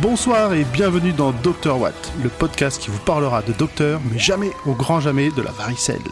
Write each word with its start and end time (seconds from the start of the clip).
Bonsoir 0.00 0.54
et 0.54 0.64
bienvenue 0.64 1.12
dans 1.12 1.32
Dr 1.32 1.76
Watt, 1.78 2.12
le 2.22 2.28
podcast 2.28 2.80
qui 2.80 2.90
vous 2.90 3.00
parlera 3.00 3.42
de 3.42 3.52
docteur, 3.52 4.00
mais 4.10 4.18
jamais, 4.18 4.52
au 4.64 4.74
grand 4.74 5.00
jamais, 5.00 5.30
de 5.30 5.42
la 5.42 5.50
varicelle. 5.50 6.02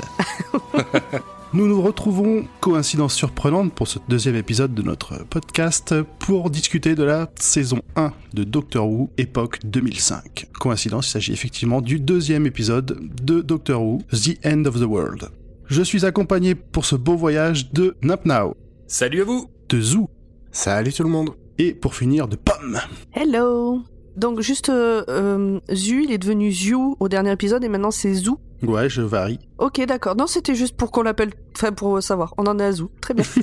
Nous 1.52 1.66
nous 1.68 1.80
retrouvons, 1.80 2.44
coïncidence 2.60 3.14
surprenante 3.14 3.72
pour 3.72 3.88
ce 3.88 3.98
deuxième 4.08 4.34
épisode 4.34 4.74
de 4.74 4.82
notre 4.82 5.24
podcast, 5.24 5.94
pour 6.18 6.50
discuter 6.50 6.94
de 6.94 7.02
la 7.04 7.30
saison 7.38 7.80
1 7.94 8.12
de 8.34 8.44
Doctor 8.44 8.86
Who, 8.88 9.10
époque 9.16 9.60
2005. 9.64 10.48
Coïncidence, 10.58 11.08
il 11.08 11.10
s'agit 11.12 11.32
effectivement 11.32 11.80
du 11.80 11.98
deuxième 12.00 12.46
épisode 12.46 12.98
de 13.22 13.40
Doctor 13.40 13.82
Who, 13.82 14.02
The 14.12 14.44
End 14.44 14.64
of 14.66 14.78
the 14.78 14.84
World. 14.84 15.28
Je 15.68 15.82
suis 15.82 16.04
accompagné 16.04 16.54
pour 16.54 16.84
ce 16.84 16.96
beau 16.96 17.16
voyage 17.16 17.72
de 17.72 17.96
Napnow, 18.02 18.54
Salut 18.88 19.22
à 19.22 19.24
vous 19.24 19.48
de 19.68 19.80
Zoo, 19.80 20.10
Salut 20.52 20.92
tout 20.92 21.02
le 21.04 21.08
monde. 21.08 21.30
et 21.58 21.72
pour 21.74 21.94
finir 21.94 22.28
de 22.28 22.36
Pomme. 22.36 22.78
Hello 23.14 23.82
Donc 24.16 24.40
juste, 24.40 24.70
euh, 24.70 25.04
euh, 25.08 25.60
Zu, 25.72 26.04
il 26.04 26.12
est 26.12 26.18
devenu 26.18 26.50
Ziu 26.50 26.76
au 26.98 27.08
dernier 27.08 27.32
épisode 27.32 27.62
et 27.64 27.68
maintenant 27.68 27.90
c'est 27.90 28.14
Zou. 28.14 28.38
Ouais, 28.62 28.88
je 28.88 29.02
varie. 29.02 29.38
Ok, 29.58 29.84
d'accord. 29.86 30.16
Non, 30.16 30.26
c'était 30.26 30.54
juste 30.54 30.76
pour 30.76 30.90
qu'on 30.90 31.02
l'appelle, 31.02 31.30
enfin 31.54 31.72
pour 31.72 32.02
savoir. 32.02 32.34
On 32.38 32.46
en 32.46 32.58
est 32.58 32.64
à 32.64 32.72
Zou. 32.72 32.90
Très 33.00 33.14
bien. 33.14 33.24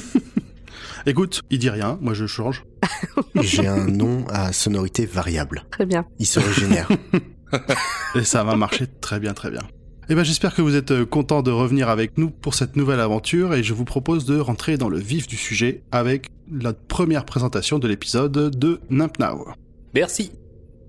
Écoute, 1.06 1.42
il 1.50 1.60
dit 1.60 1.70
rien, 1.70 1.98
moi 2.02 2.14
je 2.14 2.26
change. 2.26 2.66
J'ai 3.36 3.68
un 3.68 3.86
nom 3.86 4.26
à 4.30 4.52
sonorité 4.52 5.06
variable. 5.06 5.66
Très 5.72 5.86
bien. 5.86 6.06
Il 6.20 6.26
se 6.26 6.40
régénère. 6.40 6.90
Et 8.16 8.24
ça 8.24 8.44
va 8.44 8.56
marcher 8.56 8.88
très 9.02 9.20
bien, 9.20 9.34
très 9.34 9.52
bien. 9.52 9.62
Eh 10.10 10.16
ben, 10.16 10.24
j'espère 10.24 10.54
que 10.54 10.62
vous 10.62 10.76
êtes 10.76 10.92
euh, 10.92 11.06
contents 11.06 11.42
de 11.42 11.52
revenir 11.52 11.88
avec 11.88 12.18
nous 12.18 12.30
pour 12.30 12.56
cette 12.56 12.76
nouvelle 12.76 13.00
aventure 13.00 13.54
et 13.54 13.64
je 13.64 13.74
vous 13.74 13.86
propose 13.86 14.26
de 14.26 14.38
rentrer 14.38 14.76
dans 14.76 14.90
le 14.90 15.00
vif 15.00 15.28
du 15.28 15.38
sujet 15.38 15.82
avec 15.94 16.28
la 16.52 16.74
première 16.74 17.24
présentation 17.24 17.80
de 17.80 17.88
l'épisode 17.88 18.34
de 18.34 18.82
Nimp 18.90 19.18
Now. 19.20 19.46
Merci 19.94 20.32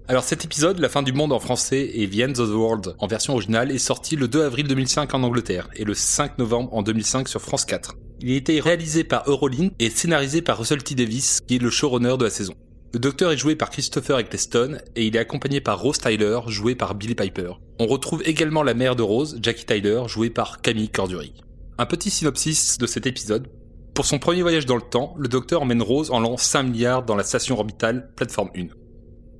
Alors 0.07 0.23
cet 0.23 0.45
épisode, 0.45 0.81
La 0.81 0.91
fin 0.91 1.03
du 1.03 1.15
monde 1.15 1.33
en 1.33 1.39
français 1.39 1.91
et 1.95 2.07
The 2.07 2.29
End 2.29 2.39
of 2.39 2.51
the 2.51 2.55
World 2.55 2.95
en 2.99 3.07
version 3.07 3.33
originale, 3.33 3.71
est 3.71 3.79
sorti 3.79 4.17
le 4.17 4.29
2 4.29 4.43
avril 4.43 4.69
2005 4.69 5.15
en 5.15 5.23
Angleterre 5.23 5.71
et 5.77 5.85
le 5.85 5.95
5 5.95 6.37
novembre 6.37 6.75
en 6.75 6.83
2005 6.83 7.27
sur 7.27 7.41
France 7.41 7.65
4. 7.65 7.97
Il 8.21 8.33
a 8.33 8.37
été 8.37 8.61
réalisé 8.61 9.03
par 9.03 9.27
Eurolink 9.27 9.73
et 9.79 9.89
scénarisé 9.89 10.43
par 10.43 10.59
Russell 10.59 10.83
T. 10.83 10.95
Davis, 10.95 11.41
qui 11.49 11.57
est 11.57 11.59
le 11.59 11.71
showrunner 11.71 12.19
de 12.19 12.25
la 12.25 12.31
saison. 12.31 12.53
Le 12.93 13.01
docteur 13.01 13.33
est 13.33 13.39
joué 13.39 13.57
par 13.57 13.71
Christopher 13.71 14.19
Eccleston 14.19 14.77
et 14.95 15.07
il 15.07 15.17
est 15.17 15.19
accompagné 15.19 15.63
par 15.63 15.81
Rose 15.81 15.99
Tyler, 15.99 16.39
joué 16.49 16.75
par 16.75 16.95
Billy 16.95 17.15
Piper. 17.15 17.53
On 17.79 17.87
retrouve 17.87 18.23
également 18.27 18.63
la 18.63 18.75
mère 18.75 18.97
de 18.97 19.03
Rose, 19.03 19.39
Jackie 19.41 19.65
Tyler, 19.65 20.03
jouée 20.07 20.29
par 20.29 20.61
Camille 20.61 20.91
Corduri. 20.91 21.33
Un 21.79 21.87
petit 21.87 22.11
synopsis 22.11 22.77
de 22.77 22.87
cet 22.87 23.07
épisode. 23.07 23.49
Pour 23.95 24.05
son 24.05 24.19
premier 24.19 24.43
voyage 24.43 24.67
dans 24.67 24.77
le 24.77 24.83
temps, 24.83 25.15
le 25.17 25.29
docteur 25.29 25.63
emmène 25.63 25.83
Rose 25.83 26.11
en 26.11 26.21
l'an 26.21 26.37
5 26.37 26.65
milliards 26.65 27.05
dans 27.05 27.17
la 27.17 27.25
station 27.25 27.57
orbitale 27.57 28.11
Plateforme 28.17 28.51
1. 28.55 28.84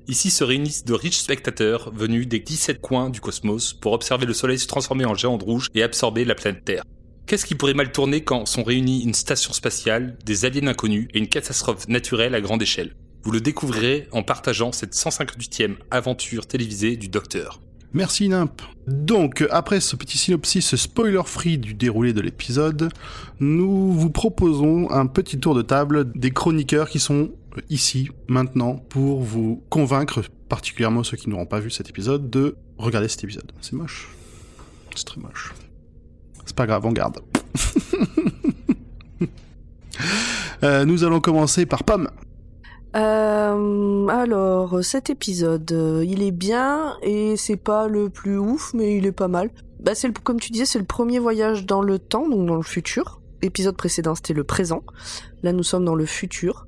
Ici 0.07 0.29
se 0.29 0.43
réunissent 0.43 0.85
de 0.85 0.93
riches 0.93 1.17
spectateurs 1.17 1.91
venus 1.91 2.27
des 2.27 2.39
17 2.39 2.79
coins 2.79 3.09
du 3.09 3.19
cosmos 3.19 3.73
pour 3.73 3.93
observer 3.93 4.27
le 4.27 4.33
Soleil 4.33 4.59
se 4.59 4.67
transformer 4.67 5.05
en 5.05 5.15
géant 5.15 5.35
rouge 5.35 5.69
et 5.73 5.81
absorber 5.81 6.25
la 6.25 6.35
planète 6.35 6.63
Terre. 6.63 6.83
Qu'est-ce 7.25 7.47
qui 7.47 7.55
pourrait 7.55 7.73
mal 7.73 7.91
tourner 7.91 8.23
quand 8.23 8.45
sont 8.45 8.63
réunis 8.63 9.03
une 9.03 9.15
station 9.15 9.51
spatiale, 9.51 10.15
des 10.23 10.45
aliens 10.45 10.67
inconnus 10.67 11.07
et 11.15 11.17
une 11.17 11.27
catastrophe 11.27 11.87
naturelle 11.87 12.35
à 12.35 12.41
grande 12.41 12.61
échelle? 12.61 12.95
Vous 13.23 13.31
le 13.31 13.41
découvrirez 13.41 14.07
en 14.11 14.21
partageant 14.21 14.71
cette 14.71 14.93
158e 14.93 15.77
aventure 15.89 16.45
télévisée 16.45 16.97
du 16.97 17.07
Docteur. 17.07 17.59
Merci 17.91 18.29
Nimp. 18.29 18.61
Donc, 18.85 19.43
après 19.49 19.79
ce 19.79 19.95
petit 19.95 20.19
synopsis 20.19 20.75
spoiler-free 20.75 21.57
du 21.57 21.73
déroulé 21.73 22.13
de 22.13 22.21
l'épisode, 22.21 22.89
nous 23.39 23.91
vous 23.91 24.11
proposons 24.11 24.91
un 24.91 25.07
petit 25.07 25.39
tour 25.39 25.55
de 25.55 25.63
table 25.63 26.11
des 26.13 26.29
chroniqueurs 26.29 26.89
qui 26.89 26.99
sont 26.99 27.31
ici, 27.69 28.09
maintenant, 28.27 28.75
pour 28.75 29.21
vous 29.21 29.63
convaincre, 29.69 30.23
particulièrement 30.49 31.03
ceux 31.03 31.17
qui 31.17 31.29
n'auront 31.29 31.45
pas 31.45 31.59
vu 31.59 31.69
cet 31.69 31.89
épisode, 31.89 32.29
de 32.29 32.55
regarder 32.77 33.07
cet 33.07 33.23
épisode. 33.23 33.51
C'est 33.61 33.73
moche. 33.73 34.09
C'est 34.95 35.05
très 35.05 35.21
moche. 35.21 35.53
C'est 36.45 36.55
pas 36.55 36.67
grave, 36.67 36.85
on 36.85 36.91
garde. 36.91 37.19
Euh, 40.63 40.85
nous 40.85 41.03
allons 41.03 41.19
commencer 41.19 41.65
par 41.65 41.83
Pomme. 41.83 42.09
Euh, 42.95 44.07
alors, 44.07 44.83
cet 44.83 45.09
épisode, 45.09 45.69
euh, 45.73 46.03
il 46.07 46.23
est 46.23 46.31
bien 46.31 46.95
et 47.03 47.35
c'est 47.35 47.57
pas 47.57 47.87
le 47.87 48.09
plus 48.09 48.37
ouf, 48.37 48.73
mais 48.73 48.97
il 48.97 49.05
est 49.05 49.11
pas 49.11 49.27
mal. 49.27 49.51
Bah, 49.81 49.93
c'est 49.95 50.17
comme 50.19 50.39
tu 50.39 50.51
disais, 50.51 50.65
c'est 50.65 50.79
le 50.79 50.85
premier 50.85 51.19
voyage 51.19 51.65
dans 51.65 51.81
le 51.81 51.99
temps, 51.99 52.27
donc 52.27 52.47
dans 52.47 52.55
le 52.55 52.63
futur. 52.63 53.21
L'épisode 53.43 53.75
précédent, 53.75 54.15
c'était 54.15 54.33
le 54.33 54.45
présent. 54.45 54.81
Là, 55.43 55.51
nous 55.51 55.63
sommes 55.63 55.85
dans 55.85 55.93
le 55.93 56.05
futur. 56.05 56.67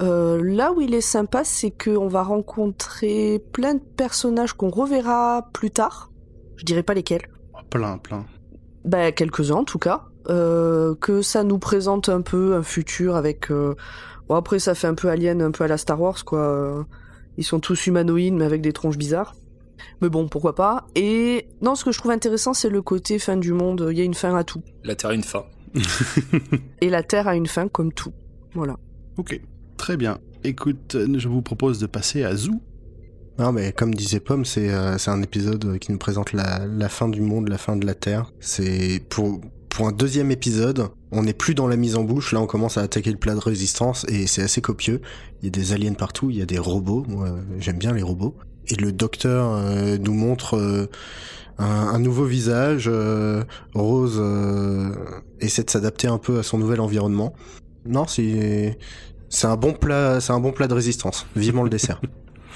Euh, 0.00 0.40
là 0.42 0.72
où 0.72 0.80
il 0.80 0.94
est 0.94 1.00
sympa, 1.00 1.44
c'est 1.44 1.70
qu'on 1.70 2.08
va 2.08 2.22
rencontrer 2.22 3.42
plein 3.52 3.74
de 3.74 3.80
personnages 3.96 4.54
qu'on 4.54 4.70
reverra 4.70 5.48
plus 5.52 5.70
tard. 5.70 6.10
Je 6.56 6.64
dirais 6.64 6.82
pas 6.82 6.94
lesquels. 6.94 7.28
Plein, 7.70 7.98
plein. 7.98 8.24
Bah, 8.84 9.12
quelques-uns 9.12 9.56
en 9.56 9.64
tout 9.64 9.78
cas. 9.78 10.04
Euh, 10.28 10.94
que 10.96 11.22
ça 11.22 11.44
nous 11.44 11.58
présente 11.58 12.08
un 12.08 12.20
peu 12.20 12.54
un 12.54 12.62
futur 12.62 13.16
avec. 13.16 13.50
euh, 13.50 13.74
Bon, 14.28 14.36
après, 14.36 14.58
ça 14.58 14.74
fait 14.74 14.86
un 14.86 14.94
peu 14.94 15.08
alien, 15.08 15.42
un 15.42 15.50
peu 15.50 15.64
à 15.64 15.66
la 15.66 15.76
Star 15.76 16.00
Wars, 16.00 16.24
quoi. 16.24 16.86
Ils 17.36 17.44
sont 17.44 17.58
tous 17.58 17.86
humanoïdes, 17.86 18.34
mais 18.34 18.44
avec 18.44 18.60
des 18.62 18.72
tronches 18.72 18.96
bizarres. 18.98 19.34
Mais 20.02 20.08
bon, 20.08 20.28
pourquoi 20.28 20.54
pas. 20.54 20.86
Et 20.94 21.48
non, 21.62 21.74
ce 21.74 21.84
que 21.84 21.90
je 21.90 21.98
trouve 21.98 22.12
intéressant, 22.12 22.54
c'est 22.54 22.68
le 22.68 22.80
côté 22.82 23.18
fin 23.18 23.36
du 23.36 23.52
monde. 23.52 23.88
Il 23.90 23.98
y 23.98 24.00
a 24.02 24.04
une 24.04 24.14
fin 24.14 24.34
à 24.36 24.44
tout. 24.44 24.62
La 24.84 24.94
Terre 24.94 25.10
a 25.10 25.14
une 25.14 25.24
fin. 25.24 25.44
Et 26.80 26.90
la 26.90 27.02
Terre 27.02 27.28
a 27.28 27.34
une 27.34 27.46
fin 27.46 27.66
comme 27.68 27.92
tout. 27.92 28.12
Voilà. 28.54 28.76
Ok, 29.16 29.40
très 29.80 29.96
bien. 29.96 30.18
Écoute, 30.44 30.94
euh, 30.94 31.18
je 31.18 31.26
vous 31.26 31.42
propose 31.42 31.78
de 31.78 31.86
passer 31.86 32.22
à 32.22 32.36
Zoo. 32.36 32.60
Non, 33.38 33.50
mais 33.50 33.72
comme 33.72 33.94
disait 33.94 34.20
Pomme, 34.20 34.44
c'est 34.44 34.70
euh, 34.70 34.96
un 35.06 35.22
épisode 35.22 35.78
qui 35.78 35.90
nous 35.90 35.98
présente 35.98 36.34
la, 36.34 36.88
fin 36.90 37.08
du 37.08 37.22
monde, 37.22 37.48
la 37.48 37.56
fin 37.56 37.76
de 37.76 37.86
la 37.86 37.94
Terre. 37.94 38.30
C'est 38.40 39.02
pour 39.08 39.40
pour 39.70 39.86
un 39.86 39.92
deuxième 39.92 40.30
épisode, 40.32 40.88
on 41.12 41.22
n'est 41.22 41.32
plus 41.32 41.54
dans 41.54 41.68
la 41.68 41.76
mise 41.76 41.96
en 41.96 42.02
bouche. 42.02 42.32
Là, 42.32 42.40
on 42.40 42.46
commence 42.46 42.76
à 42.76 42.82
attaquer 42.82 43.10
le 43.10 43.16
plat 43.16 43.34
de 43.34 43.40
résistance 43.40 44.04
et 44.08 44.26
c'est 44.26 44.42
assez 44.42 44.60
copieux. 44.60 45.00
Il 45.40 45.46
y 45.46 45.48
a 45.48 45.50
des 45.50 45.72
aliens 45.72 45.94
partout, 45.94 46.28
il 46.28 46.36
y 46.36 46.42
a 46.42 46.46
des 46.46 46.58
robots. 46.58 47.06
Moi, 47.08 47.28
euh, 47.28 47.40
j'aime 47.58 47.78
bien 47.78 47.92
les 47.92 48.02
robots. 48.02 48.36
Et 48.66 48.74
le 48.74 48.92
docteur 48.92 49.54
euh, 49.54 49.96
nous 49.96 50.12
montre 50.12 50.56
euh, 50.56 50.86
un, 51.58 51.98
nouveau 51.98 52.24
visage. 52.24 52.88
euh, 52.88 53.44
Rose 53.74 54.18
euh, 54.18 54.92
essaie 55.40 55.62
de 55.62 55.70
s'adapter 55.70 56.08
un 56.08 56.18
peu 56.18 56.38
à 56.38 56.42
son 56.42 56.58
nouvel 56.58 56.80
environnement. 56.80 57.32
Non, 57.86 58.06
c'est 58.06 58.76
c'est 59.30 59.46
un 59.46 59.56
bon 59.56 59.72
plat, 59.72 60.20
c'est 60.20 60.32
un 60.32 60.40
bon 60.40 60.52
plat 60.52 60.68
de 60.68 60.74
résistance. 60.74 61.26
Vivement 61.34 61.62
le 61.62 61.70
dessert. 61.70 62.02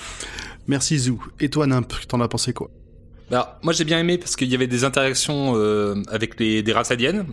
Merci 0.66 0.98
Zoo. 0.98 1.18
Et 1.40 1.48
toi 1.48 1.66
Nimp, 1.66 1.92
t'en 2.06 2.20
as 2.20 2.28
pensé 2.28 2.52
quoi? 2.52 2.70
Bah, 3.30 3.58
moi 3.62 3.72
j'ai 3.72 3.84
bien 3.84 3.98
aimé 3.98 4.18
parce 4.18 4.36
qu'il 4.36 4.48
y 4.48 4.54
avait 4.54 4.66
des 4.66 4.84
interactions 4.84 5.54
euh, 5.56 6.02
avec 6.08 6.38
les, 6.38 6.62
des 6.62 6.72
races 6.74 6.90
aliens 6.90 7.24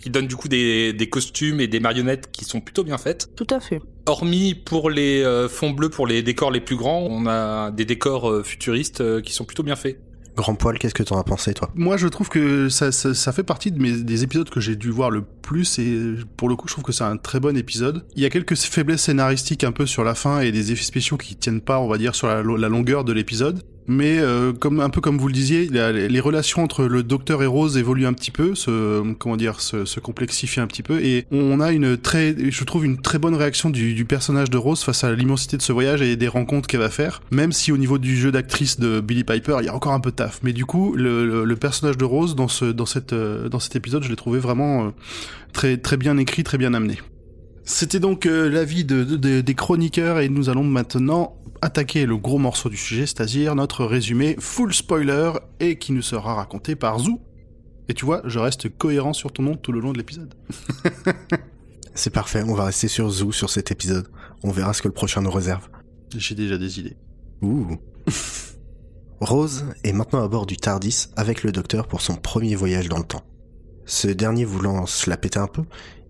qui 0.00 0.10
donnent 0.10 0.26
du 0.26 0.36
coup 0.36 0.48
des, 0.48 0.92
des 0.92 1.08
costumes 1.08 1.60
et 1.60 1.66
des 1.66 1.78
marionnettes 1.78 2.30
qui 2.32 2.44
sont 2.44 2.60
plutôt 2.60 2.82
bien 2.82 2.98
faites. 2.98 3.28
Tout 3.36 3.46
à 3.50 3.60
fait. 3.60 3.80
Hormis 4.06 4.54
pour 4.54 4.90
les 4.90 5.22
euh, 5.22 5.48
fonds 5.48 5.70
bleus, 5.70 5.90
pour 5.90 6.06
les 6.06 6.22
décors 6.22 6.50
les 6.50 6.60
plus 6.60 6.76
grands, 6.76 7.02
on 7.02 7.26
a 7.26 7.70
des 7.70 7.84
décors 7.84 8.30
euh, 8.30 8.42
futuristes 8.42 9.02
euh, 9.02 9.20
qui 9.20 9.32
sont 9.32 9.44
plutôt 9.44 9.62
bien 9.62 9.76
faits. 9.76 10.00
Grand 10.36 10.54
poil, 10.54 10.78
qu'est-ce 10.78 10.94
que 10.94 11.02
t'en 11.02 11.18
as 11.18 11.24
pensé, 11.24 11.54
toi? 11.54 11.70
Moi, 11.74 11.96
je 11.96 12.08
trouve 12.08 12.28
que 12.28 12.68
ça, 12.68 13.32
fait 13.32 13.42
partie 13.42 13.70
des 13.72 14.22
épisodes 14.22 14.48
que 14.48 14.60
j'ai 14.60 14.76
dû 14.76 14.90
voir 14.90 15.10
le 15.10 15.22
plus, 15.22 15.78
et 15.78 16.14
pour 16.36 16.48
le 16.48 16.56
coup, 16.56 16.68
je 16.68 16.74
trouve 16.74 16.84
que 16.84 16.92
c'est 16.92 17.04
un 17.04 17.16
très 17.16 17.40
bon 17.40 17.56
épisode. 17.56 18.04
Il 18.16 18.22
y 18.22 18.26
a 18.26 18.30
quelques 18.30 18.56
faiblesses 18.56 19.02
scénaristiques 19.02 19.64
un 19.64 19.72
peu 19.72 19.86
sur 19.86 20.04
la 20.04 20.14
fin 20.14 20.40
et 20.40 20.52
des 20.52 20.72
effets 20.72 20.84
spéciaux 20.84 21.16
qui 21.16 21.36
tiennent 21.36 21.60
pas, 21.60 21.80
on 21.80 21.88
va 21.88 21.98
dire, 21.98 22.14
sur 22.14 22.28
la 22.28 22.68
longueur 22.68 23.04
de 23.04 23.12
l'épisode. 23.12 23.62
Mais 23.90 24.20
euh, 24.20 24.52
comme 24.52 24.78
un 24.78 24.88
peu 24.88 25.00
comme 25.00 25.18
vous 25.18 25.26
le 25.26 25.32
disiez, 25.32 25.68
les 25.68 26.20
relations 26.20 26.62
entre 26.62 26.84
le 26.84 27.02
docteur 27.02 27.42
et 27.42 27.46
Rose 27.46 27.76
évoluent 27.76 28.06
un 28.06 28.12
petit 28.12 28.30
peu, 28.30 28.54
se 28.54 29.02
comment 29.14 29.36
dire, 29.36 29.60
se, 29.60 29.98
complexifient 29.98 30.60
un 30.60 30.68
petit 30.68 30.84
peu, 30.84 31.02
et 31.04 31.26
on 31.32 31.58
a 31.58 31.72
une 31.72 31.96
très, 31.96 32.36
je 32.38 32.64
trouve 32.64 32.84
une 32.84 33.02
très 33.02 33.18
bonne 33.18 33.34
réaction 33.34 33.68
du, 33.68 34.04
personnage 34.04 34.48
de 34.48 34.56
Rose 34.56 34.84
face 34.84 35.02
à 35.02 35.12
l'immensité 35.12 35.56
de 35.56 35.62
ce 35.62 35.72
voyage 35.72 36.02
et 36.02 36.14
des 36.14 36.28
rencontres 36.28 36.68
qu'elle 36.68 36.78
va 36.78 36.88
faire. 36.88 37.20
Même 37.32 37.50
si 37.50 37.72
au 37.72 37.76
niveau 37.76 37.98
du 37.98 38.16
jeu 38.16 38.30
d'actrice 38.30 38.78
de 38.78 39.00
Billy 39.00 39.24
Piper, 39.24 39.56
il 39.58 39.66
y 39.66 39.68
a 39.68 39.74
encore 39.74 39.92
un 39.92 40.00
peu 40.00 40.12
de 40.12 40.16
taf. 40.16 40.38
Mais 40.44 40.52
du 40.52 40.66
coup, 40.66 40.94
le, 40.94 41.54
personnage 41.56 41.98
de 41.98 42.04
Rose 42.04 42.36
euh, 42.62 42.72
dans 42.72 42.86
cet 43.58 43.76
épisode, 43.76 44.04
je 44.04 44.08
l'ai 44.08 44.16
trouvé 44.16 44.38
vraiment 44.38 44.84
euh, 44.84 44.90
très 45.52 45.78
très 45.78 45.96
bien 45.96 46.16
écrit, 46.16 46.44
très 46.44 46.58
bien 46.58 46.74
amené. 46.74 46.98
C'était 47.72 48.00
donc 48.00 48.26
euh, 48.26 48.48
l'avis 48.50 48.84
de, 48.84 49.04
de- 49.04 49.16
de- 49.16 49.40
des 49.42 49.54
chroniqueurs 49.54 50.18
et 50.18 50.28
nous 50.28 50.48
allons 50.48 50.64
maintenant 50.64 51.36
attaquer 51.62 52.04
le 52.04 52.16
gros 52.16 52.38
morceau 52.38 52.68
du 52.68 52.76
sujet, 52.76 53.06
c'est-à-dire 53.06 53.54
notre 53.54 53.84
résumé 53.84 54.34
full 54.40 54.74
spoiler 54.74 55.32
et 55.60 55.78
qui 55.78 55.92
nous 55.92 56.02
sera 56.02 56.34
raconté 56.34 56.74
par 56.74 56.98
Zou. 56.98 57.20
Et 57.88 57.94
tu 57.94 58.04
vois, 58.04 58.22
je 58.24 58.38
reste 58.40 58.76
cohérent 58.76 59.12
sur 59.12 59.32
ton 59.32 59.44
nom 59.44 59.56
tout 59.56 59.70
le 59.70 59.78
long 59.80 59.92
de 59.92 59.98
l'épisode. 59.98 60.34
C'est 61.94 62.10
parfait, 62.10 62.42
on 62.46 62.54
va 62.54 62.64
rester 62.64 62.88
sur 62.88 63.08
Zoo 63.10 63.30
sur 63.30 63.50
cet 63.50 63.70
épisode. 63.70 64.08
On 64.42 64.50
verra 64.50 64.72
ce 64.72 64.82
que 64.82 64.88
le 64.88 64.94
prochain 64.94 65.20
nous 65.22 65.30
réserve. 65.30 65.68
J'ai 66.16 66.34
déjà 66.34 66.58
des 66.58 66.80
idées. 66.80 66.96
Ouh. 67.42 67.76
Rose 69.20 69.64
est 69.84 69.92
maintenant 69.92 70.24
à 70.24 70.28
bord 70.28 70.46
du 70.46 70.56
TARDIS 70.56 71.06
avec 71.16 71.42
le 71.44 71.52
docteur 71.52 71.86
pour 71.86 72.00
son 72.00 72.16
premier 72.16 72.54
voyage 72.56 72.88
dans 72.88 72.98
le 72.98 73.04
temps. 73.04 73.22
Ce 73.86 74.08
dernier 74.08 74.44
voulant 74.44 74.86
se 74.86 75.10
la 75.10 75.16
péter 75.16 75.38
un 75.38 75.46
peu, 75.46 75.62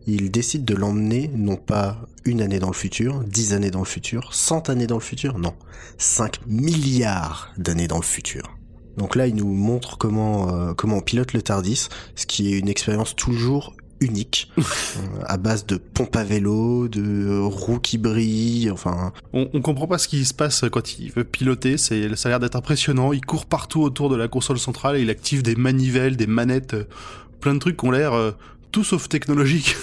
il 0.06 0.30
décide 0.30 0.64
de 0.64 0.74
l'emmener 0.74 1.30
non 1.34 1.56
pas 1.56 1.98
une 2.24 2.42
année 2.42 2.58
dans 2.58 2.68
le 2.68 2.74
futur, 2.74 3.22
dix 3.24 3.52
années 3.52 3.70
dans 3.70 3.80
le 3.80 3.84
futur, 3.84 4.34
cent 4.34 4.68
années 4.68 4.86
dans 4.86 4.96
le 4.96 5.02
futur, 5.02 5.38
non, 5.38 5.54
5 5.98 6.46
milliards 6.46 7.52
d'années 7.58 7.88
dans 7.88 7.96
le 7.96 8.02
futur. 8.02 8.56
Donc 8.96 9.16
là, 9.16 9.26
il 9.26 9.34
nous 9.34 9.52
montre 9.52 9.96
comment 9.98 10.54
euh, 10.54 10.74
comment 10.74 10.96
on 10.96 11.00
pilote 11.00 11.32
le 11.32 11.42
Tardis, 11.42 11.88
ce 12.16 12.26
qui 12.26 12.52
est 12.52 12.58
une 12.58 12.68
expérience 12.68 13.14
toujours 13.16 13.74
unique, 14.00 14.50
euh, 14.58 14.62
à 15.26 15.36
base 15.36 15.66
de 15.66 15.76
pompe 15.76 16.16
à 16.16 16.24
vélo, 16.24 16.88
de 16.88 17.38
roues 17.38 17.78
qui 17.78 17.98
brillent, 17.98 18.70
enfin. 18.70 19.12
On, 19.32 19.48
on 19.52 19.60
comprend 19.60 19.86
pas 19.86 19.98
ce 19.98 20.08
qui 20.08 20.24
se 20.24 20.34
passe 20.34 20.64
quand 20.70 20.98
il 20.98 21.12
veut 21.12 21.24
piloter. 21.24 21.76
C'est, 21.76 22.14
ça 22.16 22.28
a 22.28 22.30
l'air 22.30 22.40
d'être 22.40 22.56
impressionnant. 22.56 23.12
Il 23.12 23.24
court 23.24 23.46
partout 23.46 23.82
autour 23.82 24.08
de 24.08 24.16
la 24.16 24.28
console 24.28 24.58
centrale 24.58 24.96
et 24.96 25.02
il 25.02 25.10
active 25.10 25.42
des 25.42 25.54
manivelles, 25.54 26.16
des 26.16 26.26
manettes, 26.26 26.74
euh, 26.74 26.84
plein 27.40 27.54
de 27.54 27.58
trucs 27.58 27.76
qui 27.76 27.86
ont 27.86 27.90
l'air 27.90 28.12
euh, 28.12 28.32
tout 28.70 28.84
sauf 28.84 29.08
technologiques. 29.08 29.76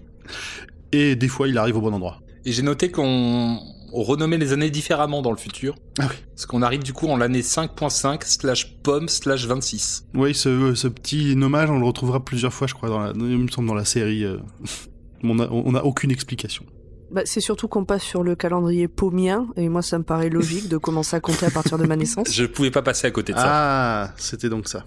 et 0.92 1.16
des 1.16 1.28
fois, 1.28 1.48
il 1.48 1.58
arrive 1.58 1.76
au 1.76 1.80
bon 1.80 1.92
endroit. 1.92 2.20
Et 2.44 2.52
j'ai 2.52 2.62
noté 2.62 2.90
qu'on 2.90 3.58
on 3.92 4.02
renommait 4.02 4.38
les 4.38 4.52
années 4.52 4.70
différemment 4.70 5.20
dans 5.20 5.32
le 5.32 5.36
futur. 5.36 5.74
Ah 5.98 6.06
oui. 6.08 6.16
Parce 6.34 6.46
qu'on 6.46 6.62
arrive 6.62 6.82
du 6.82 6.92
coup 6.92 7.08
en 7.08 7.16
l'année 7.16 7.40
5.5 7.42 8.22
slash 8.24 8.76
pomme 8.82 9.08
slash 9.08 9.46
26. 9.46 10.06
Oui, 10.14 10.34
ce, 10.34 10.74
ce 10.74 10.88
petit 10.88 11.34
nommage, 11.36 11.70
on 11.70 11.78
le 11.78 11.84
retrouvera 11.84 12.24
plusieurs 12.24 12.52
fois, 12.52 12.66
je 12.66 12.74
crois, 12.74 12.88
dans 12.88 13.00
la, 13.00 13.10
il 13.14 13.38
me 13.38 13.48
semble 13.48 13.68
dans 13.68 13.74
la 13.74 13.84
série. 13.84 14.24
euh. 14.24 14.38
on 15.24 15.38
a, 15.40 15.48
on 15.50 15.74
a 15.74 15.82
aucune 15.82 16.10
explication. 16.10 16.64
Bah, 17.10 17.22
c'est 17.24 17.40
surtout 17.40 17.66
qu'on 17.66 17.84
passe 17.84 18.04
sur 18.04 18.22
le 18.22 18.36
calendrier 18.36 18.86
paumien, 18.86 19.48
et 19.56 19.68
moi 19.68 19.82
ça 19.82 19.98
me 19.98 20.04
paraît 20.04 20.30
logique 20.30 20.68
de 20.68 20.76
commencer 20.76 21.16
à 21.16 21.20
compter 21.20 21.46
à 21.46 21.50
partir 21.50 21.76
de 21.76 21.84
ma 21.84 21.96
naissance. 21.96 22.32
Je 22.32 22.44
pouvais 22.44 22.70
pas 22.70 22.82
passer 22.82 23.08
à 23.08 23.10
côté 23.10 23.32
de 23.32 23.38
ça. 23.38 23.44
Ah, 23.46 24.12
c'était 24.16 24.48
donc 24.48 24.68
ça. 24.68 24.84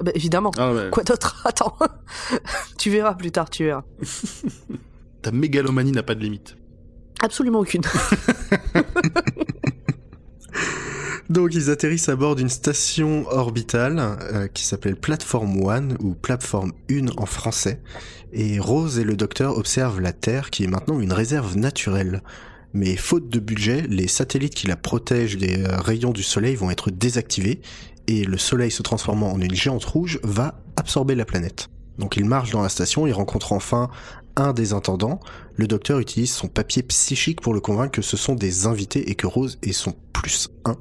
Bah, 0.00 0.12
évidemment. 0.14 0.50
Ah 0.56 0.72
ouais. 0.72 0.88
Quoi 0.90 1.02
d'autre? 1.04 1.42
Attends. 1.44 1.76
tu 2.78 2.90
verras 2.90 3.14
plus 3.14 3.30
tard, 3.30 3.50
tu 3.50 3.64
verras. 3.64 3.84
Ta 5.22 5.30
mégalomanie 5.30 5.92
n'a 5.92 6.02
pas 6.02 6.14
de 6.14 6.20
limite. 6.20 6.56
Absolument 7.20 7.60
aucune. 7.60 7.82
Donc 11.30 11.54
ils 11.54 11.70
atterrissent 11.70 12.10
à 12.10 12.16
bord 12.16 12.34
d'une 12.34 12.50
station 12.50 13.26
orbitale 13.30 14.18
euh, 14.20 14.48
qui 14.48 14.64
s'appelle 14.64 14.96
Platform 14.96 15.64
One 15.64 15.96
ou 16.00 16.14
Plateforme 16.14 16.72
1 16.90 17.06
en 17.16 17.24
français. 17.24 17.80
Et 18.32 18.58
Rose 18.58 18.98
et 18.98 19.04
le 19.04 19.16
docteur 19.16 19.56
observent 19.56 20.00
la 20.00 20.12
Terre 20.12 20.50
qui 20.50 20.64
est 20.64 20.66
maintenant 20.66 21.00
une 21.00 21.12
réserve 21.12 21.56
naturelle. 21.56 22.22
Mais 22.74 22.96
faute 22.96 23.28
de 23.28 23.38
budget, 23.38 23.86
les 23.88 24.08
satellites 24.08 24.54
qui 24.54 24.66
la 24.66 24.76
protègent 24.76 25.38
des 25.38 25.62
euh, 25.62 25.78
rayons 25.78 26.10
du 26.10 26.22
soleil 26.22 26.54
vont 26.54 26.70
être 26.70 26.90
désactivés 26.90 27.60
et 28.08 28.24
le 28.24 28.38
soleil 28.38 28.70
se 28.70 28.82
transformant 28.82 29.32
en 29.32 29.40
une 29.40 29.54
géante 29.54 29.84
rouge 29.84 30.18
va 30.22 30.60
absorber 30.76 31.14
la 31.14 31.24
planète. 31.24 31.68
Donc 31.98 32.16
ils 32.16 32.24
marchent 32.24 32.50
dans 32.50 32.62
la 32.62 32.68
station, 32.68 33.06
ils 33.06 33.12
rencontrent 33.12 33.52
enfin 33.52 33.90
un 34.36 34.52
des 34.52 34.72
intendants. 34.72 35.20
Le 35.56 35.66
docteur 35.66 35.98
utilise 35.98 36.32
son 36.32 36.48
papier 36.48 36.82
psychique 36.82 37.40
pour 37.40 37.52
le 37.54 37.60
convaincre 37.60 37.92
que 37.92 38.02
ce 38.02 38.16
sont 38.16 38.34
des 38.34 38.66
invités 38.66 39.10
et 39.10 39.14
que 39.14 39.26
Rose 39.26 39.58
est 39.62 39.72
son 39.72 39.94
plus 40.12 40.48
un. 40.64 40.76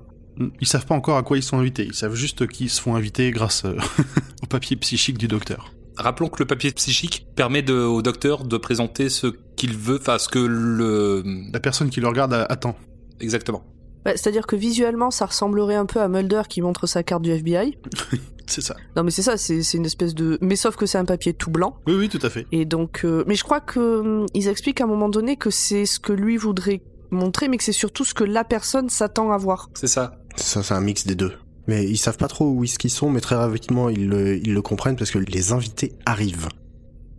Ils 0.62 0.68
savent 0.68 0.86
pas 0.86 0.96
encore 0.96 1.18
à 1.18 1.24
quoi 1.24 1.38
ils 1.38 1.44
sont 1.44 1.60
invités. 1.60 1.84
Ils 1.86 1.94
savent 1.94 2.16
juste 2.16 2.48
qu'ils 2.48 2.70
se 2.70 2.82
font 2.82 2.96
inviter 2.96 3.30
grâce 3.32 3.66
euh, 3.66 3.76
au 4.44 4.48
papier 4.48 4.78
psychique 4.78 5.18
du 5.18 5.28
docteur. 5.28 5.74
Rappelons 5.98 6.30
que 6.30 6.42
le 6.42 6.48
papier 6.48 6.72
psychique 6.72 7.28
permet 7.36 7.62
de- 7.62 7.74
au 7.74 8.02
docteur 8.02 8.46
de 8.46 8.58
présenter 8.58 9.10
ce 9.10 9.28
qu'il 9.58 9.78
veut, 9.78 10.00
enfin 10.00 10.18
ce 10.18 10.30
que 10.30 10.40
le... 10.40 11.22
La 11.54 11.60
personne 11.60 11.90
qui 11.90 12.00
le 12.00 12.08
regarde 12.08 12.34
attend. 12.50 12.76
Exactement. 13.20 13.64
Bah, 14.06 14.12
C'est-à-dire 14.16 14.48
que 14.48 14.56
visuellement, 14.56 15.12
ça 15.12 15.26
ressemblerait 15.26 15.76
un 15.76 15.86
peu 15.86 16.00
à 16.00 16.08
Mulder 16.08 16.44
qui 16.50 16.62
montre 16.62 16.88
sa 16.88 17.04
carte 17.04 17.22
du 17.22 17.32
FBI. 17.32 17.78
C'est 18.48 18.62
ça. 18.62 18.76
Non, 18.98 19.04
mais 19.04 19.12
c'est 19.12 19.22
ça, 19.22 19.38
c'est 19.38 19.62
une 19.76 19.86
espèce 19.86 20.14
de. 20.14 20.38
Mais 20.42 20.58
sauf 20.58 20.76
que 20.76 20.86
c'est 20.86 20.98
un 20.98 21.06
papier 21.06 21.34
tout 21.34 21.52
blanc. 21.52 21.78
Oui, 21.88 21.94
oui, 21.94 22.10
tout 22.10 22.20
à 22.22 22.30
fait. 22.30 22.46
Et 22.52 22.66
donc, 22.66 23.06
euh, 23.06 23.24
mais 23.26 23.36
je 23.36 23.46
crois 23.46 23.62
que 23.62 24.02
hum, 24.02 24.26
ils 24.34 24.50
expliquent 24.50 24.82
à 24.82 24.84
un 24.84 24.88
moment 24.88 25.08
donné 25.08 25.38
que 25.38 25.50
c'est 25.50 25.86
ce 25.86 26.02
que 26.02 26.12
lui 26.12 26.36
voudrait 26.36 26.82
montrer, 27.12 27.48
mais 27.48 27.56
que 27.56 27.64
c'est 27.64 27.72
surtout 27.72 28.04
ce 28.04 28.14
que 28.14 28.26
la 28.26 28.44
personne 28.44 28.90
s'attend 28.90 29.32
à 29.32 29.38
voir. 29.38 29.70
C'est 29.76 29.88
ça. 29.88 30.18
Ça, 30.36 30.64
c'est 30.64 30.74
un 30.74 30.82
mix 30.82 31.08
des 31.08 31.16
deux. 31.16 31.32
Mais 31.68 31.86
ils 31.86 31.98
savent 31.98 32.18
pas 32.18 32.28
trop 32.28 32.50
où 32.50 32.64
est-ce 32.66 32.78
qu'ils 32.78 32.92
sont, 32.92 33.10
mais 33.10 33.22
très 33.22 33.36
rapidement 33.36 33.88
ils 33.88 34.08
le, 34.08 34.38
ils 34.38 34.54
le 34.54 34.62
comprennent 34.62 34.96
parce 34.96 35.12
que 35.12 35.20
les 35.20 35.52
invités 35.54 35.94
arrivent. 36.06 36.50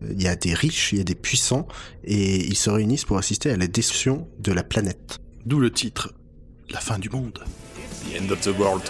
Il 0.02 0.20
y 0.20 0.26
a 0.26 0.34
des 0.34 0.52
riches, 0.52 0.92
il 0.92 0.98
y 0.98 1.00
a 1.00 1.04
des 1.04 1.14
puissants, 1.14 1.68
et 2.02 2.44
ils 2.44 2.56
se 2.56 2.68
réunissent 2.68 3.04
pour 3.04 3.18
assister 3.18 3.50
à 3.50 3.56
la 3.56 3.68
destruction 3.68 4.26
de 4.40 4.52
la 4.52 4.64
planète. 4.64 5.20
D'où 5.46 5.60
le 5.60 5.70
titre. 5.70 6.12
La 6.70 6.80
fin 6.80 6.98
du 6.98 7.08
monde. 7.10 7.38
The 8.04 8.20
end 8.20 8.30
of 8.32 8.40
the 8.40 8.58
world. 8.58 8.82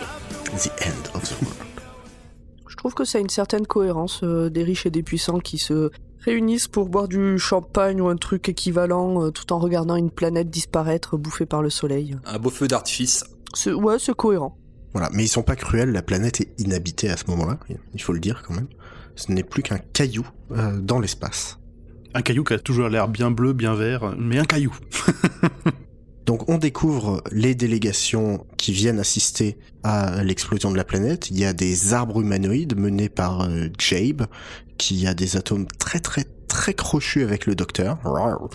The 0.56 0.70
end 0.86 1.08
of 1.14 1.22
the 1.22 1.42
world. 1.42 1.56
Je 2.69 2.76
trouve 2.76 2.94
que 2.94 3.04
ça 3.04 3.19
a 3.19 3.20
une 3.20 3.28
certaine 3.28 3.66
cohérence 3.66 4.20
euh, 4.22 4.48
des 4.50 4.62
riches 4.64 4.86
et 4.86 4.90
des 4.90 5.02
puissants 5.02 5.38
qui 5.40 5.58
se 5.58 5.90
réunissent 6.20 6.69
pour 6.69 6.88
boire 6.88 7.08
du 7.08 7.38
champagne 7.38 8.00
ou 8.00 8.08
un 8.08 8.16
truc 8.16 8.48
équivalent 8.48 9.24
euh, 9.26 9.30
tout 9.30 9.52
en 9.52 9.58
regardant 9.58 9.96
une 9.96 10.10
planète 10.10 10.48
disparaître 10.50 11.16
bouffée 11.16 11.46
par 11.46 11.62
le 11.62 11.70
soleil. 11.70 12.16
Un 12.24 12.38
beau 12.38 12.50
feu 12.50 12.69
d'artifice. 12.69 13.24
C'est- 13.54 13.72
Ouais, 13.72 13.98
c'est 13.98 14.14
cohérent. 14.14 14.56
Voilà, 14.94 15.08
mais 15.12 15.24
ils 15.24 15.28
sont 15.28 15.42
pas 15.42 15.56
cruels, 15.56 15.90
la 15.90 16.02
planète 16.02 16.40
est 16.40 16.52
inhabitée 16.60 17.08
à 17.08 17.16
ce 17.16 17.24
moment-là, 17.28 17.58
il 17.94 18.02
faut 18.02 18.12
le 18.12 18.20
dire 18.20 18.42
quand 18.46 18.54
même. 18.54 18.69
Ce 19.16 19.32
n'est 19.32 19.42
plus 19.42 19.62
qu'un 19.62 19.78
caillou 19.78 20.26
euh, 20.52 20.78
dans 20.80 20.98
l'espace. 21.00 21.58
Un 22.14 22.20
caillou 22.22 22.44
qui 22.44 22.52
a 22.52 22.58
toujours 22.58 22.88
l'air 22.90 23.08
bien 23.08 23.30
bleu, 23.30 23.54
bien 23.54 23.74
vert, 23.74 24.14
mais 24.19 24.38
un 24.38 24.44
caillou. 24.44 24.74
Donc 26.26 26.48
on 26.48 26.58
découvre 26.58 27.22
les 27.32 27.54
délégations 27.54 28.46
qui 28.56 28.72
viennent 28.72 29.00
assister 29.00 29.58
à 29.82 30.22
l'explosion 30.22 30.70
de 30.70 30.76
la 30.76 30.84
planète. 30.84 31.30
Il 31.30 31.38
y 31.38 31.44
a 31.44 31.52
des 31.52 31.94
arbres 31.94 32.20
humanoïdes 32.20 32.78
menés 32.78 33.08
par 33.08 33.42
euh, 33.42 33.69
Jabe, 33.78 34.26
qui 34.78 35.06
a 35.06 35.14
des 35.14 35.36
atomes 35.36 35.66
très 35.78 36.00
très 36.00 36.24
très 36.52 36.74
crochus 36.74 37.22
avec 37.22 37.46
le 37.46 37.54
docteur. 37.54 37.98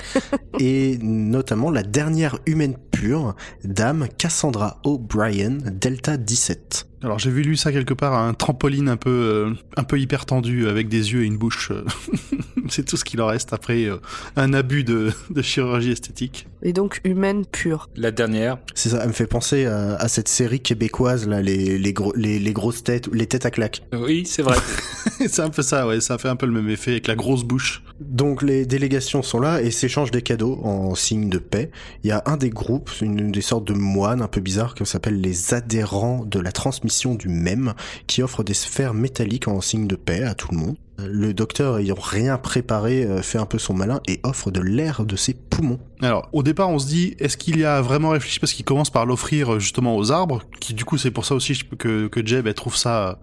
Et 0.60 1.00
notamment 1.02 1.72
la 1.72 1.84
dernière 1.84 2.38
humaine 2.46 2.78
pure, 2.92 3.36
Dame 3.64 4.08
Cassandra 4.18 4.80
O'Brien, 4.84 5.58
Delta 5.72 6.18
17. 6.18 6.88
Alors 7.04 7.20
j'ai 7.20 7.30
vu 7.30 7.44
lu 7.44 7.56
ça 7.56 7.72
quelque 7.72 7.94
part, 7.94 8.16
un 8.16 8.34
trampoline 8.34 8.90
un 8.90 8.98
peu, 8.98 9.10
euh, 9.10 9.54
un 9.76 9.84
peu 9.84 10.00
hyper 10.00 10.26
tendu 10.26 10.68
avec 10.68 10.90
des 10.90 11.14
yeux 11.14 11.24
et 11.24 11.26
une 11.28 11.38
bouche. 11.38 11.70
euh. 11.72 11.86
C'est 12.70 12.86
tout 12.86 12.98
ce 12.98 13.06
qu'il 13.06 13.22
en 13.22 13.28
reste 13.28 13.54
après 13.54 13.86
euh, 13.86 13.98
un 14.36 14.52
abus 14.54 14.84
de, 14.84 15.12
de 15.30 15.42
chirurgie 15.42 15.92
esthétique. 15.92 16.48
Et 16.64 16.74
donc 16.74 17.00
humaine 17.04 17.46
pure. 17.46 17.88
La 17.96 18.10
dernière. 18.12 18.58
C'est 18.74 18.90
ça, 18.90 19.00
elle 19.04 19.10
me 19.10 19.14
fait 19.14 19.28
penser 19.28 19.66
à, 19.66 19.96
à 19.96 20.08
cette 20.08 20.28
série 20.28 20.60
québécoise 20.60 21.28
là, 21.28 21.42
les, 21.42 21.78
les, 21.78 21.94
gros, 21.94 22.14
les, 22.16 22.40
les 22.40 22.54
grosses 22.54 22.84
têtes, 22.84 23.08
les 23.14 23.28
têtes 23.28 23.46
à 23.46 23.52
claques. 23.52 23.84
Oui, 23.94 24.26
c'est 24.26 24.42
vrai. 24.42 24.58
c'est 25.28 25.42
un 25.42 25.50
peu 25.50 25.62
ça, 25.62 25.88
ouais, 25.88 26.02
ça 26.02 26.18
fait 26.18 26.30
un 26.30 26.36
peu 26.36 26.48
le 26.48 26.52
même 26.52 26.70
effet 26.70 26.92
avec 26.92 27.08
la 27.08 27.16
grosse 27.16 27.44
bouche. 27.44 27.84
Donc 28.00 28.42
les 28.42 28.66
délégations 28.66 29.22
sont 29.22 29.40
là 29.40 29.62
et 29.62 29.70
s'échangent 29.72 30.12
des 30.12 30.24
cadeaux 30.24 30.60
en 30.64 30.94
signe 30.96 31.30
de 31.30 31.38
paix. 31.38 31.70
Il 32.04 32.08
y 32.08 32.12
a 32.12 32.24
un 32.26 32.38
des 32.38 32.50
groupes, 32.50 32.90
une 33.02 33.32
des 33.32 33.42
sortes 33.42 33.66
de 33.66 33.74
moines 33.74 34.22
un 34.22 34.28
peu 34.28 34.42
bizarres 34.42 34.74
qui 34.74 34.86
s'appelle 34.86 35.22
les 35.22 35.54
adhérents 35.54 36.26
de 36.26 36.40
la 36.40 36.52
transmission 36.52 36.87
du 37.16 37.30
même, 37.30 37.74
qui 38.08 38.24
offre 38.24 38.44
des 38.44 38.54
sphères 38.54 38.94
métalliques 38.94 39.48
en 39.48 39.62
signe 39.62 39.88
de 39.88 39.96
paix 39.96 40.24
à 40.24 40.36
tout 40.36 40.50
le 40.52 40.58
monde. 40.58 40.76
Le 41.00 41.34
docteur 41.34 41.78
ayant 41.78 41.98
rien 42.00 42.38
préparé 42.38 43.04
euh, 43.04 43.22
fait 43.22 43.38
un 43.38 43.46
peu 43.46 43.60
son 43.60 43.76
malin 43.76 44.02
et 44.08 44.20
offre 44.24 44.50
de 44.50 44.62
l'air 44.62 45.06
de 45.06 45.16
ses 45.16 45.36
poumons. 45.36 45.80
Alors, 46.02 46.28
au 46.34 46.42
départ, 46.42 46.70
on 46.70 46.80
se 46.80 46.88
dit, 46.88 47.16
est-ce 47.20 47.38
qu'il 47.38 47.60
y 47.60 47.66
a 47.66 47.82
vraiment 47.82 48.10
réfléchi? 48.10 48.40
Parce 48.40 48.54
qu'il 48.54 48.66
commence 48.66 48.90
par 48.90 49.06
l'offrir 49.06 49.54
euh, 49.54 49.60
justement 49.60 49.96
aux 49.96 50.12
arbres, 50.12 50.42
qui 50.60 50.74
du 50.74 50.86
coup, 50.86 50.98
c'est 50.98 51.12
pour 51.12 51.26
ça 51.26 51.36
aussi 51.36 51.56
que, 51.78 52.08
que 52.08 52.26
Jeb, 52.26 52.48
elle 52.48 52.56
trouve 52.56 52.76
ça, 52.76 53.20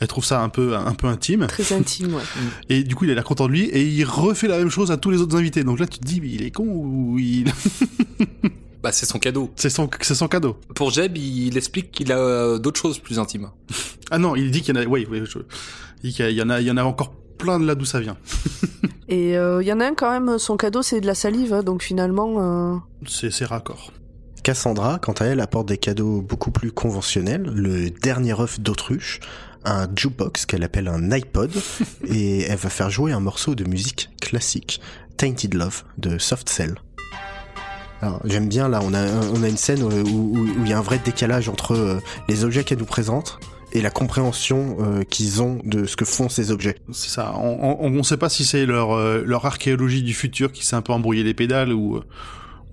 elle 0.00 0.08
trouve 0.08 0.24
ça 0.24 0.40
un 0.40 0.48
peu, 0.48 0.76
un 0.76 0.94
peu 0.94 1.06
intime. 1.06 1.46
Très 1.46 1.72
intime, 1.72 2.14
ouais. 2.14 2.22
Et 2.68 2.82
du 2.82 2.96
coup, 2.96 3.04
il 3.04 3.12
a 3.12 3.14
l'air 3.14 3.24
content 3.24 3.46
de 3.46 3.52
lui, 3.52 3.66
et 3.66 3.84
il 3.86 4.04
refait 4.04 4.48
la 4.48 4.58
même 4.58 4.70
chose 4.70 4.90
à 4.90 4.96
tous 4.96 5.10
les 5.10 5.20
autres 5.20 5.36
invités. 5.36 5.62
Donc 5.62 5.78
là, 5.78 5.86
tu 5.86 6.00
te 6.00 6.04
dis, 6.04 6.20
il 6.24 6.42
est 6.42 6.50
con 6.50 6.66
ou 6.66 7.18
il... 7.20 7.44
bah, 8.84 8.92
c'est 8.92 9.06
son 9.06 9.18
cadeau. 9.18 9.50
c'est 9.56 9.70
son, 9.70 9.88
c'est 10.00 10.14
son 10.14 10.28
cadeau. 10.28 10.56
Pour 10.76 10.90
Jeb, 10.92 11.16
il 11.16 11.56
explique 11.56 11.90
qu'il 11.90 12.12
a 12.12 12.18
euh, 12.18 12.58
d'autres 12.58 12.80
choses 12.80 12.98
plus 13.00 13.18
intimes. 13.18 13.50
Ah 14.10 14.18
non, 14.18 14.36
il 14.36 14.50
dit 14.50 14.60
qu'il 14.60 14.76
y 14.76 14.78
en 14.78 14.82
a, 14.82 14.84
oui, 14.84 15.06
oui, 15.10 15.22
je- 15.24 15.38
il 16.02 16.10
dit 16.10 16.14
qu'il 16.16 16.30
y 16.30 16.42
en 16.42 16.50
a, 16.50 16.60
il 16.60 16.66
y 16.66 16.70
en 16.70 16.76
a 16.76 16.84
encore 16.84 17.14
plein 17.38 17.58
de 17.58 17.66
là 17.66 17.74
d'où 17.74 17.86
ça 17.86 17.98
vient. 18.00 18.18
Et 19.08 19.30
il 19.32 19.66
y 19.66 19.72
en 19.72 19.80
a 19.80 19.86
un 19.86 19.94
quand 19.94 20.10
même, 20.10 20.38
son 20.38 20.56
cadeau 20.58 20.82
c'est 20.82 21.00
de 21.00 21.06
la 21.06 21.14
salive, 21.14 21.52
hein, 21.54 21.62
donc 21.62 21.82
finalement... 21.82 22.34
euh, 22.74 22.76
C'est, 23.06 23.30
c'est 23.32 23.46
raccord. 23.46 23.92
Cassandra, 24.42 24.98
quant 24.98 25.12
à 25.14 25.24
elle, 25.24 25.40
apporte 25.40 25.68
des 25.68 25.78
cadeaux 25.78 26.20
beaucoup 26.20 26.50
plus 26.50 26.70
conventionnels. 26.70 27.44
Le 27.54 27.88
dernier 27.90 28.38
œuf 28.38 28.60
d'autruche, 28.60 29.20
un 29.64 29.88
jukebox 29.96 30.44
qu'elle 30.44 30.62
appelle 30.64 30.88
un 30.88 31.10
iPod, 31.10 31.50
et 32.06 32.42
elle 32.42 32.58
va 32.58 32.68
faire 32.68 32.90
jouer 32.90 33.12
un 33.12 33.20
morceau 33.20 33.54
de 33.54 33.64
musique 33.64 34.10
classique, 34.20 34.82
Tainted 35.16 35.54
Love, 35.54 35.84
de 35.96 36.18
Soft 36.18 36.50
Cell. 36.50 36.74
J'aime 38.24 38.48
bien, 38.48 38.68
là, 38.68 38.80
on 38.82 38.94
a, 38.94 39.48
une 39.48 39.56
scène 39.56 39.82
où 39.82 40.46
il 40.60 40.68
y 40.68 40.72
a 40.72 40.78
un 40.78 40.82
vrai 40.82 41.00
décalage 41.04 41.48
entre 41.48 41.74
euh, 41.74 42.00
les 42.28 42.44
objets 42.44 42.64
qu'elle 42.64 42.78
nous 42.78 42.84
présente 42.84 43.38
et 43.72 43.80
la 43.80 43.90
compréhension 43.90 44.76
euh, 44.80 45.02
qu'ils 45.02 45.42
ont 45.42 45.58
de 45.64 45.84
ce 45.84 45.96
que 45.96 46.04
font 46.04 46.28
ces 46.28 46.50
objets. 46.50 46.76
C'est 46.92 47.10
ça. 47.10 47.34
On, 47.36 47.76
on 47.80 48.02
sait 48.02 48.16
pas 48.16 48.28
si 48.28 48.44
c'est 48.44 48.66
leur, 48.66 48.92
euh, 48.92 49.22
leur 49.26 49.44
archéologie 49.46 50.02
du 50.02 50.14
futur 50.14 50.52
qui 50.52 50.64
s'est 50.64 50.76
un 50.76 50.82
peu 50.82 50.92
embrouillé 50.92 51.24
les 51.24 51.34
pédales 51.34 51.72
ou, 51.72 52.00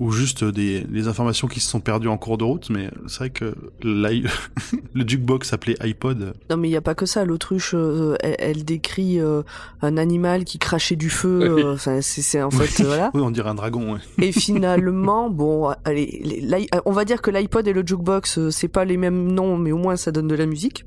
ou 0.01 0.11
juste 0.11 0.43
des, 0.43 0.81
des 0.81 1.07
informations 1.07 1.47
qui 1.47 1.59
se 1.59 1.69
sont 1.69 1.79
perdues 1.79 2.07
en 2.09 2.17
cours 2.17 2.37
de 2.37 2.43
route. 2.43 2.69
Mais 2.71 2.89
c'est 3.07 3.17
vrai 3.19 3.29
que 3.29 3.53
le 3.83 5.07
jukebox 5.07 5.47
s'appelait 5.47 5.77
iPod. 5.85 6.33
Non 6.49 6.57
mais 6.57 6.67
il 6.67 6.71
y 6.71 6.75
a 6.75 6.81
pas 6.81 6.95
que 6.95 7.05
ça, 7.05 7.23
l'autruche 7.23 7.73
euh, 7.75 8.15
elle, 8.21 8.35
elle 8.39 8.65
décrit 8.65 9.19
euh, 9.19 9.43
un 9.81 9.97
animal 9.97 10.43
qui 10.43 10.57
crachait 10.59 10.95
du 10.95 11.09
feu, 11.09 11.53
Oui. 11.55 11.61
euh, 11.63 11.73
enfin, 11.75 11.99
c'est 12.01 12.41
en 12.41 12.51
fait 12.51 12.83
euh, 12.83 12.87
voilà. 12.87 13.11
Oui, 13.13 13.21
on 13.21 13.31
dirait 13.31 13.49
un 13.49 13.55
dragon. 13.55 13.93
Ouais. 13.93 13.99
Et 14.19 14.31
finalement, 14.31 15.29
bon, 15.29 15.71
allez, 15.85 16.19
les- 16.23 16.67
on 16.85 16.91
va 16.91 17.05
dire 17.05 17.21
que 17.21 17.29
l'iPod 17.31 17.67
et 17.67 17.73
le 17.73 17.83
jukebox, 17.85 18.37
euh, 18.39 18.49
c'est 18.49 18.67
pas 18.67 18.85
les 18.85 18.97
mêmes 18.97 19.31
noms, 19.31 19.55
mais 19.57 19.71
au 19.71 19.77
moins 19.77 19.95
ça 19.95 20.11
donne 20.11 20.27
de 20.27 20.35
la 20.35 20.45
musique. 20.47 20.85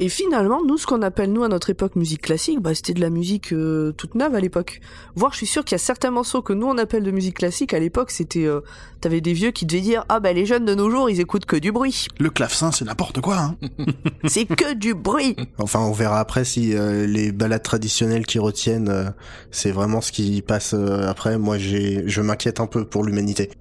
Et 0.00 0.08
finalement, 0.08 0.62
nous, 0.64 0.78
ce 0.78 0.86
qu'on 0.86 1.02
appelle 1.02 1.32
nous 1.32 1.44
à 1.44 1.48
notre 1.48 1.70
époque 1.70 1.96
musique 1.96 2.22
classique, 2.22 2.60
bah, 2.60 2.74
c'était 2.74 2.94
de 2.94 3.00
la 3.00 3.10
musique 3.10 3.52
euh, 3.52 3.92
toute 3.92 4.14
neuve 4.14 4.34
à 4.34 4.40
l'époque. 4.40 4.80
Voire, 5.14 5.32
je 5.32 5.38
suis 5.38 5.46
sûr 5.46 5.64
qu'il 5.64 5.74
y 5.74 5.76
a 5.76 5.78
certains 5.78 6.10
morceaux 6.10 6.42
que 6.42 6.52
nous 6.52 6.66
on 6.66 6.78
appelle 6.78 7.02
de 7.02 7.10
musique 7.10 7.38
classique 7.38 7.74
à 7.74 7.78
l'époque, 7.78 8.10
c'était, 8.10 8.46
euh, 8.46 8.60
t'avais 9.00 9.20
des 9.20 9.32
vieux 9.32 9.50
qui 9.50 9.66
devaient 9.66 9.80
dire, 9.80 10.04
ah 10.08 10.20
bah 10.20 10.32
les 10.32 10.46
jeunes 10.46 10.64
de 10.64 10.74
nos 10.74 10.90
jours, 10.90 11.10
ils 11.10 11.20
écoutent 11.20 11.46
que 11.46 11.56
du 11.56 11.72
bruit. 11.72 12.06
Le 12.18 12.30
clavecin, 12.30 12.72
c'est 12.72 12.84
n'importe 12.84 13.20
quoi. 13.20 13.38
Hein. 13.38 13.56
C'est 14.24 14.46
que 14.46 14.74
du 14.74 14.94
bruit. 14.94 15.36
Enfin, 15.58 15.80
on 15.80 15.92
verra 15.92 16.20
après 16.20 16.44
si 16.44 16.74
euh, 16.74 17.06
les 17.06 17.32
balades 17.32 17.62
traditionnelles 17.62 18.26
qui 18.26 18.38
retiennent, 18.38 18.88
euh, 18.88 19.10
c'est 19.50 19.70
vraiment 19.70 20.00
ce 20.00 20.12
qui 20.12 20.42
passe 20.42 20.74
euh, 20.74 21.08
après. 21.08 21.38
Moi, 21.38 21.58
j'ai, 21.58 22.02
je 22.08 22.20
m'inquiète 22.20 22.60
un 22.60 22.66
peu 22.66 22.84
pour 22.84 23.04
l'humanité. 23.04 23.50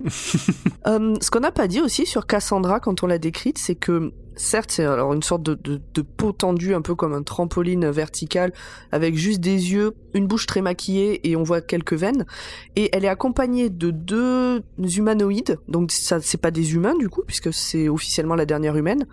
Euh, 0.87 1.15
ce 1.19 1.31
qu'on 1.31 1.39
n'a 1.39 1.51
pas 1.51 1.67
dit 1.67 1.81
aussi 1.81 2.05
sur 2.05 2.27
Cassandra 2.27 2.79
quand 2.79 3.01
on 3.01 3.07
l'a 3.07 3.17
décrite, 3.17 3.57
c'est 3.57 3.73
que 3.73 4.11
certes 4.35 4.71
c'est 4.71 4.85
alors 4.85 5.13
une 5.13 5.23
sorte 5.23 5.43
de, 5.43 5.53
de, 5.55 5.81
de 5.93 6.01
peau 6.01 6.31
tendue, 6.31 6.73
un 6.73 6.81
peu 6.81 6.95
comme 6.95 7.13
un 7.13 7.23
trampoline 7.23 7.89
vertical, 7.89 8.53
avec 8.91 9.15
juste 9.15 9.39
des 9.39 9.71
yeux, 9.71 9.93
une 10.13 10.27
bouche 10.27 10.45
très 10.45 10.61
maquillée 10.61 11.27
et 11.29 11.35
on 11.35 11.43
voit 11.43 11.61
quelques 11.61 11.93
veines. 11.93 12.25
Et 12.75 12.89
elle 12.93 13.05
est 13.05 13.09
accompagnée 13.09 13.69
de 13.69 13.91
deux 13.91 14.61
humanoïdes, 14.77 15.57
donc 15.67 15.91
ça 15.91 16.19
c'est 16.21 16.39
pas 16.39 16.51
des 16.51 16.73
humains 16.73 16.95
du 16.97 17.09
coup 17.09 17.21
puisque 17.25 17.53
c'est 17.53 17.89
officiellement 17.89 18.35
la 18.35 18.45
dernière 18.45 18.75
humaine, 18.77 19.05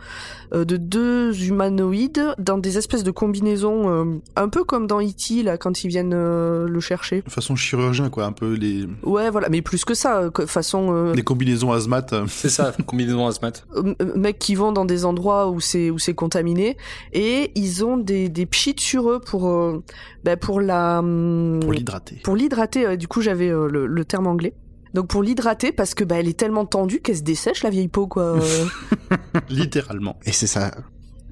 euh, 0.55 0.65
de 0.65 0.77
deux 0.77 1.45
humanoïdes 1.45 2.35
dans 2.39 2.59
des 2.59 2.79
espèces 2.79 3.05
de 3.05 3.11
combinaisons, 3.11 3.89
euh, 3.89 4.05
un 4.37 4.49
peu 4.49 4.65
comme 4.65 4.87
dans 4.87 5.01
E.T. 5.01 5.43
là 5.43 5.57
quand 5.59 5.85
ils 5.85 5.89
viennent 5.89 6.15
euh, 6.15 6.69
le 6.69 6.81
chercher. 6.81 7.23
De 7.23 7.31
façon 7.31 7.57
chirurgien, 7.57 8.09
quoi. 8.11 8.25
Un 8.25 8.33
peu 8.33 8.55
les, 8.55 8.87
Ouais 9.03 9.31
voilà, 9.31 9.49
mais 9.49 9.63
plus 9.63 9.85
que 9.85 9.95
ça, 9.95 10.31
façon 10.47 10.89
euh, 10.93 11.15
les 11.15 11.23
combinaisons 11.23 11.73
hazmat. 11.73 12.07
C'est 12.29 12.49
ça, 12.49 12.73
combinaison 12.87 13.27
hazmat. 13.27 13.53
euh, 13.77 13.95
mecs 14.17 14.39
qui 14.39 14.55
vont 14.55 14.73
dans 14.73 14.85
des 14.85 15.05
endroits 15.13 15.45
où 15.51 15.61
c'est 15.61 15.91
où 15.91 15.99
c'est 15.99 16.15
contaminé 16.15 16.77
et 17.13 17.53
ils 17.55 17.85
ont 17.85 17.97
des 17.97 18.29
des 18.29 18.47
pchits 18.47 18.75
sur 18.79 19.11
eux 19.11 19.21
pour 19.21 19.43
euh, 19.49 19.83
bah, 20.25 20.37
pour 20.37 20.61
la 20.61 20.99
hum, 21.01 21.61
pour 21.63 21.73
l'hydrater. 21.73 22.17
pour 22.25 22.37
l'hydrater 22.37 22.87
euh, 22.87 22.97
du 22.97 23.07
coup 23.09 23.21
j'avais 23.21 23.51
euh, 23.51 23.69
le, 23.69 23.87
le 23.87 24.05
terme 24.05 24.27
anglais 24.27 24.55
donc 24.95 25.09
pour 25.09 25.23
l'hydrater 25.23 25.73
parce 25.73 25.95
que 25.95 26.05
bah 26.05 26.17
elle 26.19 26.29
est 26.29 26.39
tellement 26.39 26.67
tendue 26.67 27.01
qu'elle 27.01 27.17
se 27.17 27.23
dessèche 27.23 27.63
la 27.63 27.71
vieille 27.71 27.89
peau 27.89 28.07
quoi 28.07 28.23
euh. 28.39 28.67
Littéralement. 29.49 30.17
Et 30.27 30.33
c'est 30.33 30.47
ça. 30.47 30.71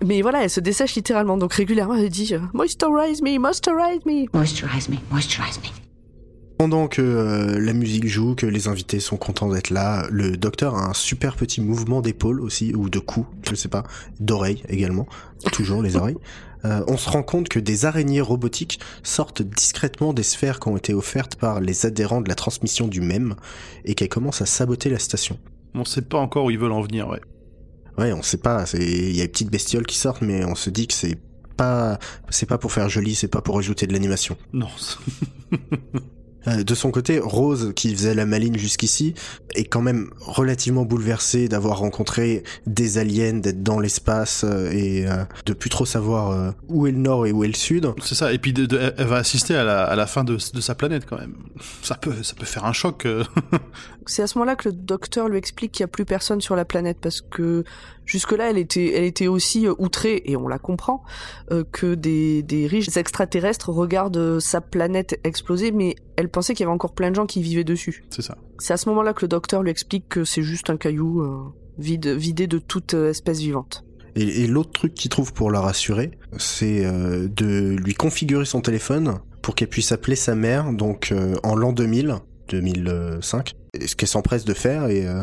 mais 0.04 0.22
voilà 0.22 0.42
elle 0.44 0.50
se 0.50 0.60
dessèche 0.60 0.94
littéralement 0.94 1.36
donc 1.36 1.52
régulièrement 1.52 1.94
elle 1.94 2.08
dit 2.08 2.32
moisturize 2.54 3.22
me 3.22 3.38
moisturize 3.38 4.04
me 4.06 4.26
Moisturize 4.36 4.88
me, 4.88 4.96
moisturize 5.10 5.58
me. 5.58 5.89
Pendant 6.60 6.88
que 6.88 7.00
euh, 7.00 7.58
la 7.58 7.72
musique 7.72 8.06
joue, 8.06 8.34
que 8.34 8.44
les 8.44 8.68
invités 8.68 9.00
sont 9.00 9.16
contents 9.16 9.48
d'être 9.48 9.70
là, 9.70 10.06
le 10.10 10.36
docteur 10.36 10.74
a 10.74 10.90
un 10.90 10.92
super 10.92 11.34
petit 11.34 11.62
mouvement 11.62 12.02
d'épaule 12.02 12.42
aussi, 12.42 12.74
ou 12.74 12.90
de 12.90 12.98
cou, 12.98 13.26
je 13.48 13.54
sais 13.54 13.70
pas, 13.70 13.82
d'oreille 14.18 14.62
également, 14.68 15.06
toujours 15.52 15.80
les 15.82 15.96
oreilles. 15.96 16.18
Euh, 16.66 16.84
on 16.88 16.98
se 16.98 17.08
rend 17.08 17.22
compte 17.22 17.48
que 17.48 17.58
des 17.58 17.86
araignées 17.86 18.20
robotiques 18.20 18.80
sortent 19.02 19.40
discrètement 19.40 20.12
des 20.12 20.22
sphères 20.22 20.60
qui 20.60 20.68
ont 20.68 20.76
été 20.76 20.92
offertes 20.92 21.36
par 21.36 21.58
les 21.58 21.86
adhérents 21.86 22.20
de 22.20 22.28
la 22.28 22.34
transmission 22.34 22.86
du 22.86 23.00
même, 23.00 23.34
et 23.86 23.94
qu'elles 23.94 24.10
commencent 24.10 24.42
à 24.42 24.46
saboter 24.46 24.90
la 24.90 24.98
station. 24.98 25.38
On 25.72 25.86
sait 25.86 26.02
pas 26.02 26.18
encore 26.18 26.44
où 26.44 26.50
ils 26.50 26.58
veulent 26.58 26.72
en 26.72 26.82
venir, 26.82 27.08
ouais. 27.08 27.22
Ouais, 27.96 28.12
on 28.12 28.20
sait 28.20 28.36
pas, 28.36 28.66
il 28.74 29.16
y 29.16 29.22
a 29.22 29.24
des 29.24 29.28
petites 29.28 29.50
bestioles 29.50 29.86
qui 29.86 29.96
sortent, 29.96 30.20
mais 30.20 30.44
on 30.44 30.54
se 30.54 30.68
dit 30.68 30.86
que 30.86 30.92
c'est 30.92 31.18
pas 31.56 31.98
c'est 32.28 32.44
pas 32.44 32.58
pour 32.58 32.72
faire 32.72 32.90
joli, 32.90 33.14
c'est 33.14 33.28
pas 33.28 33.40
pour 33.40 33.58
ajouter 33.58 33.86
de 33.86 33.94
l'animation. 33.94 34.36
Non. 34.52 34.68
Euh, 36.48 36.62
de 36.62 36.74
son 36.74 36.90
côté, 36.90 37.18
Rose, 37.18 37.72
qui 37.76 37.94
faisait 37.94 38.14
la 38.14 38.26
maline 38.26 38.56
jusqu'ici, 38.56 39.14
est 39.54 39.64
quand 39.64 39.82
même 39.82 40.10
relativement 40.20 40.84
bouleversée 40.84 41.48
d'avoir 41.48 41.78
rencontré 41.78 42.42
des 42.66 42.98
aliens, 42.98 43.34
d'être 43.34 43.62
dans 43.62 43.78
l'espace 43.78 44.44
euh, 44.44 44.70
et 44.70 45.06
euh, 45.06 45.24
de 45.46 45.52
plus 45.52 45.70
trop 45.70 45.84
savoir 45.84 46.30
euh, 46.30 46.50
où 46.68 46.86
est 46.86 46.92
le 46.92 46.98
nord 46.98 47.26
et 47.26 47.32
où 47.32 47.44
est 47.44 47.48
le 47.48 47.54
sud. 47.54 47.88
C'est 48.02 48.14
ça. 48.14 48.32
Et 48.32 48.38
puis 48.38 48.52
de- 48.52 48.66
de- 48.66 48.92
elle 48.96 49.06
va 49.06 49.16
assister 49.16 49.54
à 49.54 49.64
la, 49.64 49.84
à 49.84 49.96
la 49.96 50.06
fin 50.06 50.24
de, 50.24 50.34
de 50.36 50.60
sa 50.60 50.74
planète 50.74 51.04
quand 51.06 51.18
même. 51.18 51.34
Ça 51.82 51.94
peut, 51.96 52.22
ça 52.22 52.34
peut 52.34 52.46
faire 52.46 52.64
un 52.64 52.72
choc. 52.72 53.06
c'est 54.06 54.22
à 54.22 54.26
ce 54.26 54.38
moment-là 54.38 54.56
que 54.56 54.68
le 54.68 54.74
docteur 54.74 55.28
lui 55.28 55.38
explique 55.38 55.72
qu'il 55.72 55.82
y 55.82 55.84
a 55.84 55.88
plus 55.88 56.04
personne 56.04 56.40
sur 56.40 56.56
la 56.56 56.64
planète 56.64 56.98
parce 57.00 57.20
que 57.20 57.64
jusque-là 58.06 58.50
elle 58.50 58.58
était 58.58 58.92
elle 58.96 59.04
était 59.04 59.28
aussi 59.28 59.68
outrée 59.68 60.22
et 60.24 60.36
on 60.36 60.48
la 60.48 60.58
comprend 60.58 61.04
euh, 61.52 61.62
que 61.70 61.94
des 61.94 62.42
des 62.42 62.66
riches 62.66 62.96
extraterrestres 62.96 63.68
regardent 63.70 64.40
sa 64.40 64.60
planète 64.60 65.20
exploser 65.22 65.70
mais 65.70 65.94
elle 66.20 66.28
pensait 66.28 66.54
qu'il 66.54 66.64
y 66.64 66.66
avait 66.66 66.74
encore 66.74 66.92
plein 66.92 67.10
de 67.10 67.16
gens 67.16 67.26
qui 67.26 67.42
vivaient 67.42 67.64
dessus. 67.64 68.04
C'est 68.10 68.22
ça. 68.22 68.36
C'est 68.58 68.72
à 68.72 68.76
ce 68.76 68.88
moment-là 68.90 69.12
que 69.12 69.22
le 69.22 69.28
docteur 69.28 69.62
lui 69.62 69.70
explique 69.70 70.08
que 70.08 70.24
c'est 70.24 70.42
juste 70.42 70.70
un 70.70 70.76
caillou 70.76 71.22
euh, 71.22 71.42
vide 71.78 72.08
vidé 72.08 72.46
de 72.46 72.58
toute 72.58 72.94
euh, 72.94 73.10
espèce 73.10 73.40
vivante. 73.40 73.84
Et, 74.16 74.42
et 74.42 74.46
l'autre 74.46 74.72
truc 74.72 74.94
qu'il 74.94 75.10
trouve 75.10 75.32
pour 75.32 75.50
la 75.50 75.60
rassurer, 75.60 76.12
c'est 76.38 76.84
euh, 76.84 77.28
de 77.28 77.76
lui 77.76 77.94
configurer 77.94 78.44
son 78.44 78.60
téléphone 78.60 79.18
pour 79.42 79.54
qu'elle 79.54 79.68
puisse 79.68 79.92
appeler 79.92 80.16
sa 80.16 80.34
mère, 80.34 80.72
donc 80.72 81.12
euh, 81.12 81.34
en 81.42 81.54
l'an 81.54 81.72
2000, 81.72 82.16
2005, 82.50 83.54
et 83.74 83.86
ce 83.86 83.96
qu'elle 83.96 84.08
s'empresse 84.08 84.44
de 84.44 84.54
faire. 84.54 84.86
Et, 84.88 85.06
euh, 85.06 85.22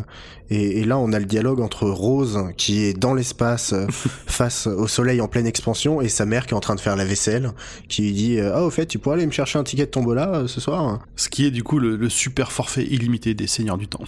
et, 0.49 0.79
et 0.79 0.83
là, 0.85 0.97
on 0.97 1.11
a 1.11 1.19
le 1.19 1.25
dialogue 1.25 1.59
entre 1.59 1.87
Rose, 1.87 2.39
qui 2.57 2.83
est 2.83 2.93
dans 2.93 3.13
l'espace 3.13 3.73
euh, 3.73 3.85
face 4.25 4.67
au 4.67 4.87
soleil 4.87 5.21
en 5.21 5.27
pleine 5.27 5.45
expansion, 5.45 6.01
et 6.01 6.09
sa 6.09 6.25
mère 6.25 6.45
qui 6.45 6.53
est 6.53 6.57
en 6.57 6.61
train 6.61 6.75
de 6.75 6.79
faire 6.79 6.95
la 6.95 7.05
vaisselle, 7.05 7.51
qui 7.89 8.03
lui 8.03 8.13
dit 8.13 8.39
euh, 8.39 8.55
Ah, 8.55 8.63
au 8.63 8.69
fait, 8.69 8.85
tu 8.85 8.99
pourrais 8.99 9.17
aller 9.17 9.25
me 9.25 9.31
chercher 9.31 9.59
un 9.59 9.63
ticket 9.63 9.85
de 9.85 9.91
tombola 9.91 10.29
euh, 10.33 10.47
ce 10.47 10.61
soir 10.61 10.99
Ce 11.15 11.29
qui 11.29 11.45
est 11.45 11.51
du 11.51 11.63
coup 11.63 11.79
le, 11.79 11.95
le 11.95 12.09
super 12.09 12.51
forfait 12.51 12.85
illimité 12.85 13.33
des 13.33 13.47
Seigneurs 13.47 13.77
du 13.77 13.87
Temps. 13.87 14.03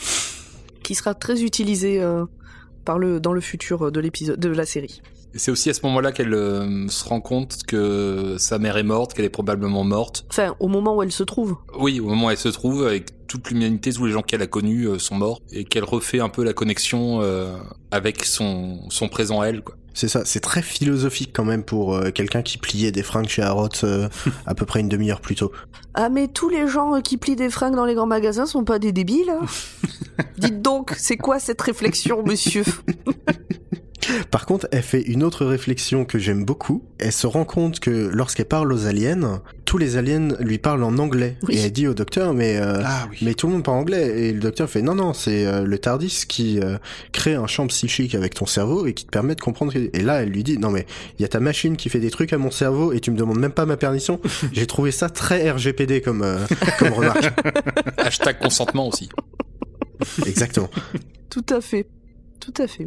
Qui 0.83 0.95
sera 0.95 1.13
très 1.13 1.43
utilisé 1.43 2.01
euh, 2.01 2.25
par 2.85 2.97
le 2.97 3.19
dans 3.19 3.33
le 3.33 3.41
futur 3.41 3.91
de 3.91 3.99
l'épisode 3.99 4.39
de 4.39 4.49
la 4.49 4.65
série. 4.65 5.01
C'est 5.35 5.51
aussi 5.51 5.69
à 5.69 5.73
ce 5.73 5.81
moment-là 5.85 6.11
qu'elle 6.11 6.33
euh, 6.33 6.87
se 6.87 7.03
rend 7.05 7.21
compte 7.21 7.63
que 7.67 8.35
sa 8.37 8.57
mère 8.57 8.77
est 8.77 8.83
morte, 8.83 9.13
qu'elle 9.13 9.25
est 9.25 9.29
probablement 9.29 9.83
morte. 9.83 10.25
Enfin, 10.29 10.55
au 10.59 10.67
moment 10.67 10.95
où 10.95 11.03
elle 11.03 11.11
se 11.11 11.23
trouve. 11.23 11.57
Oui, 11.77 11.99
au 11.99 12.05
moment 12.05 12.27
où 12.27 12.29
elle 12.31 12.37
se 12.37 12.49
trouve, 12.49 12.85
avec 12.85 13.27
toute 13.27 13.49
l'humanité, 13.49 13.93
tous 13.93 14.05
les 14.05 14.11
gens 14.11 14.21
qu'elle 14.21 14.41
a 14.41 14.47
connus 14.47 14.85
euh, 14.85 14.97
sont 14.97 15.15
morts, 15.15 15.41
et 15.51 15.65
qu'elle 15.65 15.83
refait 15.83 16.19
un 16.19 16.29
peu 16.29 16.43
la 16.43 16.53
connexion 16.53 17.21
euh, 17.21 17.57
avec 17.91 18.25
son, 18.25 18.89
son 18.89 19.07
présent 19.07 19.43
elle, 19.43 19.61
quoi. 19.61 19.75
C'est 19.99 20.07
ça, 20.07 20.23
c'est 20.23 20.39
très 20.39 20.61
philosophique 20.61 21.31
quand 21.33 21.43
même 21.43 21.63
pour 21.63 21.93
euh, 21.93 22.11
quelqu'un 22.11 22.41
qui 22.41 22.57
pliait 22.57 22.91
des 22.91 23.03
fringues 23.03 23.27
chez 23.27 23.41
Harrods 23.41 23.83
euh, 23.83 24.07
à 24.45 24.55
peu 24.55 24.65
près 24.65 24.79
une 24.79 24.87
demi-heure 24.87 25.19
plus 25.19 25.35
tôt. 25.35 25.51
Ah 25.93 26.07
mais 26.07 26.29
tous 26.29 26.47
les 26.47 26.69
gens 26.69 26.95
euh, 26.95 27.01
qui 27.01 27.17
plient 27.17 27.35
des 27.35 27.49
fringues 27.49 27.75
dans 27.75 27.83
les 27.83 27.95
grands 27.95 28.05
magasins 28.05 28.45
sont 28.45 28.63
pas 28.63 28.79
des 28.79 28.93
débiles 28.93 29.29
hein 29.29 29.45
Dites 30.37 30.61
donc, 30.61 30.95
c'est 30.97 31.17
quoi 31.17 31.39
cette 31.39 31.61
réflexion, 31.61 32.23
monsieur? 32.23 32.63
Par 34.31 34.45
contre, 34.45 34.67
elle 34.71 34.83
fait 34.83 35.01
une 35.01 35.23
autre 35.23 35.45
réflexion 35.45 36.05
que 36.05 36.19
j'aime 36.19 36.43
beaucoup. 36.45 36.83
Elle 36.97 37.11
se 37.11 37.27
rend 37.27 37.45
compte 37.45 37.79
que 37.79 38.09
lorsqu'elle 38.13 38.45
parle 38.47 38.71
aux 38.73 38.85
aliens, 38.85 39.41
tous 39.65 39.77
les 39.77 39.97
aliens 39.97 40.29
lui 40.39 40.57
parlent 40.57 40.83
en 40.83 40.97
anglais. 40.97 41.37
Oui. 41.43 41.55
Et 41.55 41.61
elle 41.61 41.71
dit 41.71 41.87
au 41.87 41.93
docteur, 41.93 42.33
mais 42.33 42.57
euh, 42.57 42.81
Ah 42.83 43.07
oui. 43.11 43.17
mais 43.21 43.33
tout 43.33 43.47
le 43.47 43.53
monde 43.53 43.63
parle 43.63 43.77
anglais. 43.77 44.27
Et 44.27 44.33
le 44.33 44.39
docteur 44.39 44.69
fait 44.69 44.81
non 44.81 44.95
non, 44.95 45.13
c'est 45.13 45.45
euh, 45.45 45.63
le 45.63 45.77
Tardis 45.77 46.23
qui 46.27 46.59
euh, 46.59 46.77
crée 47.11 47.35
un 47.35 47.47
champ 47.47 47.67
psychique 47.67 48.15
avec 48.15 48.33
ton 48.33 48.45
cerveau 48.45 48.85
et 48.85 48.93
qui 48.93 49.05
te 49.05 49.11
permet 49.11 49.35
de 49.35 49.41
comprendre. 49.41 49.71
que- 49.73 49.89
Et 49.93 50.01
là, 50.01 50.23
elle 50.23 50.29
lui 50.29 50.43
dit 50.43 50.57
non 50.57 50.71
mais 50.71 50.85
il 51.17 51.21
y 51.21 51.25
a 51.25 51.29
ta 51.29 51.39
machine 51.39 51.77
qui 51.77 51.89
fait 51.89 51.99
des 51.99 52.09
trucs 52.11 52.33
à 52.33 52.37
mon 52.37 52.51
cerveau 52.51 52.93
et 52.93 52.99
tu 52.99 53.11
me 53.11 53.17
demandes 53.17 53.39
même 53.39 53.51
pas 53.51 53.65
ma 53.65 53.77
permission. 53.77 54.19
J'ai 54.53 54.65
trouvé 54.67 54.91
ça 54.91 55.09
très 55.09 55.49
RGPD 55.51 56.01
comme 56.01 56.21
euh, 56.23 56.37
comme 56.79 56.93
remarque. 56.93 57.31
Hashtag 57.97 58.39
consentement 58.39 58.87
aussi. 58.87 59.09
Exactement. 60.25 60.69
Tout 61.29 61.45
à 61.49 61.61
fait. 61.61 61.87
Tout 62.39 62.53
à 62.61 62.67
fait. 62.67 62.85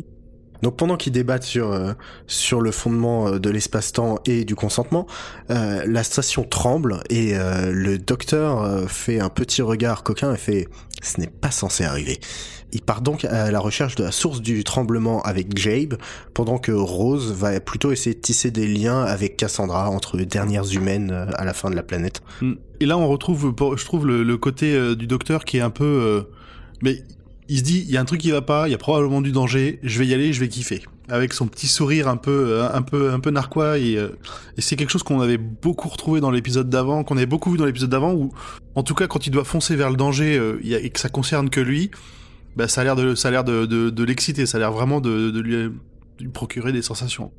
Donc 0.63 0.77
pendant 0.77 0.97
qu'ils 0.97 1.13
débattent 1.13 1.43
sur 1.43 1.73
euh, 1.73 1.93
sur 2.27 2.61
le 2.61 2.71
fondement 2.71 3.29
euh, 3.29 3.39
de 3.39 3.51
l'espace-temps 3.51 4.21
et 4.27 4.45
du 4.45 4.55
consentement, 4.55 5.07
euh, 5.51 5.83
la 5.87 6.05
station 6.05 6.45
tremble 6.45 7.03
et 7.11 7.37
euh, 7.37 7.73
le 7.73 7.99
docteur 7.99 8.63
euh, 8.63 8.87
fait 8.87 9.21
un 9.21 9.29
petit 9.29 9.63
regard 9.63 10.03
coquin 10.05 10.33
et 10.33 10.39
fait 10.39 10.69
ce 11.03 11.21
n'est 11.21 11.27
pas 11.27 11.51
censé 11.51 11.85
arriver. 11.85 12.21
Il 12.75 12.81
part 12.81 13.03
donc 13.03 13.25
à 13.27 13.51
la 13.51 13.61
recherche 13.61 13.97
de 13.97 14.05
la 14.05 14.13
source 14.13 14.41
du 14.41 14.65
tremblement 14.65 15.21
avec 15.23 15.59
Jabe, 15.59 15.99
pendant 16.33 16.57
que 16.57 16.73
Rose 16.73 17.33
va 17.33 17.61
plutôt 17.61 17.93
essayer 17.93 18.15
de 18.15 18.21
tisser 18.21 18.51
des 18.51 18.67
liens 18.67 19.03
avec 19.03 19.37
Cassandra 19.37 19.91
entre 19.91 20.17
dernières 20.17 20.73
humaines 20.73 21.11
à 21.35 21.45
la 21.45 21.53
fin 21.53 21.69
de 21.69 21.77
la 21.77 21.83
planète. 21.83 22.23
Mm. 22.41 22.53
Et 22.81 22.87
là, 22.87 22.97
on 22.97 23.09
retrouve, 23.09 23.53
je 23.77 23.85
trouve, 23.85 24.07
le, 24.07 24.23
le 24.23 24.37
côté 24.39 24.97
du 24.97 25.07
docteur 25.07 25.45
qui 25.45 25.59
est 25.59 25.61
un 25.61 25.69
peu... 25.69 26.25
mais 26.81 27.03
il 27.53 27.59
se 27.59 27.63
dit, 27.63 27.85
il 27.87 27.93
y 27.93 27.99
a 27.99 28.01
un 28.01 28.07
truc 28.07 28.23
qui 28.23 28.31
va 28.31 28.41
pas, 28.41 28.67
il 28.67 28.71
y 28.71 28.75
a 28.75 28.79
probablement 28.79 29.21
du 29.21 29.31
danger, 29.31 29.79
je 29.83 29.99
vais 29.99 30.07
y 30.07 30.15
aller, 30.15 30.33
je 30.33 30.41
vais 30.41 30.49
kiffer. 30.49 30.81
Avec 31.11 31.35
son 31.35 31.49
petit 31.49 31.67
sourire 31.67 32.09
un 32.09 32.17
peu, 32.17 32.31
euh, 32.31 32.73
un 32.73 32.81
peu, 32.81 33.13
un 33.13 33.21
peu 33.21 33.31
narquois 33.31 33.77
et, 33.77 33.99
euh, 33.99 34.17
et 34.57 34.63
c'est 34.63 34.75
quelque 34.75 34.89
chose 34.89 35.03
qu'on 35.03 35.21
avait 35.21 35.37
beaucoup 35.37 35.91
retrouvé 35.91 36.23
dans 36.23 36.31
l'épisode 36.31 36.71
d'avant, 36.71 37.05
qu'on 37.05 37.19
avait 37.19 37.27
beaucoup 37.27 37.51
vu 37.51 37.59
dans 37.59 37.67
l'épisode 37.67 37.91
d'avant, 37.91 38.15
où, 38.15 38.33
en 38.75 38.83
tout 38.83 38.95
cas, 38.95 39.07
quand 39.07 39.27
il 39.27 39.31
doit 39.31 39.45
foncer 39.45 39.77
vers 39.77 39.91
le 39.91 39.97
danger 39.97 40.39
euh, 40.39 40.61
et 40.65 40.89
que 40.89 40.99
ça 40.99 41.11
concerne 41.11 41.51
que 41.51 41.61
lui, 41.61 41.91
bah, 42.57 42.69
ça 42.69 42.81
a 42.81 42.85
l'air 42.85 42.97
de, 42.97 44.03
l'exciter, 44.03 44.47
ça 44.47 44.57
a 44.57 44.61
l'air 44.61 44.73
vraiment 44.73 45.03
de 45.03 45.39
lui 45.39 46.29
procurer 46.33 46.73
des 46.73 46.81
sensations. 46.81 47.33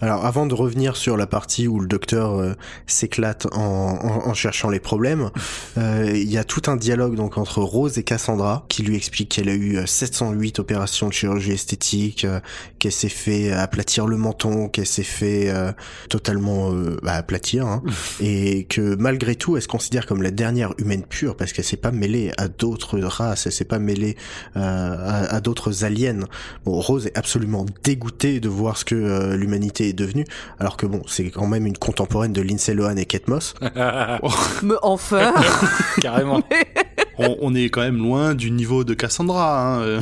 Alors 0.00 0.24
avant 0.24 0.46
de 0.46 0.54
revenir 0.54 0.96
sur 0.96 1.16
la 1.16 1.26
partie 1.26 1.66
où 1.66 1.80
le 1.80 1.88
docteur 1.88 2.34
euh, 2.38 2.54
s'éclate 2.86 3.46
en, 3.52 3.98
en, 4.00 4.28
en 4.28 4.34
cherchant 4.34 4.70
les 4.70 4.78
problèmes, 4.78 5.30
euh, 5.76 6.12
il 6.14 6.30
y 6.30 6.38
a 6.38 6.44
tout 6.44 6.62
un 6.68 6.76
dialogue 6.76 7.16
donc 7.16 7.36
entre 7.36 7.62
Rose 7.62 7.98
et 7.98 8.04
Cassandra 8.04 8.64
qui 8.68 8.84
lui 8.84 8.94
explique 8.96 9.30
qu'elle 9.30 9.48
a 9.48 9.54
eu 9.54 9.76
euh, 9.76 9.86
708 9.86 10.60
opérations 10.60 11.08
de 11.08 11.12
chirurgie 11.12 11.52
esthétique, 11.52 12.24
euh, 12.24 12.38
qu'elle 12.78 12.92
s'est 12.92 13.08
fait 13.08 13.50
aplatir 13.50 14.06
le 14.06 14.16
menton, 14.16 14.68
qu'elle 14.68 14.86
s'est 14.86 15.02
fait 15.02 15.50
euh, 15.50 15.72
totalement 16.08 16.72
euh, 16.72 16.96
bah, 17.02 17.14
aplatir, 17.14 17.66
hein, 17.66 17.82
et 18.20 18.64
que 18.64 18.94
malgré 18.94 19.34
tout 19.34 19.56
elle 19.56 19.62
se 19.62 19.68
considère 19.68 20.06
comme 20.06 20.22
la 20.22 20.30
dernière 20.30 20.74
humaine 20.78 21.02
pure 21.02 21.36
parce 21.36 21.52
qu'elle 21.52 21.64
s'est 21.64 21.76
pas 21.76 21.90
mêlée 21.90 22.30
à 22.38 22.46
d'autres 22.46 23.00
races, 23.00 23.46
elle 23.46 23.52
s'est 23.52 23.64
pas 23.64 23.80
mêlée 23.80 24.16
euh, 24.56 24.60
à, 24.60 25.34
à 25.34 25.40
d'autres 25.40 25.82
aliens. 25.82 26.20
Bon, 26.64 26.78
Rose 26.80 27.06
est 27.06 27.18
absolument 27.18 27.66
dégoûtée 27.82 28.38
de 28.38 28.48
voir 28.48 28.76
ce 28.76 28.84
que 28.84 28.94
euh, 28.94 29.36
l'humanité 29.36 29.87
est 29.88 29.92
devenue, 29.92 30.24
alors 30.58 30.76
que 30.76 30.86
bon, 30.86 31.02
c'est 31.06 31.30
quand 31.30 31.46
même 31.46 31.66
une 31.66 31.76
contemporaine 31.76 32.32
de 32.32 32.40
Lindsay 32.40 32.74
Lohan 32.74 32.96
et 32.96 33.06
Kate 33.06 33.28
Moss. 33.28 33.54
Mais 34.62 34.74
enfin 34.82 35.34
Carrément. 36.00 36.42
on, 37.18 37.36
on 37.40 37.54
est 37.54 37.70
quand 37.70 37.82
même 37.82 37.98
loin 37.98 38.34
du 38.34 38.50
niveau 38.50 38.84
de 38.84 38.94
Cassandra. 38.94 39.76
Hein. 39.76 40.00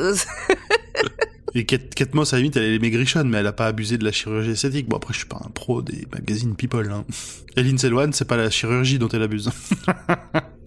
euh. 0.00 0.14
Et 1.54 1.64
Kate, 1.64 1.94
Kate 1.94 2.14
Moss, 2.14 2.32
à 2.32 2.36
la 2.36 2.42
limite, 2.42 2.56
elle 2.56 2.74
est 2.74 2.78
maigrichonne, 2.78 3.28
mais 3.28 3.38
elle 3.38 3.46
a 3.46 3.52
pas 3.52 3.66
abusé 3.66 3.98
de 3.98 4.04
la 4.04 4.12
chirurgie 4.12 4.50
esthétique. 4.50 4.88
Bon, 4.88 4.96
après, 4.96 5.14
je 5.14 5.18
suis 5.18 5.28
pas 5.28 5.40
un 5.44 5.50
pro 5.50 5.82
des 5.82 6.06
magazines 6.12 6.54
People. 6.54 6.90
Hein. 6.92 7.04
Et 7.56 7.62
Lindsay 7.62 7.88
Lohan, 7.88 8.10
c'est 8.12 8.28
pas 8.28 8.36
la 8.36 8.50
chirurgie 8.50 8.98
dont 8.98 9.08
elle 9.08 9.22
abuse. 9.22 9.50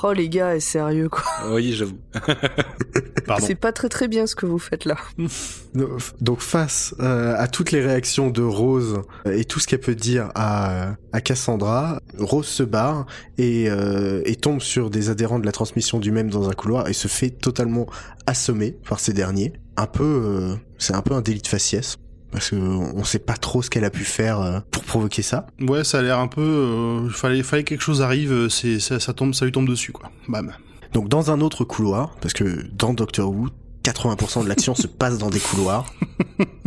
Oh 0.04 0.14
les 0.14 0.30
gars, 0.30 0.60
sérieux 0.60 1.10
quoi. 1.10 1.24
oui, 1.52 1.74
j'avoue. 1.74 2.00
C'est 3.40 3.56
pas 3.56 3.72
très 3.72 3.88
très 3.88 4.08
bien 4.08 4.28
ce 4.28 4.36
que 4.36 4.46
vous 4.46 4.60
faites 4.60 4.86
là. 4.86 4.98
Donc 6.22 6.42
face 6.42 6.94
euh, 7.00 7.36
à 7.38 7.48
toutes 7.48 7.72
les 7.72 7.82
réactions 7.82 8.30
de 8.30 8.42
Rose 8.42 9.02
euh, 9.26 9.38
et 9.38 9.46
tout 9.46 9.60
ce 9.60 9.68
qu'elle 9.68 9.80
peut 9.80 9.96
dire 9.96 10.30
à, 10.36 10.96
à 11.14 11.22
Cassandra, 11.22 12.00
Rose 12.18 12.48
se 12.48 12.64
barre 12.64 13.06
et, 13.38 13.70
euh, 13.70 14.22
et 14.26 14.36
tombe 14.36 14.60
sur 14.60 14.90
des 14.90 15.10
adhérents 15.10 15.40
de 15.40 15.46
la 15.46 15.52
transmission 15.52 16.00
du 16.00 16.12
même 16.12 16.30
dans 16.30 16.50
un 16.50 16.54
couloir 16.54 16.88
et 16.90 16.94
se 16.94 17.08
fait 17.08 17.30
totalement 17.30 17.86
assommer 18.26 18.72
par 18.88 19.00
ces 19.00 19.14
derniers. 19.14 19.54
Un 19.78 19.88
peu, 19.88 20.04
euh, 20.04 20.56
c'est 20.78 20.94
un 20.94 21.02
peu 21.02 21.14
un 21.14 21.22
délit 21.22 21.42
de 21.42 21.48
faciès. 21.48 21.98
Parce 22.32 22.50
que 22.52 22.56
on 22.56 23.04
sait 23.04 23.20
pas 23.20 23.36
trop 23.36 23.62
ce 23.62 23.70
qu'elle 23.70 23.84
a 23.84 23.90
pu 23.90 24.04
faire 24.06 24.40
euh, 24.40 24.60
pour 24.72 24.84
provoquer 24.84 25.22
ça. 25.22 25.48
Ouais, 25.60 25.84
ça 25.84 26.00
a 26.00 26.02
l'air 26.02 26.20
un 26.20 26.28
peu. 26.28 26.42
euh, 26.42 27.10
fallait, 27.10 27.44
fallait 27.44 27.64
que 27.64 27.70
quelque 27.70 27.82
chose 27.84 28.02
arrive. 28.02 28.32
euh, 28.32 28.50
C'est, 28.50 28.80
ça, 28.80 29.00
ça 29.00 29.14
tombe, 29.14 29.34
ça 29.34 29.44
lui 29.46 29.52
tombe 29.52 29.68
dessus, 29.68 29.92
quoi. 29.92 30.10
Bam. 30.30 30.52
Donc 30.94 31.08
dans 31.10 31.32
un 31.32 31.42
autre 31.42 31.64
couloir, 31.66 32.16
parce 32.22 32.34
que 32.34 32.66
dans 32.78 32.94
Doctor 32.94 33.30
Who, 33.30 33.48
80% 33.84 34.44
de 34.44 34.50
l'action 34.50 34.76
se 34.76 34.86
passe 34.88 35.18
dans 35.18 35.30
des 35.30 35.40
couloirs. 35.40 35.86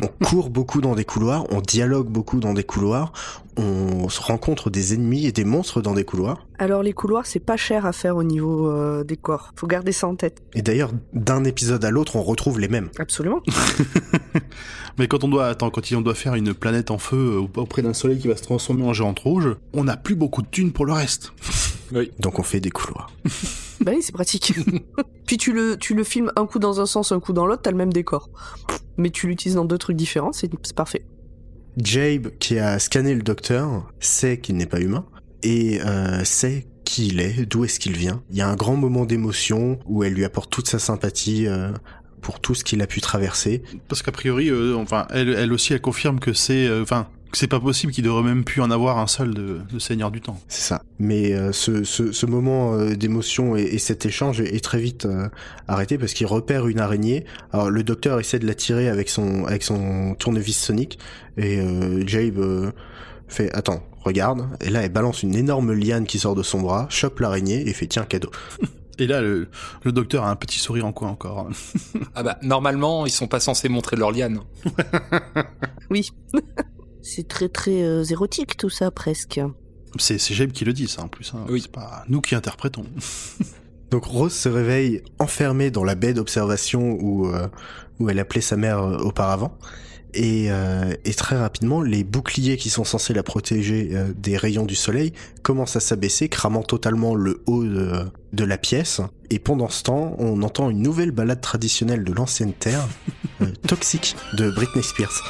On 0.03 0.09
court 0.25 0.51
beaucoup 0.51 0.81
dans 0.81 0.95
des 0.95 1.05
couloirs, 1.05 1.45
on 1.51 1.61
dialogue 1.61 2.09
beaucoup 2.09 2.41
dans 2.41 2.53
des 2.55 2.65
couloirs, 2.65 3.13
on 3.57 4.09
se 4.09 4.21
rencontre 4.21 4.69
des 4.69 4.95
ennemis 4.95 5.27
et 5.27 5.33
des 5.33 5.45
monstres 5.45 5.81
dans 5.81 5.95
des 5.95 6.05
couloirs. 6.05 6.45
Alors 6.59 6.83
les 6.83 6.93
couloirs, 6.93 7.27
c'est 7.27 7.41
pas 7.41 7.57
cher 7.57 7.85
à 7.85 7.93
faire 7.93 8.17
au 8.17 8.23
niveau 8.23 8.71
euh, 8.71 9.03
des 9.03 9.17
corps. 9.17 9.53
Faut 9.57 9.67
garder 9.67 9.93
ça 9.93 10.07
en 10.07 10.15
tête. 10.15 10.41
Et 10.55 10.63
d'ailleurs, 10.63 10.93
d'un 11.13 11.45
épisode 11.45 11.85
à 11.85 11.91
l'autre, 11.91 12.17
on 12.17 12.23
retrouve 12.23 12.61
les 12.61 12.69
mêmes. 12.69 12.91
Absolument. 12.99 13.43
Mais 14.99 15.09
quand 15.09 15.25
on 15.25 15.29
doit, 15.29 15.47
attends, 15.47 15.71
quand 15.71 15.83
on 15.93 16.01
doit 16.01 16.15
faire 16.15 16.37
une 16.37 16.55
planète 16.55 16.93
en 16.93 16.99
feu 16.99 17.39
euh, 17.39 17.61
auprès 17.61 17.83
d'un 17.83 17.95
soleil 17.95 18.21
qui 18.21 18.29
va 18.29 18.37
se 18.37 18.43
transformer 18.43 18.85
en 18.85 18.93
géante 18.93 19.19
rouge, 19.19 19.57
on 19.73 19.85
n'a 19.85 19.97
plus 19.97 20.15
beaucoup 20.15 20.43
de 20.43 20.47
thunes 20.47 20.73
pour 20.73 20.87
le 20.87 20.93
reste. 20.93 21.33
Oui. 21.93 22.13
Donc 22.21 22.39
on 22.39 22.45
fait 22.45 22.61
des 22.61 22.71
couloirs. 22.71 23.11
bah 23.81 23.93
oui, 23.95 24.03
c'est 24.03 24.13
pratique. 24.13 24.55
Puis 25.27 25.37
tu 25.37 25.53
le, 25.53 25.77
tu 25.77 25.95
le 25.95 26.05
filmes 26.05 26.31
un 26.37 26.47
coup 26.47 26.61
dans 26.61 26.81
un 26.81 26.87
sens, 26.87 27.11
un 27.11 27.19
coup 27.19 27.33
dans 27.33 27.47
l'autre, 27.47 27.63
t'as 27.63 27.73
le 27.73 27.77
même 27.77 27.93
décor. 27.93 28.31
Mais 28.97 29.11
tu 29.11 29.27
l'utilises 29.27 29.57
dans 29.57 29.65
deux 29.65 29.79
trucs 29.79 29.97
différents, 29.97 30.33
c'est 30.33 30.49
parfait. 30.75 31.05
Jabe, 31.77 32.31
qui 32.39 32.61
a 32.61 32.79
scanné 32.79 33.15
le 33.17 33.23
docteur, 33.23 33.91
sait 33.99 34.39
qu'il 34.39 34.57
n'est 34.57 34.67
pas 34.67 34.81
humain 34.81 35.05
et 35.45 35.81
euh, 35.81 36.25
sait 36.25 36.67
qui 36.85 37.07
il 37.07 37.21
est, 37.21 37.47
d'où 37.47 37.65
est-ce 37.65 37.79
qu'il 37.79 37.97
vient. 37.97 38.23
Il 38.31 38.37
y 38.37 38.43
a 38.43 38.49
un 38.49 38.57
grand 38.57 38.77
moment 38.77 39.05
d'émotion 39.05 39.79
où 39.87 40.03
elle 40.05 40.13
lui 40.15 40.25
apporte 40.25 40.51
toute 40.51 40.69
sa 40.69 40.79
sympathie 40.79 41.47
euh, 41.47 41.71
pour 42.21 42.41
tout 42.41 42.55
ce 42.55 42.65
qu'il 42.65 42.83
a 42.83 42.87
pu 42.87 43.01
traverser. 43.01 43.63
Parce 43.89 44.03
qu'a 44.03 44.13
priori, 44.13 44.51
euh, 44.51 44.77
enfin, 44.77 45.07
elle, 45.11 45.29
elle 45.29 45.53
aussi, 45.53 45.73
elle 45.73 45.81
confirme 45.81 46.19
que 46.21 46.33
c'est, 46.33 46.67
euh, 46.67 46.83
enfin, 46.83 47.07
que 47.33 47.39
c'est 47.39 47.49
pas 47.49 47.59
possible 47.59 47.93
qu'il 47.93 48.05
devrait 48.05 48.23
même 48.23 48.45
plus 48.45 48.61
en 48.61 48.71
avoir 48.71 48.99
un 48.99 49.07
seul 49.07 49.35
de, 49.35 49.61
de 49.73 49.79
Seigneur 49.79 50.11
du 50.11 50.21
Temps. 50.21 50.39
C'est 50.47 50.63
ça. 50.63 50.83
Mais 50.99 51.33
euh, 51.33 51.53
ce, 51.53 51.85
ce, 51.85 52.13
ce 52.13 52.27
moment 52.27 52.75
euh, 52.75 52.95
d'émotion 52.95 53.57
et, 53.57 53.63
et 53.63 53.79
cet 53.79 54.07
échange 54.07 54.41
est, 54.41 54.55
est 54.55 54.63
très 54.63 54.79
vite 54.79 55.07
euh, 55.07 55.29
arrêté 55.67 55.99
parce 55.99 56.13
qu'il 56.13 56.27
repère 56.27 56.69
une 56.69 56.81
araignée. 56.81 57.25
Alors 57.53 57.71
le 57.71 57.83
docteur 57.83 58.21
essaie 58.21 58.39
de 58.39 58.47
la 58.47 58.55
tirer 58.55 58.89
avec 58.89 59.09
son 59.09 59.47
avec 59.47 59.63
son 59.63 60.15
tournevis 60.19 60.57
sonique 60.57 60.99
et 61.37 61.59
euh, 61.59 62.07
Jabe 62.07 62.39
euh, 62.39 62.71
fait 63.29 63.51
attends 63.55 63.83
regarde 64.03 64.47
et 64.61 64.71
là 64.71 64.83
elle 64.83 64.93
balance 64.93 65.23
une 65.23 65.35
énorme 65.35 65.73
liane 65.73 66.07
qui 66.07 66.19
sort 66.19 66.35
de 66.35 66.43
son 66.43 66.61
bras, 66.61 66.87
chope 66.91 67.21
l'araignée 67.21 67.69
et 67.69 67.73
fait 67.73 67.87
tiens 67.87 68.05
cadeau. 68.05 68.31
Et 68.99 69.09
là, 69.09 69.21
le, 69.21 69.49
le 69.83 69.91
docteur 69.91 70.23
a 70.23 70.31
un 70.31 70.37
petit 70.37 70.61
sourire 70.61 70.87
en 70.87 70.93
coin 70.93 71.09
encore. 71.09 71.49
Ah 72.15 72.23
bah, 72.23 72.39
normalement, 72.43 73.07
ils 73.07 73.11
sont 73.11 73.27
pas 73.27 73.41
censés 73.41 73.69
montrer 73.69 73.97
leur 73.97 74.13
liane. 74.13 74.41
Oui. 75.91 76.11
c'est 77.03 77.27
très 77.27 77.49
très 77.49 77.83
euh, 77.83 78.05
érotique 78.05 78.57
tout 78.57 78.71
ça, 78.71 78.93
presque. 78.93 79.41
C'est, 79.99 80.19
c'est 80.19 80.33
Jabe 80.33 80.53
qui 80.53 80.65
le 80.65 80.73
dit, 80.73 80.87
ça, 80.87 81.03
en 81.03 81.09
plus. 81.09 81.33
Hein. 81.35 81.45
Oui. 81.49 81.61
C'est 81.61 81.73
pas 81.73 82.05
nous 82.09 82.21
qui 82.21 82.37
interprétons. 82.37 82.87
Donc 83.91 84.07
Rose 84.07 84.33
se 84.33 84.49
réveille 84.49 85.03
enfermée 85.19 85.71
dans 85.71 85.85
la 85.85 85.95
baie 85.95 86.15
d'observation 86.15 86.97
où 87.01 87.29
euh, 87.29 87.47
où 88.01 88.11
elle 88.11 88.19
appelait 88.19 88.41
sa 88.41 88.57
mère 88.57 88.83
euh, 88.83 88.97
auparavant. 88.99 89.57
Et, 90.15 90.47
euh, 90.49 90.95
et 91.05 91.13
très 91.13 91.37
rapidement, 91.37 91.83
les 91.83 92.05
boucliers 92.05 92.57
qui 92.57 92.71
sont 92.71 92.85
censés 92.85 93.13
la 93.13 93.25
protéger 93.25 93.91
euh, 93.93 94.13
des 94.17 94.37
rayons 94.37 94.65
du 94.65 94.77
soleil 94.77 95.13
commencent 95.43 95.77
à 95.77 95.81
s'abaisser, 95.81 96.29
cramant 96.29 96.63
totalement 96.63 97.17
le 97.17 97.43
haut 97.47 97.65
de, 97.65 98.05
de 98.33 98.45
la 98.45 98.57
pièce. 98.57 99.01
Et 99.31 99.41
pendant 99.41 99.69
ce 99.69 99.83
temps, 99.83 100.15
on 100.19 100.43
entend 100.43 100.71
une 100.71 100.83
nouvelle 100.83 101.11
balade 101.11 101.41
traditionnelle 101.41 102.05
de 102.05 102.13
l'ancienne 102.13 102.53
Terre, 102.53 102.87
euh, 103.43 103.47
Toxique, 103.67 104.15
de 104.35 104.51
Britney 104.51 104.85
Spears. 104.85 105.23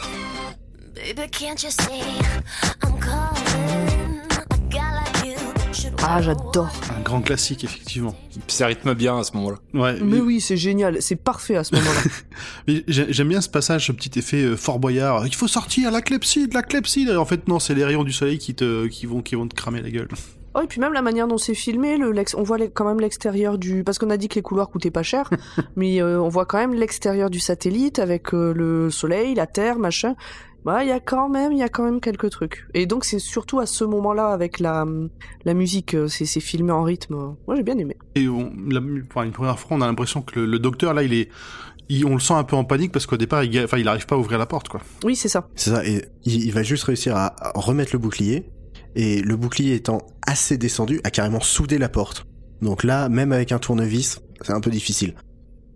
Baby, 0.95 1.29
can't 1.31 1.63
you 1.63 1.71
see 1.71 2.03
I'm 2.83 2.99
Ah, 6.07 6.21
j'adore. 6.21 6.69
Un 6.97 7.01
grand 7.01 7.23
classique, 7.23 7.65
effectivement. 7.65 8.15
Ça 8.47 8.67
rythme 8.67 8.93
bien 8.95 9.19
à 9.19 9.25
ce 9.25 9.35
moment-là. 9.37 9.57
Ouais. 9.73 9.99
Mais 10.03 10.21
oui, 10.21 10.41
c'est 10.41 10.57
génial, 10.57 11.01
c'est 11.01 11.17
parfait 11.17 11.57
à 11.57 11.65
ce 11.65 11.75
moment-là. 11.77 12.75
J'aime 12.89 13.29
bien 13.29 13.41
ce 13.41 13.49
passage, 13.49 13.87
ce 13.87 13.93
petit 13.93 14.19
effet 14.19 14.43
euh, 14.43 14.57
Fort 14.57 14.79
Boyard. 14.79 15.27
Il 15.27 15.35
faut 15.35 15.49
sortir 15.49 15.91
la 15.91 16.03
clepsydre, 16.03 16.55
la 16.55 16.63
clepsydre. 16.63 17.13
Et 17.13 17.17
en 17.17 17.25
fait, 17.25 17.49
non, 17.49 17.59
c'est 17.59 17.75
les 17.75 17.85
rayons 17.85 18.05
du 18.05 18.13
soleil 18.13 18.39
qui 18.39 18.55
te, 18.55 18.87
qui 18.87 19.07
vont, 19.07 19.23
qui 19.23 19.35
vont 19.35 19.49
te 19.49 19.55
cramer 19.55 19.81
la 19.81 19.91
gueule. 19.91 20.09
Oh, 20.57 20.61
et 20.63 20.67
puis 20.67 20.81
même 20.81 20.93
la 20.93 21.03
manière 21.03 21.27
dont 21.27 21.39
c'est 21.39 21.55
filmé, 21.55 21.97
le, 21.97 22.13
l'ex- 22.13 22.35
on 22.37 22.43
voit 22.45 22.59
les- 22.59 22.71
quand 22.71 22.85
même 22.85 23.01
l'extérieur 23.01 23.59
du... 23.59 23.83
Parce 23.83 23.99
qu'on 23.99 24.11
a 24.11 24.17
dit 24.17 24.29
que 24.29 24.37
les 24.37 24.43
couloirs 24.43 24.69
coûtaient 24.71 24.93
pas 24.93 25.03
cher, 25.03 25.31
mais 25.77 26.01
euh, 26.03 26.21
on 26.21 26.29
voit 26.29 26.45
quand 26.47 26.59
même 26.59 26.75
l'extérieur 26.75 27.29
du 27.31 27.41
satellite 27.41 27.99
avec 27.99 28.33
euh, 28.35 28.53
le 28.55 28.89
soleil, 28.91 29.35
la 29.35 29.47
terre, 29.49 29.79
machin. 29.79 30.15
Bah, 30.65 30.83
il 30.83 30.89
y 30.89 30.93
a 30.93 31.01
quand 31.01 31.29
même, 31.29 31.53
il 31.53 31.59
y 31.59 31.63
a 31.63 31.69
quand 31.69 31.85
même 31.85 32.01
quelques 32.01 32.31
trucs. 32.31 32.67
Et 32.73 32.87
donc 32.87 33.05
c'est 33.05 33.19
surtout 33.19 33.61
à 33.61 33.67
ce 33.67 33.85
moment-là 33.85 34.29
avec 34.29 34.61
la, 34.61 34.87
la 35.45 35.55
musique, 35.55 35.95
euh, 35.95 36.09
c'est, 36.09 36.25
c'est 36.25 36.41
filmé 36.41 36.73
en 36.73 36.83
rythme. 36.83 37.15
Moi 37.47 37.57
j'ai 37.57 37.63
bien 37.63 37.77
aimé. 37.77 37.97
Et 38.15 38.29
on, 38.29 38.51
la, 38.69 38.81
pour 39.11 39.23
une 39.23 39.33
première 39.33 39.59
fois, 39.59 39.77
on 39.77 39.81
a 39.83 39.87
l'impression 39.87 40.23
que 40.23 40.41
le, 40.41 40.47
le 40.47 40.59
docteur, 40.59 40.95
là, 40.95 41.03
il 41.03 41.13
est, 41.13 41.29
il- 41.91 42.07
on 42.07 42.15
le 42.15 42.21
sent 42.21 42.33
un 42.35 42.45
peu 42.45 42.57
en 42.57 42.65
panique 42.65 42.93
parce 42.93 43.05
qu'au 43.07 43.17
départ, 43.19 43.45
il, 43.45 43.59
enfin, 43.63 43.77
il 43.79 43.89
arrive 43.89 44.07
pas 44.07 44.15
à 44.15 44.19
ouvrir 44.19 44.39
la 44.39 44.47
porte, 44.47 44.69
quoi. 44.69 44.81
Oui, 45.05 45.17
c'est 45.17 45.29
ça. 45.29 45.49
C'est 45.55 45.71
ça, 45.71 45.85
et 45.87 46.07
il, 46.25 46.45
il 46.47 46.53
va 46.53 46.63
juste 46.63 46.85
réussir 46.85 47.15
à, 47.17 47.35
à 47.47 47.53
remettre 47.55 47.91
le 47.93 47.99
bouclier, 47.99 48.49
et 48.97 49.21
le 49.21 49.37
bouclier 49.37 49.75
étant 49.75 49.99
assez 50.27 50.57
descendu, 50.57 51.01
a 51.05 51.11
carrément 51.11 51.41
soudé 51.41 51.77
la 51.79 51.89
porte. 51.91 52.25
Donc 52.63 52.85
là, 52.85 53.09
même 53.11 53.33
avec 53.33 53.53
un 53.53 53.59
tournevis, 53.59 54.21
c'est 54.41 54.53
un 54.53 54.61
peu 54.61 54.71
difficile. 54.71 55.15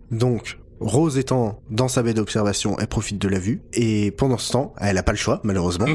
Donc, 0.09 0.58
Rose 0.79 1.17
étant 1.17 1.61
dans 1.69 1.87
sa 1.87 2.03
baie 2.03 2.13
d'observation, 2.13 2.77
elle 2.79 2.87
profite 2.87 3.19
de 3.19 3.27
la 3.27 3.39
vue, 3.39 3.61
et 3.73 4.11
pendant 4.11 4.37
ce 4.37 4.51
temps, 4.51 4.73
elle 4.79 4.97
a 4.97 5.03
pas 5.03 5.11
le 5.11 5.17
choix, 5.17 5.41
malheureusement. 5.43 5.87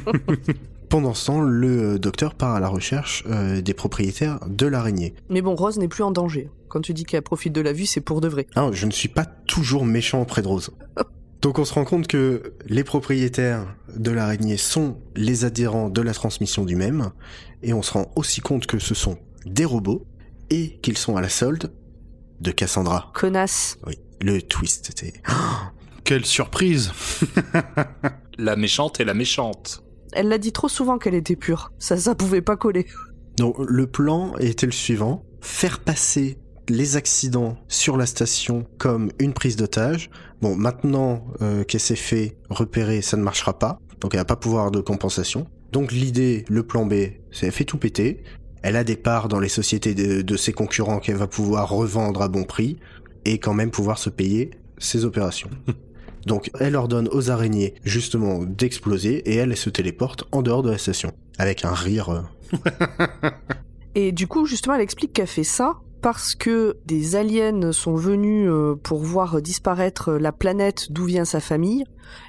pendant 0.88 1.14
ce 1.14 1.26
temps, 1.26 1.40
le 1.40 1.98
docteur 1.98 2.34
part 2.34 2.54
à 2.54 2.60
la 2.60 2.68
recherche 2.68 3.24
euh, 3.28 3.60
des 3.60 3.74
propriétaires 3.74 4.40
de 4.48 4.66
l'araignée. 4.66 5.14
Mais 5.28 5.42
bon, 5.42 5.54
Rose 5.54 5.78
n'est 5.78 5.88
plus 5.88 6.02
en 6.02 6.10
danger. 6.10 6.50
Quand 6.68 6.80
tu 6.80 6.92
dis 6.92 7.04
qu'elle 7.04 7.22
profite 7.22 7.52
de 7.52 7.60
la 7.60 7.72
vue, 7.72 7.86
c'est 7.86 8.00
pour 8.00 8.20
de 8.20 8.28
vrai. 8.28 8.46
Non, 8.56 8.72
je 8.72 8.86
ne 8.86 8.90
suis 8.90 9.08
pas 9.08 9.24
toujours 9.24 9.84
méchant 9.84 10.22
auprès 10.22 10.42
de 10.42 10.48
Rose. 10.48 10.70
Donc 11.42 11.58
on 11.58 11.64
se 11.64 11.74
rend 11.74 11.84
compte 11.84 12.06
que 12.06 12.54
les 12.66 12.84
propriétaires 12.84 13.66
de 13.94 14.10
l'araignée 14.10 14.56
sont 14.56 14.96
les 15.14 15.44
adhérents 15.44 15.90
de 15.90 16.00
la 16.00 16.14
transmission 16.14 16.64
du 16.64 16.74
même, 16.74 17.10
et 17.62 17.74
on 17.74 17.82
se 17.82 17.92
rend 17.92 18.10
aussi 18.16 18.40
compte 18.40 18.66
que 18.66 18.78
ce 18.78 18.94
sont 18.94 19.18
des 19.44 19.66
robots, 19.66 20.06
et 20.50 20.78
qu'ils 20.82 20.98
sont 20.98 21.16
à 21.16 21.20
la 21.20 21.28
solde 21.28 21.70
de 22.40 22.50
Cassandra. 22.50 23.10
Connasse. 23.14 23.78
Oui, 23.86 23.98
le 24.20 24.42
twist, 24.42 24.86
c'était... 24.86 25.14
Quelle 26.04 26.26
surprise 26.26 26.92
La 28.38 28.56
méchante 28.56 29.00
et 29.00 29.04
la 29.04 29.14
méchante. 29.14 29.82
Elle 30.12 30.28
l'a 30.28 30.38
dit 30.38 30.52
trop 30.52 30.68
souvent 30.68 30.98
qu'elle 30.98 31.14
était 31.14 31.36
pure. 31.36 31.72
Ça, 31.78 31.96
ça 31.96 32.14
pouvait 32.14 32.42
pas 32.42 32.56
coller. 32.56 32.86
Donc 33.36 33.56
le 33.58 33.86
plan 33.86 34.36
était 34.36 34.66
le 34.66 34.72
suivant, 34.72 35.24
faire 35.40 35.80
passer 35.80 36.38
les 36.68 36.96
accidents 36.96 37.56
sur 37.68 37.96
la 37.96 38.06
station 38.06 38.66
comme 38.78 39.10
une 39.18 39.32
prise 39.32 39.56
d'otage. 39.56 40.10
Bon, 40.40 40.54
maintenant 40.54 41.24
euh, 41.42 41.64
qu'elle 41.64 41.80
s'est 41.80 41.96
fait 41.96 42.36
repérer, 42.48 43.02
ça 43.02 43.16
ne 43.16 43.22
marchera 43.22 43.58
pas, 43.58 43.78
donc 44.00 44.14
elle 44.14 44.20
va 44.20 44.24
pas 44.24 44.36
pouvoir 44.36 44.70
de 44.70 44.80
compensation. 44.80 45.46
Donc 45.72 45.90
l'idée, 45.90 46.44
le 46.48 46.62
plan 46.64 46.86
B, 46.86 46.94
c'est 47.32 47.46
elle 47.46 47.52
fait 47.52 47.64
tout 47.64 47.78
péter. 47.78 48.22
Elle 48.64 48.76
a 48.76 48.84
des 48.84 48.96
parts 48.96 49.28
dans 49.28 49.40
les 49.40 49.50
sociétés 49.50 49.94
de, 49.94 50.22
de 50.22 50.36
ses 50.38 50.54
concurrents 50.54 50.98
qu'elle 50.98 51.16
va 51.16 51.26
pouvoir 51.26 51.68
revendre 51.68 52.22
à 52.22 52.28
bon 52.28 52.44
prix 52.44 52.78
et 53.26 53.36
quand 53.36 53.52
même 53.52 53.70
pouvoir 53.70 53.98
se 53.98 54.08
payer 54.08 54.52
ses 54.78 55.04
opérations. 55.04 55.50
Donc 56.26 56.50
elle 56.58 56.74
ordonne 56.74 57.06
aux 57.12 57.30
araignées 57.30 57.74
justement 57.84 58.42
d'exploser 58.42 59.16
et 59.30 59.34
elle, 59.34 59.50
elle 59.50 59.58
se 59.58 59.68
téléporte 59.68 60.24
en 60.32 60.40
dehors 60.40 60.62
de 60.62 60.70
la 60.70 60.78
station 60.78 61.12
avec 61.36 61.66
un 61.66 61.74
rire. 61.74 62.08
euh, 62.08 62.60
Et 63.94 64.12
du 64.12 64.26
coup, 64.26 64.46
justement, 64.46 64.76
elle 64.76 64.80
explique 64.80 65.12
qu'elle 65.12 65.26
fait 65.26 65.44
ça 65.44 65.74
parce 66.00 66.34
que 66.34 66.78
des 66.86 67.16
aliens 67.16 67.70
sont 67.70 67.96
venus 67.96 68.48
euh, 68.48 68.76
pour 68.82 69.00
voir 69.00 69.42
disparaître 69.42 70.14
la 70.14 70.32
planète 70.32 70.90
d'où 70.90 71.04
vient 71.04 71.26
sa 71.26 71.40
famille 71.40 71.84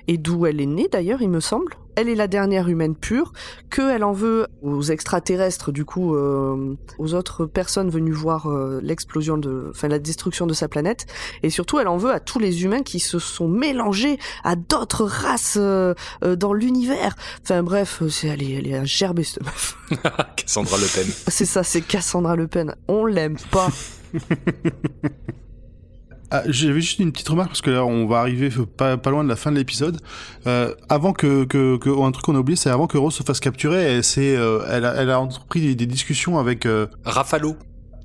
et 0.08 0.18
d'où 0.18 0.46
elle 0.46 0.62
est 0.62 0.66
née 0.66 0.88
d'ailleurs, 0.92 1.22
il 1.22 1.30
me 1.30 1.40
semble. 1.40 1.76
Elle 1.98 2.10
est 2.10 2.16
la 2.16 2.28
dernière 2.28 2.68
humaine 2.68 2.94
pure, 2.94 3.32
qu'elle 3.70 4.04
en 4.04 4.12
veut 4.12 4.48
aux 4.62 4.82
extraterrestres, 4.82 5.72
du 5.72 5.86
coup, 5.86 6.14
euh, 6.14 6.76
aux 6.98 7.14
autres 7.14 7.46
personnes 7.46 7.90
venues 7.90 8.12
voir 8.12 8.48
euh, 8.48 8.82
l'explosion 8.84 9.38
de, 9.38 9.68
enfin 9.70 9.88
la 9.88 9.98
destruction 9.98 10.46
de 10.46 10.54
sa 10.54 10.68
planète, 10.68 11.06
et 11.42 11.50
surtout 11.50 11.80
elle 11.80 11.88
en 11.88 11.96
veut 11.96 12.12
à 12.12 12.20
tous 12.20 12.40
les 12.40 12.66
humains 12.66 12.84
qui 12.84 13.00
se 13.00 13.18
sont 13.18 13.48
mélangés 13.48 14.20
à 14.44 14.58
d'autres 14.58 15.06
races 15.06 15.58
euh, 15.58 15.94
dans 16.22 16.52
l'univers. 16.52 17.16
Enfin 17.44 17.64
bref, 17.64 18.04
c'est 18.10 18.28
elle 18.28 18.44
est, 18.44 18.52
elle 18.52 18.68
est 18.68 19.24
cette 19.24 19.42
meuf. 19.42 19.78
Cassandra 20.36 20.78
Le 20.78 20.88
Pen. 20.94 21.14
C'est 21.30 21.46
ça, 21.46 21.64
c'est 21.64 21.82
Cassandra 21.82 22.36
Le 22.36 22.48
Pen. 22.48 22.76
On 22.90 23.06
l'aime 23.06 23.38
pas. 23.52 23.70
Ah, 26.32 26.42
J'avais 26.48 26.82
juste 26.82 27.00
une 27.00 27.12
petite 27.12 27.30
remarque 27.30 27.50
parce 27.50 27.62
que 27.62 27.70
là 27.70 27.86
on 27.86 28.08
va 28.08 28.20
arriver 28.20 28.50
pas, 28.78 28.98
pas 28.98 29.12
loin 29.12 29.24
de 29.24 29.30
la 29.30 29.36
fin 29.36 29.52
de 29.52 29.58
l'épisode. 29.58 30.00
Euh, 30.48 30.74
avant 30.90 31.14
que, 31.14 31.44
que, 31.46 31.78
que 31.78 31.90
un 32.02 32.12
truc 32.12 32.26
qu'on 32.26 32.36
a 32.36 32.40
oublié, 32.40 32.56
c'est 32.56 32.70
avant 32.70 32.88
que 32.88 32.98
Rose 32.98 33.14
se 33.14 33.24
fasse 33.24 33.40
capturer, 33.40 33.82
elle, 33.84 34.02
euh, 34.18 34.66
elle, 34.70 34.86
a, 34.86 34.94
elle 34.96 35.10
a 35.12 35.20
entrepris 35.20 35.62
des, 35.62 35.76
des 35.76 35.86
discussions 35.86 36.40
avec 36.40 36.66
euh, 36.66 36.88
Rafalo. 37.06 37.56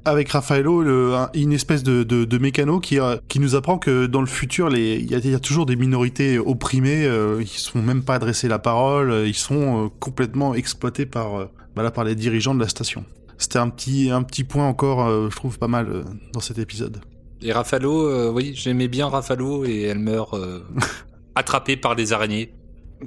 avec 0.04 0.28
Raffaello, 0.28 0.82
le, 0.82 1.14
un- 1.14 1.30
une 1.34 1.52
espèce 1.52 1.82
de, 1.82 2.02
de, 2.02 2.24
de 2.26 2.38
mécano 2.38 2.78
qui, 2.78 3.00
euh, 3.00 3.16
qui 3.28 3.40
nous 3.40 3.54
apprend 3.54 3.78
que 3.78 4.06
dans 4.06 4.20
le 4.20 4.26
futur, 4.26 4.68
il 4.76 5.10
y, 5.10 5.14
a, 5.14 5.18
il 5.18 5.30
y 5.30 5.34
a 5.34 5.40
toujours 5.40 5.64
des 5.66 5.76
minorités 5.76 6.38
opprimées, 6.38 7.06
euh, 7.06 7.38
ils 7.40 7.48
se 7.48 7.70
font 7.70 7.82
même 7.82 8.02
pas 8.02 8.16
adresser 8.16 8.48
la 8.48 8.58
parole, 8.58 9.10
euh, 9.10 9.26
ils 9.26 9.34
sont 9.34 9.90
complètement 9.98 10.54
exploités 10.54 11.06
par, 11.06 11.48
bah 11.74 11.82
là, 11.82 11.90
par 11.90 12.04
les 12.04 12.14
dirigeants 12.14 12.54
de 12.54 12.60
la 12.60 12.68
station. 12.68 13.04
C'était 13.38 13.58
un 13.58 13.70
petit, 13.70 14.10
un 14.10 14.22
petit 14.22 14.44
point 14.44 14.66
encore, 14.68 15.30
je 15.30 15.34
trouve 15.34 15.58
pas 15.58 15.68
mal 15.68 16.04
dans 16.34 16.40
cet 16.40 16.58
épisode. 16.58 17.00
Et 17.42 17.52
Rafalo, 17.52 18.06
euh, 18.06 18.30
oui, 18.30 18.52
j'aimais 18.54 18.88
bien 18.88 19.08
Rafalo 19.08 19.64
et 19.64 19.82
elle 19.82 19.98
meurt 19.98 20.34
euh, 20.34 20.60
attrapée 21.34 21.76
par 21.76 21.96
des 21.96 22.12
araignées. 22.12 22.52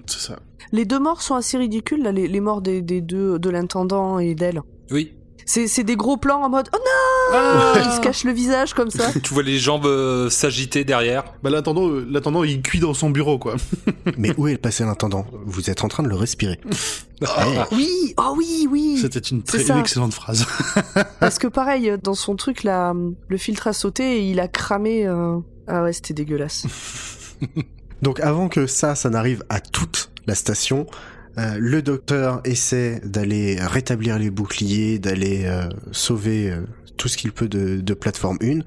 C'est 0.07 0.19
ça. 0.19 0.39
Les 0.71 0.85
deux 0.85 0.99
morts 0.99 1.21
sont 1.21 1.35
assez 1.35 1.57
ridicules, 1.57 2.01
là, 2.01 2.11
les, 2.11 2.27
les 2.27 2.39
morts 2.39 2.61
des, 2.61 2.81
des 2.81 3.01
deux, 3.01 3.37
de 3.37 3.49
l'intendant 3.49 4.17
et 4.17 4.33
d'elle. 4.33 4.61
Oui. 4.89 5.13
C'est 5.45 5.83
des 5.83 5.95
gros 5.95 6.17
plans 6.17 6.41
en 6.43 6.49
mode 6.49 6.69
Oh 6.73 6.77
non 6.77 7.81
Il 7.85 7.91
se 7.91 7.99
cache 8.01 8.23
le 8.23 8.31
visage 8.31 8.73
comme 8.73 8.89
ça. 8.89 9.11
Tu 9.23 9.33
vois 9.33 9.43
les 9.43 9.59
jambes 9.59 9.85
euh, 9.85 10.29
s'agiter 10.29 10.83
derrière. 10.83 11.23
Bah 11.43 11.49
l'intendant, 11.49 11.87
euh, 11.89 12.05
l'intendant, 12.09 12.43
il 12.43 12.61
cuit 12.61 12.79
dans 12.79 12.93
son 12.93 13.09
bureau, 13.09 13.37
quoi. 13.39 13.55
Mais 14.17 14.33
où 14.37 14.47
est 14.47 14.53
le 14.53 14.57
passé 14.57 14.83
l'intendant 14.83 15.25
Vous 15.45 15.69
êtes 15.69 15.83
en 15.83 15.87
train 15.87 16.03
de 16.03 16.09
le 16.09 16.15
respirer. 16.15 16.59
Eh, 17.21 17.75
Oui, 17.75 18.13
oh 18.17 18.33
oui, 18.37 18.67
oui. 18.69 18.97
C'était 19.01 19.19
une 19.19 19.43
très 19.43 19.65
une 19.71 19.77
excellente 19.77 20.13
phrase. 20.13 20.45
Parce 21.21 21.39
que 21.39 21.47
pareil, 21.47 21.93
dans 22.03 22.15
son 22.15 22.35
truc 22.35 22.63
là, 22.63 22.93
le 23.29 23.37
filtre 23.37 23.67
a 23.67 23.71
sauté 23.73 24.17
et 24.17 24.29
il 24.29 24.41
a 24.41 24.49
cramé. 24.49 25.07
euh, 25.07 25.37
Ah 25.67 25.83
ouais, 25.83 25.93
c'était 25.93 26.13
dégueulasse. 26.13 26.65
Donc 28.01 28.19
avant 28.19 28.49
que 28.49 28.67
ça, 28.67 28.95
ça 28.95 29.09
n'arrive 29.09 29.43
à 29.47 29.61
toute 29.61 30.09
la 30.27 30.35
station, 30.35 30.85
euh, 31.37 31.57
le 31.59 31.81
docteur 31.81 32.41
essaie 32.43 33.01
d'aller 33.03 33.57
rétablir 33.59 34.19
les 34.19 34.29
boucliers, 34.29 34.99
d'aller 34.99 35.43
euh, 35.45 35.67
sauver 35.91 36.51
euh, 36.51 36.61
tout 36.97 37.07
ce 37.07 37.17
qu'il 37.17 37.31
peut 37.31 37.47
de, 37.47 37.81
de 37.81 37.93
plateforme 37.93 38.37
1. 38.41 38.59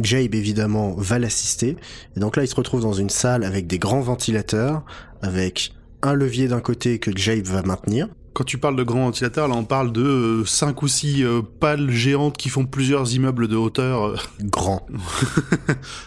Jabe 0.00 0.34
évidemment 0.34 0.94
va 0.96 1.18
l'assister. 1.18 1.76
Et 2.16 2.20
donc 2.20 2.36
là, 2.36 2.44
il 2.44 2.48
se 2.48 2.54
retrouve 2.54 2.82
dans 2.82 2.92
une 2.92 3.10
salle 3.10 3.44
avec 3.44 3.66
des 3.66 3.78
grands 3.78 4.00
ventilateurs, 4.00 4.84
avec 5.22 5.72
un 6.02 6.14
levier 6.14 6.48
d'un 6.48 6.60
côté 6.60 6.98
que 6.98 7.16
Jabe 7.16 7.44
va 7.44 7.62
maintenir. 7.62 8.08
Quand 8.32 8.44
tu 8.44 8.58
parles 8.58 8.76
de 8.76 8.84
grands 8.84 9.06
ventilateurs, 9.06 9.48
là 9.48 9.56
on 9.56 9.64
parle 9.64 9.90
de 9.90 10.44
5 10.46 10.82
ou 10.82 10.86
6 10.86 11.24
pales 11.58 11.90
géantes 11.90 12.36
qui 12.36 12.50
font 12.50 12.66
plusieurs 12.66 13.12
immeubles 13.12 13.48
de 13.48 13.56
hauteur, 13.56 14.28
Grand. 14.40 14.86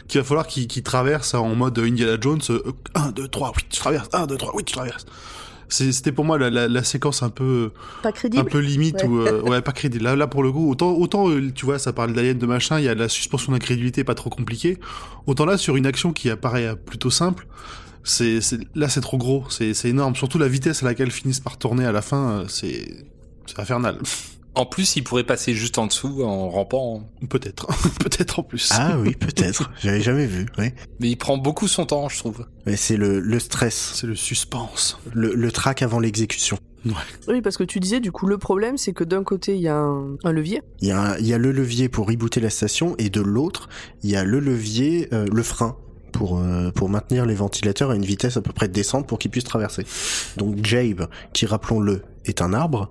qu'il 0.07 0.21
va 0.21 0.25
falloir 0.25 0.47
qu'ils 0.47 0.67
qu'ils 0.67 0.83
traversent 0.83 1.33
en 1.33 1.53
mode 1.55 1.77
Indiana 1.77 2.15
Jones. 2.21 2.39
1, 2.95 3.11
2, 3.11 3.27
3, 3.27 3.51
oui, 3.57 3.63
tu 3.69 3.79
traverses. 3.79 4.07
1, 4.13 4.27
2, 4.27 4.37
3, 4.37 4.55
oui, 4.55 4.63
tu 4.63 4.73
traverses. 4.73 5.05
C'était 5.73 6.11
pour 6.11 6.25
moi 6.25 6.37
la, 6.37 6.49
la, 6.49 6.67
la 6.67 6.83
séquence 6.83 7.23
un 7.23 7.29
peu 7.29 7.71
Pas 8.03 8.09
un 8.09 8.11
crédible. 8.11 8.45
peu 8.49 8.59
limite 8.59 9.03
Ouais. 9.03 9.07
ou 9.07 9.19
euh, 9.21 9.41
ouais 9.49 9.61
pas 9.61 9.71
crédible. 9.71 10.03
Là 10.03 10.15
là 10.15 10.27
pour 10.27 10.43
le 10.43 10.51
coup 10.51 10.69
autant 10.69 10.91
autant 10.91 11.29
euh, 11.29 11.51
tu 11.53 11.65
vois 11.65 11.79
ça 11.79 11.93
parle 11.93 12.13
d'aliens 12.13 12.33
de 12.33 12.45
machin, 12.45 12.77
il 12.79 12.85
y 12.85 12.89
a 12.89 12.95
de 12.95 12.99
la 12.99 13.07
suspension 13.09 13.53
d'incrédulité 13.53 14.03
pas 14.03 14.15
trop 14.15 14.29
compliquée. 14.29 14.77
Autant 15.27 15.45
là 15.45 15.57
sur 15.57 15.77
une 15.77 15.85
action 15.85 16.11
qui 16.13 16.29
apparaît 16.29 16.67
euh, 16.67 16.75
plutôt 16.75 17.09
simple, 17.09 17.47
c'est 18.03 18.39
là 18.75 18.89
c'est 18.89 19.01
trop 19.01 19.17
gros, 19.17 19.45
c'est 19.49 19.73
c'est 19.73 19.89
énorme. 19.89 20.15
Surtout 20.15 20.37
la 20.39 20.47
vitesse 20.47 20.83
à 20.83 20.85
laquelle 20.87 21.11
finissent 21.11 21.39
par 21.39 21.57
tourner 21.57 21.85
à 21.85 21.91
la 21.91 22.01
fin, 22.01 22.31
euh, 22.31 22.45
c'est 22.47 23.05
c'est 23.45 23.59
infernal. 23.59 23.97
En 24.53 24.65
plus, 24.65 24.97
il 24.97 25.03
pourrait 25.03 25.23
passer 25.23 25.53
juste 25.53 25.77
en 25.77 25.87
dessous 25.87 26.23
en 26.23 26.49
rampant. 26.49 27.09
Peut-être, 27.29 27.67
peut-être 27.99 28.39
en 28.39 28.43
plus. 28.43 28.69
Ah 28.73 28.97
oui, 28.99 29.15
peut-être. 29.15 29.71
J'avais 29.81 30.01
jamais 30.01 30.25
vu. 30.25 30.45
Oui. 30.57 30.71
Mais 30.99 31.09
il 31.09 31.15
prend 31.15 31.37
beaucoup 31.37 31.67
son 31.69 31.85
temps, 31.85 32.09
je 32.09 32.17
trouve. 32.17 32.45
Mais 32.65 32.75
c'est 32.75 32.97
le, 32.97 33.19
le 33.19 33.39
stress, 33.39 33.93
C'est 33.95 34.07
le 34.07 34.15
suspense. 34.15 34.99
le, 35.13 35.33
le 35.33 35.51
trac 35.51 35.81
avant 35.81 35.99
l'exécution. 35.99 36.57
Oui, 37.27 37.41
parce 37.41 37.57
que 37.57 37.63
tu 37.63 37.79
disais, 37.79 37.99
du 37.99 38.11
coup, 38.11 38.25
le 38.25 38.37
problème, 38.39 38.75
c'est 38.77 38.91
que 38.91 39.03
d'un 39.03 39.23
côté, 39.23 39.55
il 39.55 39.61
y 39.61 39.67
a 39.67 39.77
un, 39.77 40.15
un 40.23 40.31
levier. 40.31 40.61
Il 40.81 40.87
y, 40.87 40.91
a 40.91 41.17
y 41.19 41.31
a 41.33 41.37
le 41.37 41.51
levier 41.51 41.89
pour 41.89 42.07
rebooter 42.07 42.39
la 42.39 42.49
station 42.49 42.95
et 42.97 43.09
de 43.09 43.21
l'autre, 43.21 43.69
il 44.03 44.09
y 44.09 44.15
a 44.15 44.23
le 44.23 44.39
levier, 44.39 45.07
euh, 45.13 45.27
le 45.31 45.43
frein 45.43 45.77
pour 46.11 46.39
euh, 46.39 46.71
pour 46.71 46.89
maintenir 46.89 47.25
les 47.25 47.35
ventilateurs 47.35 47.91
à 47.91 47.95
une 47.95 48.03
vitesse 48.03 48.35
à 48.35 48.41
peu 48.41 48.51
près 48.51 48.67
décente 48.67 49.07
pour 49.07 49.17
qu'ils 49.17 49.31
puissent 49.31 49.45
traverser. 49.45 49.85
Donc 50.37 50.65
Jabe, 50.65 51.07
qui 51.33 51.45
rappelons-le 51.45 52.01
est 52.25 52.41
un 52.41 52.53
arbre, 52.53 52.89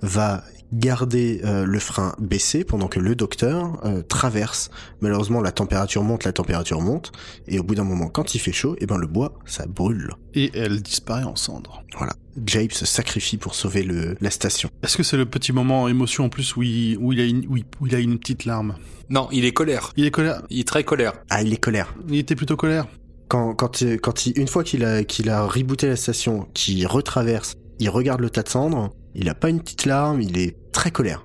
va 0.00 0.42
garder 0.72 1.40
euh, 1.44 1.64
le 1.64 1.78
frein 1.78 2.14
baissé 2.18 2.64
pendant 2.64 2.88
que 2.88 2.98
le 2.98 3.14
docteur 3.14 3.78
euh, 3.84 4.02
traverse. 4.02 4.70
Malheureusement, 5.00 5.40
la 5.40 5.52
température 5.52 6.02
monte, 6.02 6.24
la 6.24 6.32
température 6.32 6.80
monte, 6.80 7.12
et 7.46 7.58
au 7.58 7.62
bout 7.62 7.74
d'un 7.74 7.84
moment, 7.84 8.08
quand 8.08 8.34
il 8.34 8.38
fait 8.38 8.52
chaud, 8.52 8.76
et 8.80 8.86
ben 8.86 8.96
le 8.96 9.06
bois, 9.06 9.34
ça 9.44 9.66
brûle. 9.66 10.12
Et 10.34 10.50
elle 10.54 10.82
disparaît 10.82 11.24
en 11.24 11.36
cendres. 11.36 11.82
Voilà. 11.96 12.14
Jabe 12.46 12.72
se 12.72 12.86
sacrifie 12.86 13.36
pour 13.36 13.54
sauver 13.54 13.82
le, 13.82 14.16
la 14.20 14.30
station. 14.30 14.70
Est-ce 14.82 14.96
que 14.96 15.02
c'est 15.02 15.18
le 15.18 15.26
petit 15.26 15.52
moment 15.52 15.88
émotion 15.88 16.24
en 16.24 16.28
plus 16.30 16.56
où 16.56 16.62
il, 16.62 16.96
où 16.98 17.12
il, 17.12 17.20
a, 17.20 17.24
une, 17.24 17.46
où 17.48 17.56
il, 17.58 17.64
où 17.80 17.86
il 17.86 17.94
a 17.94 17.98
une 17.98 18.18
petite 18.18 18.46
larme? 18.46 18.76
Non, 19.10 19.28
il 19.30 19.44
est 19.44 19.52
colère. 19.52 19.92
Il 19.96 20.06
est 20.06 20.10
colère? 20.10 20.42
Il 20.48 20.60
est 20.60 20.66
très 20.66 20.84
colère. 20.84 21.12
Ah, 21.28 21.42
il 21.42 21.52
est 21.52 21.58
colère. 21.58 21.94
Il 22.08 22.16
était 22.16 22.34
plutôt 22.36 22.56
colère? 22.56 22.86
quand, 23.28 23.54
quand, 23.54 23.80
il- 23.80 23.98
quand 23.98 24.26
il, 24.26 24.38
une 24.38 24.48
fois 24.48 24.62
qu'il 24.62 24.84
a, 24.84 25.04
qu'il 25.04 25.30
a 25.30 25.46
rebooté 25.46 25.88
la 25.88 25.96
station, 25.96 26.48
qu'il 26.52 26.86
retraverse, 26.86 27.54
il 27.78 27.88
regarde 27.88 28.20
le 28.20 28.28
tas 28.28 28.42
de 28.42 28.48
cendres, 28.50 28.90
il 29.14 29.28
a 29.28 29.34
pas 29.34 29.48
une 29.48 29.60
petite 29.60 29.84
larme, 29.86 30.20
il 30.20 30.38
est 30.38 30.56
très 30.72 30.90
colère. 30.90 31.24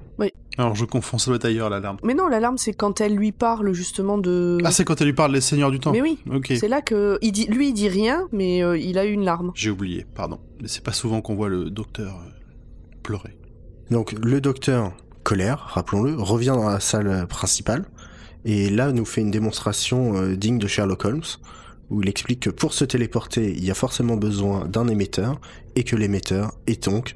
Alors 0.59 0.73
je 0.73 0.85
confonds, 0.85 1.19
ça 1.19 1.29
doit 1.29 1.35
être 1.35 1.45
ailleurs 1.45 1.69
la 1.69 1.79
larme. 1.79 1.97
Mais 2.03 2.15
non, 2.15 2.27
l'alarme, 2.27 2.57
c'est 2.57 2.73
quand 2.73 2.99
elle 2.99 3.13
lui 3.13 3.31
parle 3.31 3.73
justement 3.73 4.17
de. 4.17 4.57
Ah 4.63 4.71
c'est 4.71 4.85
quand 4.85 4.99
elle 4.99 5.05
lui 5.05 5.13
parle 5.13 5.31
des 5.31 5.39
seigneurs 5.41 5.69
du 5.69 5.79
temps. 5.79 5.91
mais 5.91 6.01
oui, 6.01 6.17
Ok. 6.33 6.51
c'est 6.59 6.67
là 6.67 6.81
que 6.81 7.19
il 7.21 7.31
dit, 7.31 7.45
lui, 7.45 7.67
il 7.69 7.73
dit 7.73 7.89
rien, 7.89 8.27
mais 8.31 8.63
euh, 8.63 8.75
il 8.75 8.97
a 8.97 9.05
eu 9.05 9.11
une 9.11 9.23
larme. 9.23 9.51
J'ai 9.53 9.69
oublié, 9.69 10.07
pardon. 10.15 10.39
Mais 10.59 10.67
c'est 10.67 10.83
pas 10.83 10.93
souvent 10.93 11.21
qu'on 11.21 11.35
voit 11.35 11.49
le 11.49 11.69
docteur 11.69 12.15
euh, 12.15 12.29
pleurer. 13.03 13.37
Donc 13.91 14.13
le 14.13 14.41
docteur, 14.41 14.93
colère, 15.21 15.59
rappelons-le, 15.59 16.15
revient 16.15 16.47
dans 16.55 16.69
la 16.69 16.79
salle 16.79 17.27
principale, 17.27 17.85
et 18.43 18.71
là 18.71 18.91
nous 18.91 19.05
fait 19.05 19.21
une 19.21 19.29
démonstration 19.31 20.17
euh, 20.17 20.35
digne 20.35 20.57
de 20.57 20.65
Sherlock 20.65 21.05
Holmes, 21.05 21.21
où 21.91 22.01
il 22.01 22.09
explique 22.09 22.39
que 22.39 22.49
pour 22.49 22.73
se 22.73 22.83
téléporter, 22.83 23.51
il 23.55 23.63
y 23.63 23.69
a 23.69 23.75
forcément 23.75 24.17
besoin 24.17 24.65
d'un 24.65 24.87
émetteur, 24.87 25.39
et 25.75 25.83
que 25.83 25.95
l'émetteur 25.95 26.53
est 26.65 26.85
donc 26.85 27.15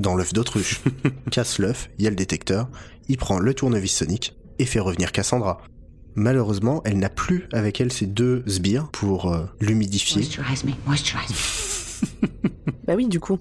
dans 0.00 0.16
l'œuf 0.16 0.32
d'autruche. 0.32 0.80
Casse 1.30 1.58
l'œuf, 1.58 1.90
il 1.98 2.04
y 2.04 2.06
a 2.08 2.10
le 2.10 2.16
détecteur, 2.16 2.68
il 3.08 3.16
prend 3.16 3.38
le 3.38 3.54
tournevis 3.54 3.94
sonique, 3.94 4.34
et 4.58 4.66
fait 4.66 4.80
revenir 4.80 5.12
Cassandra. 5.12 5.62
Malheureusement, 6.16 6.82
elle 6.84 6.98
n'a 6.98 7.08
plus 7.08 7.46
avec 7.52 7.80
elle 7.80 7.92
ses 7.92 8.06
deux 8.06 8.42
sbires 8.46 8.88
pour 8.90 9.32
euh, 9.32 9.46
l'humidifier, 9.60 10.22
Moisturize 10.22 10.64
me, 10.64 10.72
moisturize 10.86 11.30
me. 11.30 12.28
Bah 12.86 12.94
oui, 12.96 13.06
du 13.06 13.20
coup. 13.20 13.38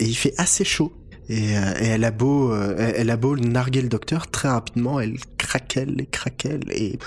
et 0.00 0.06
il 0.06 0.16
fait 0.16 0.34
assez 0.38 0.64
chaud. 0.64 0.92
Et, 1.28 1.56
euh, 1.56 1.74
et 1.78 1.86
elle 1.86 2.04
a 2.04 2.10
beau, 2.10 2.52
euh, 2.52 2.74
elle 2.78 2.94
elle 2.96 3.10
a 3.10 3.16
beau 3.16 3.36
narguer 3.36 3.82
le 3.82 3.88
docteur 3.88 4.28
très 4.28 4.48
rapidement, 4.48 4.98
elle 4.98 5.18
craquelle 5.36 6.00
et 6.00 6.06
craquelle 6.06 6.64
et 6.70 6.98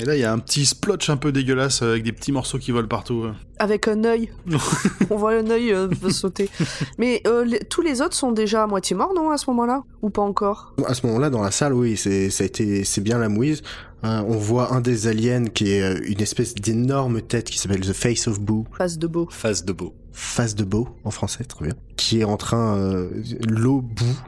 Et 0.00 0.04
là, 0.06 0.16
il 0.16 0.20
y 0.20 0.24
a 0.24 0.32
un 0.32 0.38
petit 0.38 0.64
splotch 0.64 1.10
un 1.10 1.18
peu 1.18 1.30
dégueulasse 1.30 1.82
euh, 1.82 1.90
avec 1.90 2.04
des 2.04 2.12
petits 2.12 2.32
morceaux 2.32 2.58
qui 2.58 2.70
volent 2.70 2.88
partout. 2.88 3.26
Avec 3.58 3.86
un 3.86 4.02
œil. 4.04 4.30
On 5.10 5.16
voit 5.16 5.32
un 5.34 5.50
œil 5.50 5.72
euh, 5.74 5.88
sauter. 6.10 6.48
Mais 6.96 7.20
euh, 7.26 7.44
les- 7.44 7.58
tous 7.58 7.82
les 7.82 8.00
autres 8.00 8.14
sont 8.16 8.32
déjà 8.32 8.62
à 8.62 8.66
moitié 8.66 8.96
morts, 8.96 9.12
non, 9.14 9.30
à 9.30 9.36
ce 9.36 9.44
moment-là? 9.50 9.82
Ou 10.00 10.08
pas 10.08 10.22
encore? 10.22 10.74
À 10.86 10.94
ce 10.94 11.06
moment-là, 11.06 11.28
dans 11.28 11.42
la 11.42 11.50
salle, 11.50 11.74
oui, 11.74 11.98
c'est 11.98 12.30
ça 12.30 12.44
a 12.44 12.46
été, 12.46 12.82
c'est 12.84 13.02
bien 13.02 13.18
la 13.18 13.28
mouise. 13.28 13.62
Euh, 14.02 14.22
on 14.26 14.38
voit 14.38 14.72
un 14.72 14.80
des 14.80 15.06
aliens 15.06 15.44
qui 15.44 15.72
est 15.72 15.82
euh, 15.82 16.00
une 16.06 16.22
espèce 16.22 16.54
d'énorme 16.54 17.20
tête 17.20 17.50
qui 17.50 17.58
s'appelle 17.58 17.82
The 17.82 17.92
Face 17.92 18.26
of 18.26 18.40
Boo, 18.40 18.64
Face 18.78 18.96
de 18.96 19.06
beau. 19.06 19.28
Face 19.30 19.66
de 19.66 19.74
beau. 19.74 19.92
face 20.14 20.54
de 20.54 20.64
Beau 20.64 20.88
en 21.04 21.10
français, 21.10 21.44
très 21.44 21.66
bien, 21.66 21.74
qui 21.96 22.20
est 22.20 22.24
en 22.24 22.38
train 22.38 22.78
euh, 22.78 23.10
l'eau 23.46 23.82
bout 23.82 24.18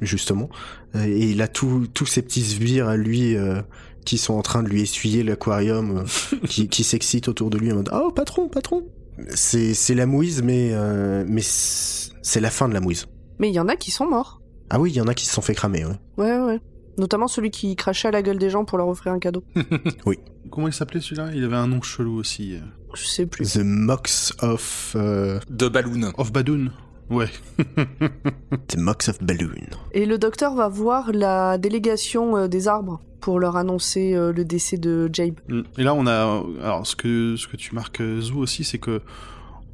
justement, 0.00 0.48
et 0.94 1.30
il 1.30 1.42
a 1.42 1.48
tous 1.48 1.88
tous 1.92 2.06
ces 2.06 2.22
petits 2.22 2.44
sbires 2.44 2.86
à 2.86 2.96
lui 2.96 3.34
euh, 3.36 3.60
qui 4.08 4.16
sont 4.16 4.34
en 4.34 4.42
train 4.42 4.62
de 4.62 4.68
lui 4.68 4.80
essuyer 4.80 5.22
l'aquarium, 5.22 5.98
euh, 5.98 6.36
qui, 6.48 6.68
qui 6.68 6.82
s'excitent 6.82 7.28
autour 7.28 7.50
de 7.50 7.58
lui 7.58 7.70
en 7.70 7.76
mode 7.76 7.90
oh 7.92 8.10
patron 8.10 8.48
patron. 8.48 8.86
C'est 9.34 9.74
c'est 9.74 9.94
la 9.94 10.06
mouise, 10.06 10.42
mais 10.42 10.70
euh, 10.72 11.24
mais 11.28 11.42
c'est 11.42 12.40
la 12.40 12.50
fin 12.50 12.68
de 12.68 12.74
la 12.74 12.80
mouise. 12.80 13.06
Mais 13.38 13.50
il 13.50 13.54
y 13.54 13.60
en 13.60 13.68
a 13.68 13.76
qui 13.76 13.90
sont 13.90 14.06
morts. 14.08 14.40
Ah 14.70 14.80
oui, 14.80 14.90
il 14.92 14.96
y 14.96 15.00
en 15.00 15.08
a 15.08 15.14
qui 15.14 15.26
se 15.26 15.34
sont 15.34 15.42
fait 15.42 15.54
cramer. 15.54 15.84
Ouais. 15.84 15.96
Ouais, 16.16 16.38
ouais. 16.38 16.60
Notamment 16.96 17.28
celui 17.28 17.50
qui 17.50 17.76
crachait 17.76 18.08
à 18.08 18.10
la 18.10 18.22
gueule 18.22 18.38
des 18.38 18.48
gens 18.50 18.64
pour 18.64 18.78
leur 18.78 18.88
offrir 18.88 19.12
un 19.12 19.18
cadeau. 19.18 19.44
Comment 20.50 20.68
il 20.68 20.72
s'appelait 20.72 21.00
celui-là? 21.00 21.30
Il 21.34 21.44
avait 21.44 21.56
un 21.56 21.66
nom 21.68 21.82
chelou 21.82 22.16
aussi. 22.18 22.54
euh. 22.54 22.60
Je 22.94 23.04
sais 23.04 23.26
plus. 23.26 23.52
The 23.52 23.60
Mox 23.62 24.32
of 24.40 24.94
euh, 24.96 25.38
De 25.50 25.68
Balloon. 25.68 26.12
Of 26.16 26.32
Badoon 26.32 26.70
Ouais. 27.10 27.28
The 28.68 28.76
Mox 28.76 29.08
of 29.08 29.22
Balloon. 29.22 29.66
Et 29.92 30.06
le 30.06 30.18
docteur 30.18 30.54
va 30.54 30.68
voir 30.68 31.10
la 31.12 31.58
délégation 31.58 32.36
euh, 32.36 32.48
des 32.48 32.68
arbres 32.68 33.00
pour 33.20 33.40
leur 33.40 33.56
annoncer 33.56 34.14
euh, 34.14 34.32
le 34.32 34.44
décès 34.44 34.76
de 34.76 35.08
Jabe. 35.12 35.34
Mm. 35.48 35.60
Et 35.78 35.82
là, 35.82 35.94
on 35.94 36.06
a. 36.06 36.42
Alors, 36.62 36.86
ce 36.86 36.94
que, 36.96 37.34
ce 37.36 37.46
que 37.48 37.56
tu 37.56 37.74
marques, 37.74 38.00
euh, 38.00 38.20
Zou, 38.20 38.38
aussi, 38.38 38.64
c'est 38.64 38.78
que. 38.78 39.00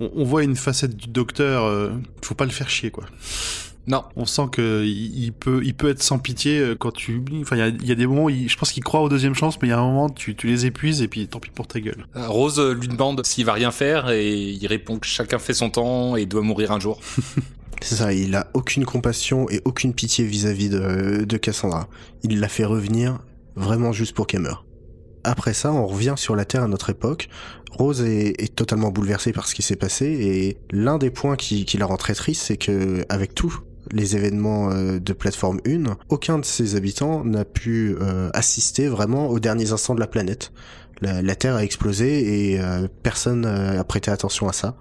On, 0.00 0.10
on 0.16 0.24
voit 0.24 0.42
une 0.44 0.56
facette 0.56 0.96
du 0.96 1.08
docteur. 1.08 1.64
euh, 1.64 1.90
faut 2.22 2.34
pas 2.34 2.44
le 2.46 2.50
faire 2.50 2.68
chier, 2.68 2.90
quoi. 2.90 3.04
Non. 3.86 4.02
On 4.16 4.24
sent 4.24 4.46
que 4.50 4.82
il, 4.84 5.24
il 5.24 5.32
peut, 5.32 5.60
il 5.62 5.74
peut 5.74 5.90
être 5.90 6.02
sans 6.02 6.18
pitié 6.18 6.58
euh, 6.58 6.74
quand 6.74 6.90
tu. 6.92 7.22
Enfin, 7.42 7.56
il 7.56 7.58
y 7.58 7.62
a, 7.62 7.68
il 7.68 7.86
y 7.86 7.92
a 7.92 7.94
des 7.94 8.06
moments 8.06 8.24
où 8.24 8.30
il- 8.30 8.48
je 8.48 8.56
pense 8.56 8.72
qu'il 8.72 8.82
croit 8.82 9.00
aux 9.00 9.08
deuxième 9.10 9.34
chances, 9.34 9.60
mais 9.60 9.68
il 9.68 9.70
y 9.72 9.74
a 9.74 9.78
un 9.78 9.84
moment, 9.86 10.08
tu, 10.08 10.34
tu 10.34 10.46
les 10.46 10.64
épuises 10.66 11.02
et 11.02 11.08
puis 11.08 11.28
tant 11.28 11.38
pis 11.40 11.50
pour 11.50 11.66
ta 11.66 11.80
gueule. 11.80 12.06
Euh, 12.16 12.26
Rose 12.28 12.58
euh, 12.58 12.72
lui 12.74 12.88
demande 12.88 13.24
s'il 13.26 13.44
va 13.44 13.52
rien 13.52 13.70
faire 13.70 14.10
et 14.10 14.34
il 14.34 14.66
répond 14.66 14.98
que 14.98 15.06
chacun 15.06 15.38
fait 15.38 15.52
son 15.54 15.68
temps 15.70 16.16
et 16.16 16.24
doit 16.26 16.40
mourir 16.42 16.72
un 16.72 16.80
jour. 16.80 16.98
C'est 17.82 17.96
ça, 17.96 18.14
il 18.14 18.34
a 18.34 18.46
aucune 18.54 18.86
compassion 18.86 19.50
et 19.50 19.60
aucune 19.66 19.92
pitié 19.92 20.24
vis-à-vis 20.24 20.70
de, 20.70 21.24
de 21.24 21.36
Cassandra. 21.36 21.88
Il 22.22 22.40
la 22.40 22.48
fait 22.48 22.64
revenir 22.64 23.18
vraiment 23.56 23.92
juste 23.92 24.14
pour 24.14 24.26
qu'elle 24.26 24.40
meure. 24.40 24.64
Après 25.22 25.52
ça, 25.52 25.72
on 25.72 25.86
revient 25.86 26.14
sur 26.16 26.34
la 26.36 26.46
Terre 26.46 26.62
à 26.62 26.68
notre 26.68 26.88
époque. 26.90 27.28
Rose 27.72 28.00
est, 28.02 28.40
est 28.42 28.54
totalement 28.54 28.90
bouleversée 28.90 29.32
par 29.32 29.46
ce 29.46 29.54
qui 29.54 29.62
s'est 29.62 29.76
passé 29.76 30.06
et 30.06 30.56
l'un 30.70 30.96
des 30.96 31.10
points 31.10 31.36
qui, 31.36 31.64
qui 31.66 31.76
la 31.76 31.84
rend 31.86 31.96
très 31.96 32.14
triste, 32.14 32.42
c'est 32.42 32.56
que 32.56 33.04
avec 33.10 33.34
tous 33.34 33.58
les 33.92 34.16
événements 34.16 34.70
euh, 34.70 34.98
de 34.98 35.12
plateforme 35.12 35.60
1, 35.66 35.96
aucun 36.08 36.38
de 36.38 36.44
ses 36.44 36.76
habitants 36.76 37.24
n'a 37.24 37.44
pu 37.44 37.96
euh, 38.00 38.30
assister 38.32 38.88
vraiment 38.88 39.28
aux 39.28 39.40
derniers 39.40 39.72
instants 39.72 39.94
de 39.94 40.00
la 40.00 40.06
planète. 40.06 40.52
La, 41.00 41.34
Terre 41.34 41.56
a 41.56 41.64
explosé 41.64 42.52
et 42.52 42.60
euh, 42.60 42.86
personne 43.02 43.44
euh, 43.44 43.78
a 43.78 43.84
prêté 43.84 44.10
attention 44.10 44.48
à 44.48 44.52
ça. 44.52 44.76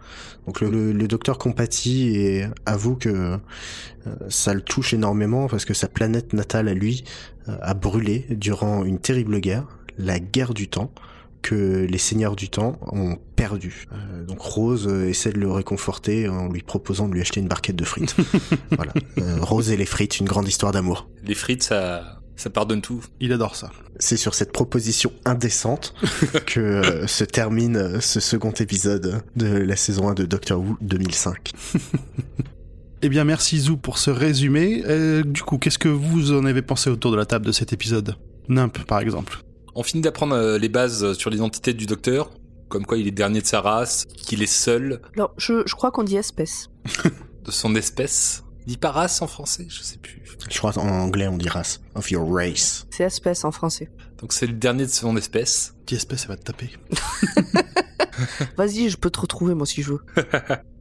Donc 0.46 0.62
le, 0.62 0.94
docteur 1.08 1.38
compatit 1.38 2.44
avoue 2.66 2.96
que 2.96 3.10
euh, 3.10 3.38
ça 4.30 4.54
le 4.54 4.62
touche 4.62 4.94
énormément 4.94 5.48
parce 5.48 5.66
que 5.66 5.74
sa 5.74 5.88
planète 5.88 6.34
natale 6.34 6.68
à 6.68 6.74
lui 6.74 7.04
a 7.62 7.74
brûlé 7.74 8.26
durant 8.30 8.86
une 8.86 9.00
terrible 9.00 9.40
guerre, 9.42 9.68
la 9.98 10.20
guerre 10.20 10.54
du 10.54 10.70
temps, 10.70 10.92
que 11.44 11.86
les 11.86 11.98
seigneurs 12.00 12.36
du 12.36 12.50
temps 12.50 12.80
ont 12.82 13.18
perdu. 13.36 13.86
Euh, 13.92 14.24
donc 14.24 14.40
Rose 14.40 14.88
euh, 14.88 15.08
essaie 15.08 15.32
de 15.32 15.40
le 15.40 15.52
réconforter 15.52 16.28
en 16.28 16.50
lui 16.50 16.64
proposant 16.64 17.08
de 17.08 17.14
lui 17.14 17.22
acheter 17.22 17.40
une 17.40 17.48
barquette 17.48 17.76
de 17.76 17.86
frites. 17.86 18.16
voilà. 18.72 18.94
Euh, 19.20 19.38
Rose 19.42 19.70
et 19.70 19.78
les 19.78 19.86
frites, 19.86 20.20
une 20.20 20.26
grande 20.26 20.48
histoire 20.48 20.72
d'amour. 20.72 21.08
Les 21.24 21.36
frites, 21.36 21.62
ça, 21.62 22.20
ça 22.36 22.50
pardonne 22.50 22.82
tout. 22.82 23.04
Il 23.20 23.32
adore 23.32 23.56
ça. 23.56 23.72
C'est 24.00 24.18
sur 24.18 24.34
cette 24.34 24.52
proposition 24.52 25.12
indécente 25.26 25.94
que 26.48 26.60
euh, 26.60 27.08
se 27.08 27.24
termine 27.24 28.02
ce 28.02 28.20
second 28.20 28.52
épisode 28.52 29.22
de 29.36 29.48
la 29.48 29.76
saison 29.76 30.10
1 30.10 30.16
de 30.16 30.26
Doctor 30.26 30.60
Who 30.60 30.78
2005. 30.82 31.52
Eh 33.06 33.10
bien, 33.10 33.26
merci 33.26 33.60
Zou 33.60 33.76
pour 33.76 33.98
ce 33.98 34.10
résumé. 34.10 34.82
Euh, 34.86 35.24
du 35.24 35.42
coup, 35.44 35.58
qu'est-ce 35.58 35.78
que 35.78 35.90
vous 35.90 36.32
en 36.32 36.46
avez 36.46 36.62
pensé 36.62 36.90
autour 36.90 37.12
de 37.12 37.18
la 37.18 37.26
table 37.26 37.46
de 37.46 37.52
cet 37.52 37.74
épisode? 37.74 38.16
Nimp, 38.48 38.82
par 38.86 39.02
exemple. 39.02 39.40
On 39.76 39.84
finit 39.84 40.02
d'apprendre 40.02 40.36
euh, 40.36 40.58
les 40.58 40.70
bases 40.70 41.14
sur 41.14 41.30
l'identité 41.30 41.74
du 41.74 41.86
docteur, 41.86 42.30
comme 42.70 42.86
quoi 42.86 42.98
il 42.98 43.08
est 43.08 43.12
dernier 43.12 43.42
de 43.42 43.48
sa 43.48 43.62
race, 43.62 44.06
qu'il 44.16 44.44
est 44.44 44.46
seul 44.46 45.02
Alors, 45.16 45.34
je, 45.38 45.64
je 45.66 45.76
crois 45.76 45.92
qu'on 45.92 46.04
dit 46.04 46.16
espèce. 46.16 46.70
de 47.44 47.52
son 47.52 47.76
espèce. 47.76 48.44
Il 48.66 48.74
dit 48.74 48.78
pas 48.78 48.92
race 48.92 49.22
en 49.22 49.28
français, 49.28 49.66
je 49.70 49.82
sais 49.82 49.98
plus. 49.98 50.22
Je 50.50 50.58
crois 50.58 50.78
en 50.78 50.88
anglais 50.88 51.28
on 51.28 51.38
dit 51.38 51.50
race. 51.50 51.82
Of 51.96 52.12
your 52.12 52.32
race. 52.32 52.86
C'est 52.92 53.04
espèce 53.04 53.44
en 53.44 53.52
français. 53.52 53.90
Donc 54.20 54.32
c'est 54.32 54.48
le 54.48 54.54
dernier 54.54 54.86
de 54.86 54.92
son 54.92 55.18
espèce. 55.18 55.76
Petit 55.86 55.96
espèce, 55.96 56.24
elle 56.24 56.30
va 56.30 56.38
te 56.38 56.44
taper. 56.44 56.70
Vas-y, 58.58 58.90
je 58.90 58.98
peux 58.98 59.10
te 59.10 59.20
retrouver 59.20 59.54
moi 59.54 59.66
si 59.66 59.82
je 59.82 59.94
veux. 59.94 60.02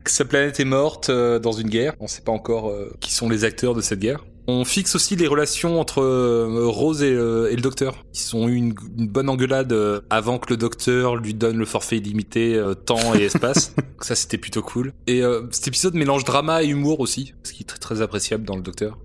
Que 0.05 0.11
Sa 0.11 0.25
planète 0.25 0.61
est 0.61 0.65
morte 0.65 1.09
euh, 1.09 1.39
dans 1.39 1.53
une 1.53 1.69
guerre. 1.69 1.95
On 1.99 2.07
sait 2.07 2.23
pas 2.23 2.33
encore 2.33 2.71
euh, 2.71 2.95
qui 3.01 3.13
sont 3.13 3.29
les 3.29 3.45
acteurs 3.45 3.75
de 3.75 3.81
cette 3.81 4.01
guerre. 4.01 4.25
On 4.49 4.65
fixe 4.65 4.97
aussi 4.97 5.15
les 5.15 5.29
relations 5.29 5.79
entre 5.79 6.03
euh, 6.03 6.67
Rose 6.67 7.03
et, 7.03 7.13
euh, 7.13 7.51
et 7.51 7.55
le 7.55 7.63
docteur. 7.63 8.05
Ils 8.13 8.37
ont 8.37 8.49
eu 8.49 8.55
une, 8.55 8.75
une 8.99 9.07
bonne 9.07 9.29
engueulade 9.29 9.73
euh, 9.73 10.01
avant 10.11 10.39
que 10.39 10.51
le 10.51 10.57
docteur 10.57 11.15
lui 11.15 11.33
donne 11.33 11.59
le 11.59 11.65
forfait 11.65 11.99
illimité 11.99 12.57
euh, 12.57 12.75
temps 12.75 13.15
et 13.15 13.23
espace. 13.23 13.75
Ça 14.01 14.17
c'était 14.17 14.39
plutôt 14.39 14.63
cool. 14.63 14.93
Et 15.07 15.23
euh, 15.23 15.43
cet 15.53 15.69
épisode 15.69 15.95
mélange 15.95 16.25
drama 16.25 16.63
et 16.65 16.67
humour 16.67 16.99
aussi, 16.99 17.35
ce 17.45 17.53
qui 17.53 17.63
est 17.63 17.67
très, 17.67 17.79
très 17.79 18.03
appréciable 18.03 18.45
dans 18.45 18.57
le 18.57 18.63
docteur. 18.63 18.99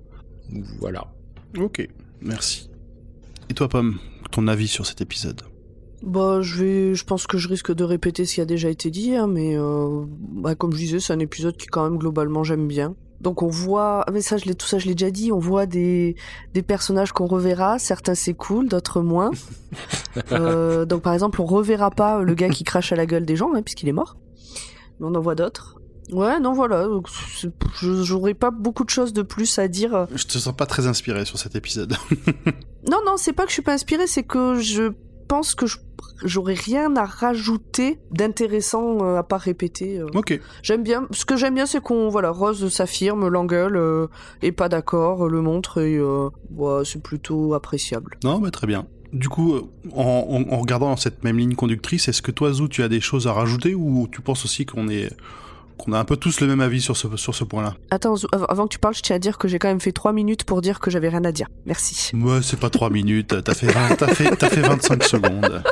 Voilà. 0.79 1.13
Ok, 1.57 1.87
merci. 2.21 2.69
Et 3.49 3.53
toi, 3.53 3.69
Pomme, 3.69 3.99
ton 4.31 4.47
avis 4.47 4.67
sur 4.67 4.85
cet 4.85 5.01
épisode? 5.01 5.41
Bah, 6.03 6.41
je 6.41 6.63
vais, 6.63 6.95
je 6.95 7.03
pense 7.03 7.25
que 7.27 7.37
je 7.37 7.47
risque 7.47 7.73
de 7.73 7.83
répéter 7.83 8.25
ce 8.25 8.35
qui 8.35 8.41
a 8.41 8.45
déjà 8.45 8.69
été 8.69 8.91
dit, 8.91 9.15
hein, 9.15 9.27
mais 9.27 9.57
euh, 9.57 10.05
bah, 10.07 10.55
comme 10.55 10.71
je 10.73 10.77
disais, 10.77 10.99
c'est 10.99 11.13
un 11.13 11.19
épisode 11.19 11.57
qui 11.57 11.67
quand 11.67 11.83
même 11.83 11.97
globalement 11.97 12.43
j'aime 12.43 12.67
bien. 12.67 12.95
Donc 13.21 13.41
on 13.41 13.47
voit, 13.47 14.03
ah, 14.05 14.11
mais 14.11 14.21
ça 14.21 14.37
je 14.37 14.45
l'ai, 14.45 14.55
tout 14.55 14.67
ça 14.67 14.77
je 14.77 14.85
l'ai 14.85 14.93
déjà 14.93 15.11
dit, 15.11 15.31
on 15.31 15.39
voit 15.39 15.65
des 15.65 16.15
des 16.53 16.61
personnages 16.61 17.11
qu'on 17.11 17.25
reverra, 17.25 17.79
certains 17.79 18.15
c'est 18.15 18.33
cool, 18.33 18.67
d'autres 18.67 19.01
moins. 19.01 19.31
Euh, 20.31 20.85
donc 20.85 21.03
par 21.03 21.13
exemple 21.13 21.39
on 21.41 21.45
reverra 21.45 21.91
pas 21.91 22.23
le 22.23 22.33
gars 22.33 22.49
qui 22.49 22.63
crache 22.63 22.91
à 22.91 22.95
la 22.95 23.05
gueule 23.05 23.23
des 23.23 23.35
gens, 23.35 23.53
hein, 23.53 23.61
puisqu'il 23.61 23.87
est 23.87 23.93
mort. 23.93 24.17
Mais 24.99 25.05
on 25.07 25.13
en 25.13 25.21
voit 25.21 25.35
d'autres. 25.35 25.77
Ouais, 26.11 26.39
non 26.39 26.53
voilà, 26.53 26.87
j'aurais 27.81 28.33
pas 28.33 28.49
beaucoup 28.49 28.83
de 28.83 28.89
choses 28.89 29.13
de 29.13 29.21
plus 29.21 29.59
à 29.59 29.67
dire. 29.67 30.07
Je 30.15 30.25
te 30.25 30.39
sens 30.39 30.55
pas 30.55 30.65
très 30.65 30.87
inspiré 30.87 31.23
sur 31.25 31.37
cet 31.37 31.55
épisode. 31.55 31.93
Non, 32.89 32.99
non, 33.05 33.17
c'est 33.17 33.33
pas 33.33 33.43
que 33.43 33.49
je 33.49 33.53
suis 33.53 33.61
pas 33.61 33.73
inspirée, 33.73 34.07
c'est 34.07 34.23
que 34.23 34.59
je 34.59 34.93
pense 35.27 35.55
que 35.55 35.65
je- 35.67 35.77
j'aurais 36.23 36.53
rien 36.53 36.95
à 36.95 37.05
rajouter 37.05 37.99
d'intéressant 38.11 38.97
euh, 39.03 39.17
à 39.17 39.23
part 39.23 39.41
répéter. 39.41 39.99
euh. 39.99 40.07
ok, 40.15 40.39
J'aime 40.63 40.83
bien, 40.83 41.07
ce 41.11 41.25
que 41.25 41.35
j'aime 41.37 41.55
bien, 41.55 41.65
c'est 41.65 41.81
qu'on, 41.81 42.09
voilà, 42.09 42.29
Rose 42.31 42.67
s'affirme, 42.73 43.27
l'engueule, 43.27 43.75
euh, 43.77 44.07
est 44.41 44.51
pas 44.51 44.69
d'accord, 44.69 45.25
euh, 45.25 45.29
le 45.29 45.41
montre, 45.41 45.81
et 45.81 45.97
euh, 45.97 46.29
ouais, 46.55 46.83
c'est 46.85 47.01
plutôt 47.01 47.53
appréciable. 47.53 48.17
non, 48.23 48.39
bah, 48.39 48.51
très 48.51 48.67
bien. 48.67 48.87
Du 49.13 49.29
coup, 49.29 49.55
en, 49.93 50.01
en- 50.03 50.53
en 50.53 50.57
regardant 50.59 50.89
dans 50.89 50.97
cette 50.97 51.23
même 51.23 51.37
ligne 51.37 51.55
conductrice, 51.55 52.07
est-ce 52.09 52.21
que 52.21 52.31
toi, 52.31 52.51
Zou, 52.51 52.67
tu 52.67 52.83
as 52.83 52.89
des 52.89 52.99
choses 52.99 53.25
à 53.27 53.33
rajouter 53.33 53.73
ou 53.73 54.07
tu 54.11 54.21
penses 54.21 54.43
aussi 54.43 54.65
qu'on 54.65 54.89
est 54.89 55.09
qu'on 55.77 55.93
a 55.93 55.99
un 55.99 56.05
peu 56.05 56.17
tous 56.17 56.41
le 56.41 56.47
même 56.47 56.61
avis 56.61 56.81
sur 56.81 56.97
ce, 56.97 57.15
sur 57.17 57.35
ce 57.35 57.43
point-là 57.43 57.75
Attends, 57.91 58.15
avant 58.49 58.65
que 58.65 58.73
tu 58.73 58.79
parles, 58.79 58.95
je 58.95 59.01
tiens 59.01 59.15
à 59.15 59.19
dire 59.19 59.37
que 59.37 59.47
j'ai 59.47 59.59
quand 59.59 59.67
même 59.67 59.79
fait 59.79 59.91
trois 59.91 60.13
minutes 60.13 60.43
pour 60.43 60.61
dire 60.61 60.79
que 60.79 60.91
j'avais 60.91 61.09
rien 61.09 61.23
à 61.23 61.31
dire. 61.31 61.47
Merci. 61.65 62.15
Ouais, 62.15 62.39
c'est 62.41 62.59
pas 62.59 62.69
3 62.69 62.89
minutes, 62.89 63.43
t'as 63.43 63.53
fait, 63.53 63.67
20 63.67 63.95
t'as 63.95 64.07
fait, 64.07 64.35
t'as 64.35 64.49
fait 64.49 64.61
25 64.61 65.03
secondes. 65.03 65.63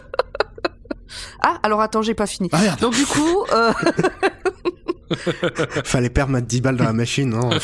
Ah, 1.41 1.59
alors 1.63 1.81
attends, 1.81 2.01
j'ai 2.01 2.13
pas 2.13 2.27
fini. 2.27 2.49
Ah 2.51 2.61
merde 2.61 2.79
Donc 2.79 2.93
du 2.95 3.05
coup, 3.05 3.45
euh, 3.53 3.71
Fallait 5.83 6.09
perdre 6.09 6.31
mettre 6.31 6.47
10 6.47 6.61
balles 6.61 6.77
dans 6.77 6.85
la 6.85 6.93
machine, 6.93 7.29
non 7.29 7.49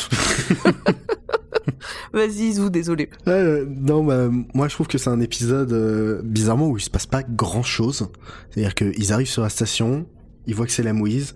vas-y 2.12 2.52
Zou, 2.52 2.70
désolé. 2.70 3.10
Euh, 3.28 3.64
non, 3.68 4.04
bah, 4.04 4.28
moi 4.54 4.68
je 4.68 4.74
trouve 4.74 4.86
que 4.86 4.98
c'est 4.98 5.10
un 5.10 5.20
épisode 5.20 5.72
euh, 5.72 6.20
bizarrement 6.24 6.68
où 6.68 6.76
il 6.76 6.82
se 6.82 6.90
passe 6.90 7.06
pas 7.06 7.22
grand 7.22 7.62
chose. 7.62 8.08
C'est-à-dire 8.50 8.74
qu'ils 8.74 9.12
arrivent 9.12 9.28
sur 9.28 9.42
la 9.42 9.48
station, 9.48 10.06
ils 10.46 10.54
voient 10.54 10.66
que 10.66 10.72
c'est 10.72 10.82
la 10.82 10.92
mouise, 10.92 11.34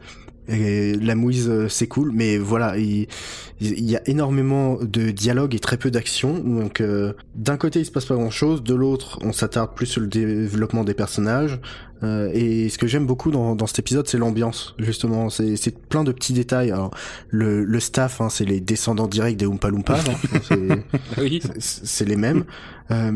Et 0.48 0.94
la 0.94 1.14
mouise, 1.14 1.48
euh, 1.48 1.68
c'est 1.68 1.88
cool, 1.88 2.12
mais 2.12 2.38
voilà, 2.38 2.78
il, 2.78 3.08
il 3.60 3.90
y 3.90 3.96
a 3.96 4.02
énormément 4.06 4.76
de 4.80 5.10
dialogue 5.10 5.54
et 5.54 5.58
très 5.58 5.76
peu 5.78 5.90
d'action. 5.90 6.38
Donc, 6.38 6.80
euh, 6.80 7.12
d'un 7.34 7.56
côté, 7.56 7.80
il 7.80 7.86
se 7.86 7.90
passe 7.90 8.04
pas 8.04 8.14
grand-chose, 8.14 8.62
de 8.62 8.74
l'autre, 8.74 9.18
on 9.22 9.32
s'attarde 9.32 9.74
plus 9.74 9.86
sur 9.86 10.00
le 10.00 10.06
développement 10.08 10.84
des 10.84 10.94
personnages. 10.94 11.58
Euh, 12.02 12.30
et 12.34 12.68
ce 12.68 12.76
que 12.76 12.86
j'aime 12.86 13.06
beaucoup 13.06 13.30
dans, 13.30 13.56
dans 13.56 13.66
cet 13.66 13.78
épisode, 13.78 14.06
c'est 14.06 14.18
l'ambiance, 14.18 14.74
justement. 14.78 15.30
C'est 15.30 15.56
c'est 15.56 15.78
plein 15.88 16.04
de 16.04 16.12
petits 16.12 16.34
détails. 16.34 16.70
Alors, 16.70 16.90
le, 17.30 17.64
le 17.64 17.80
staff, 17.80 18.20
hein, 18.20 18.28
c'est 18.28 18.44
les 18.44 18.60
descendants 18.60 19.06
directs 19.06 19.38
des 19.38 19.46
Oompa 19.46 19.70
Loompa. 19.70 19.94
hein. 20.00 20.40
C'est- 21.16 21.40
c'est 21.58 21.86
c'est 21.86 22.04
les 22.04 22.16
mêmes. 22.16 22.44
Euh, 22.90 23.12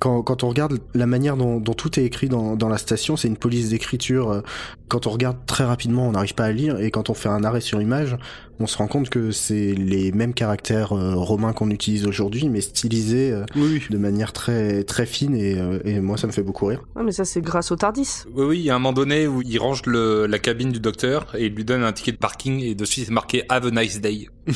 quand, 0.00 0.22
quand 0.22 0.42
on 0.44 0.48
regarde 0.48 0.78
la 0.94 1.06
manière 1.06 1.36
dont, 1.36 1.60
dont 1.60 1.74
tout 1.74 2.00
est 2.00 2.04
écrit 2.04 2.28
dans, 2.28 2.56
dans 2.56 2.68
la 2.70 2.78
station, 2.78 3.16
c'est 3.18 3.28
une 3.28 3.36
police 3.36 3.68
d'écriture. 3.68 4.30
euh, 4.30 4.40
Quand 4.88 5.06
on 5.06 5.10
regarde 5.10 5.36
très 5.46 5.64
rapidement, 5.64 6.08
on 6.08 6.12
n'arrive 6.12 6.34
pas 6.34 6.44
à 6.46 6.52
lire, 6.52 6.80
et 6.80 6.90
quand 6.90 7.10
on 7.10 7.14
fait 7.14 7.28
un 7.28 7.44
arrêt 7.44 7.60
sur 7.60 7.80
image, 7.82 8.16
on 8.60 8.66
se 8.66 8.76
rend 8.78 8.86
compte 8.86 9.08
que 9.10 9.30
c'est 9.30 9.72
les 9.74 10.12
mêmes 10.12 10.34
caractères 10.34 10.92
euh, 10.92 11.14
romains 11.14 11.52
qu'on 11.52 11.70
utilise 11.70 12.06
aujourd'hui, 12.06 12.48
mais 12.48 12.60
stylisés 12.60 13.32
euh, 13.32 13.44
Oui, 13.56 13.68
oui. 13.74 13.82
de 13.90 13.98
manière 13.98 14.32
très 14.32 14.84
très 14.84 15.06
fine, 15.06 15.34
et, 15.34 15.58
euh, 15.58 15.80
et 15.84 16.00
moi 16.00 16.16
ça 16.16 16.26
me 16.26 16.32
fait 16.32 16.42
beaucoup 16.42 16.66
rire. 16.66 16.82
Ouais, 16.94 17.02
mais 17.02 17.12
ça, 17.12 17.24
c'est 17.24 17.40
grâce 17.40 17.72
au 17.72 17.76
Tardis. 17.76 18.24
Oui, 18.34 18.44
oui, 18.44 18.58
il 18.60 18.64
y 18.64 18.70
a 18.70 18.74
un 18.76 18.78
moment 18.78 18.92
donné 18.92 19.26
où 19.26 19.42
il 19.42 19.58
range 19.58 19.82
le, 19.86 20.26
la 20.26 20.38
cabine 20.38 20.70
du 20.72 20.80
docteur 20.80 21.34
et 21.36 21.46
il 21.46 21.54
lui 21.54 21.64
donne 21.64 21.82
un 21.82 21.92
ticket 21.92 22.12
de 22.12 22.16
parking 22.18 22.60
et 22.60 22.74
dessus 22.74 23.04
c'est 23.04 23.10
marqué 23.12 23.44
Have 23.48 23.66
a 23.66 23.70
nice 23.70 24.00
day. 24.00 24.28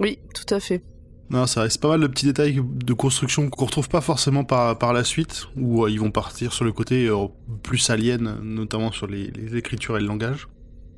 Oui, 0.00 0.18
tout 0.34 0.54
à 0.54 0.60
fait. 0.60 0.82
Non, 1.30 1.46
ça 1.46 1.62
reste 1.62 1.80
pas 1.80 1.88
mal 1.88 2.00
de 2.00 2.06
petits 2.08 2.26
détails 2.26 2.60
de 2.62 2.92
construction 2.92 3.48
qu'on 3.48 3.64
retrouve 3.64 3.88
pas 3.88 4.02
forcément 4.02 4.44
par, 4.44 4.76
par 4.76 4.92
la 4.92 5.02
suite, 5.02 5.46
où 5.56 5.84
euh, 5.84 5.90
ils 5.90 5.98
vont 5.98 6.10
partir 6.10 6.52
sur 6.52 6.64
le 6.66 6.72
côté 6.72 7.06
euh, 7.06 7.26
plus 7.62 7.88
alien, 7.88 8.38
notamment 8.42 8.92
sur 8.92 9.06
les, 9.06 9.28
les 9.30 9.56
écritures 9.56 9.96
et 9.96 10.00
le 10.00 10.06
langage. 10.06 10.48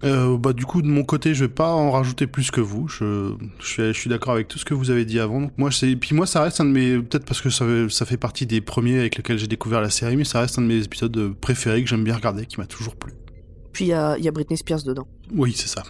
Euh, 0.05 0.37
bah 0.37 0.53
du 0.53 0.67
coup 0.67 0.83
de 0.83 0.87
mon 0.87 1.03
côté 1.03 1.35
je 1.35 1.45
vais 1.45 1.51
pas 1.51 1.71
en 1.73 1.91
rajouter 1.91 2.27
plus 2.27 2.51
que 2.51 2.61
vous 2.61 2.89
je 2.89 3.33
je 3.61 3.67
suis, 3.67 3.83
je 3.87 3.93
suis 3.93 4.11
d'accord 4.11 4.35
avec 4.35 4.49
tout 4.49 4.59
ce 4.59 4.65
que 4.65 4.75
vous 4.75 4.91
avez 4.91 5.05
dit 5.07 5.19
avant 5.19 5.41
donc 5.41 5.53
moi 5.57 5.71
c'est 5.73 5.97
puis 5.97 6.15
moi 6.15 6.27
ça 6.27 6.43
reste 6.43 6.61
un 6.61 6.67
de 6.67 6.71
mes 6.71 6.99
peut-être 6.99 7.25
parce 7.25 7.41
que 7.41 7.49
ça 7.49 7.65
fait, 7.65 7.89
ça 7.89 8.05
fait 8.05 8.17
partie 8.19 8.45
des 8.45 8.61
premiers 8.61 8.99
avec 8.99 9.17
lesquels 9.17 9.39
j'ai 9.39 9.47
découvert 9.47 9.81
la 9.81 9.89
série 9.91 10.17
mais 10.17 10.25
ça 10.25 10.41
reste 10.41 10.59
un 10.59 10.63
de 10.63 10.67
mes 10.67 10.83
épisodes 10.85 11.35
préférés 11.41 11.83
que 11.83 11.89
j'aime 11.89 12.05
bien 12.05 12.15
regarder 12.17 12.45
qui 12.45 12.61
m'a 12.61 12.67
toujours 12.67 12.97
plu 12.97 13.13
Puis 13.73 13.87
il 13.87 13.89
y 13.89 13.93
a, 13.95 14.19
il 14.19 14.25
y 14.25 14.29
a 14.29 14.31
Britney 14.33 14.57
Spears 14.59 14.83
dedans. 14.83 15.07
oui 15.35 15.55
c'est 15.57 15.69
ça 15.69 15.83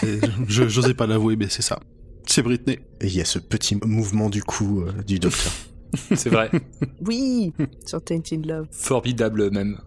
C'est- 0.00 0.20
je 0.48 0.68
j'osais 0.68 0.94
pas 0.94 1.06
l'avouer 1.06 1.36
mais 1.36 1.48
c'est 1.48 1.62
ça 1.62 1.80
c'est 2.26 2.42
Britney 2.42 2.78
Et 3.00 3.06
il 3.06 3.16
y 3.16 3.20
a 3.20 3.24
ce 3.24 3.38
petit 3.38 3.76
mouvement 3.84 4.28
du 4.30 4.42
cou 4.42 4.82
euh, 4.86 5.02
du 5.02 5.18
docteur. 5.18 5.52
C'est 6.14 6.30
vrai. 6.30 6.50
Oui, 7.06 7.52
sur 7.86 8.02
Tainted 8.02 8.46
Love. 8.46 8.66
Formidable 8.72 9.50
même. 9.50 9.78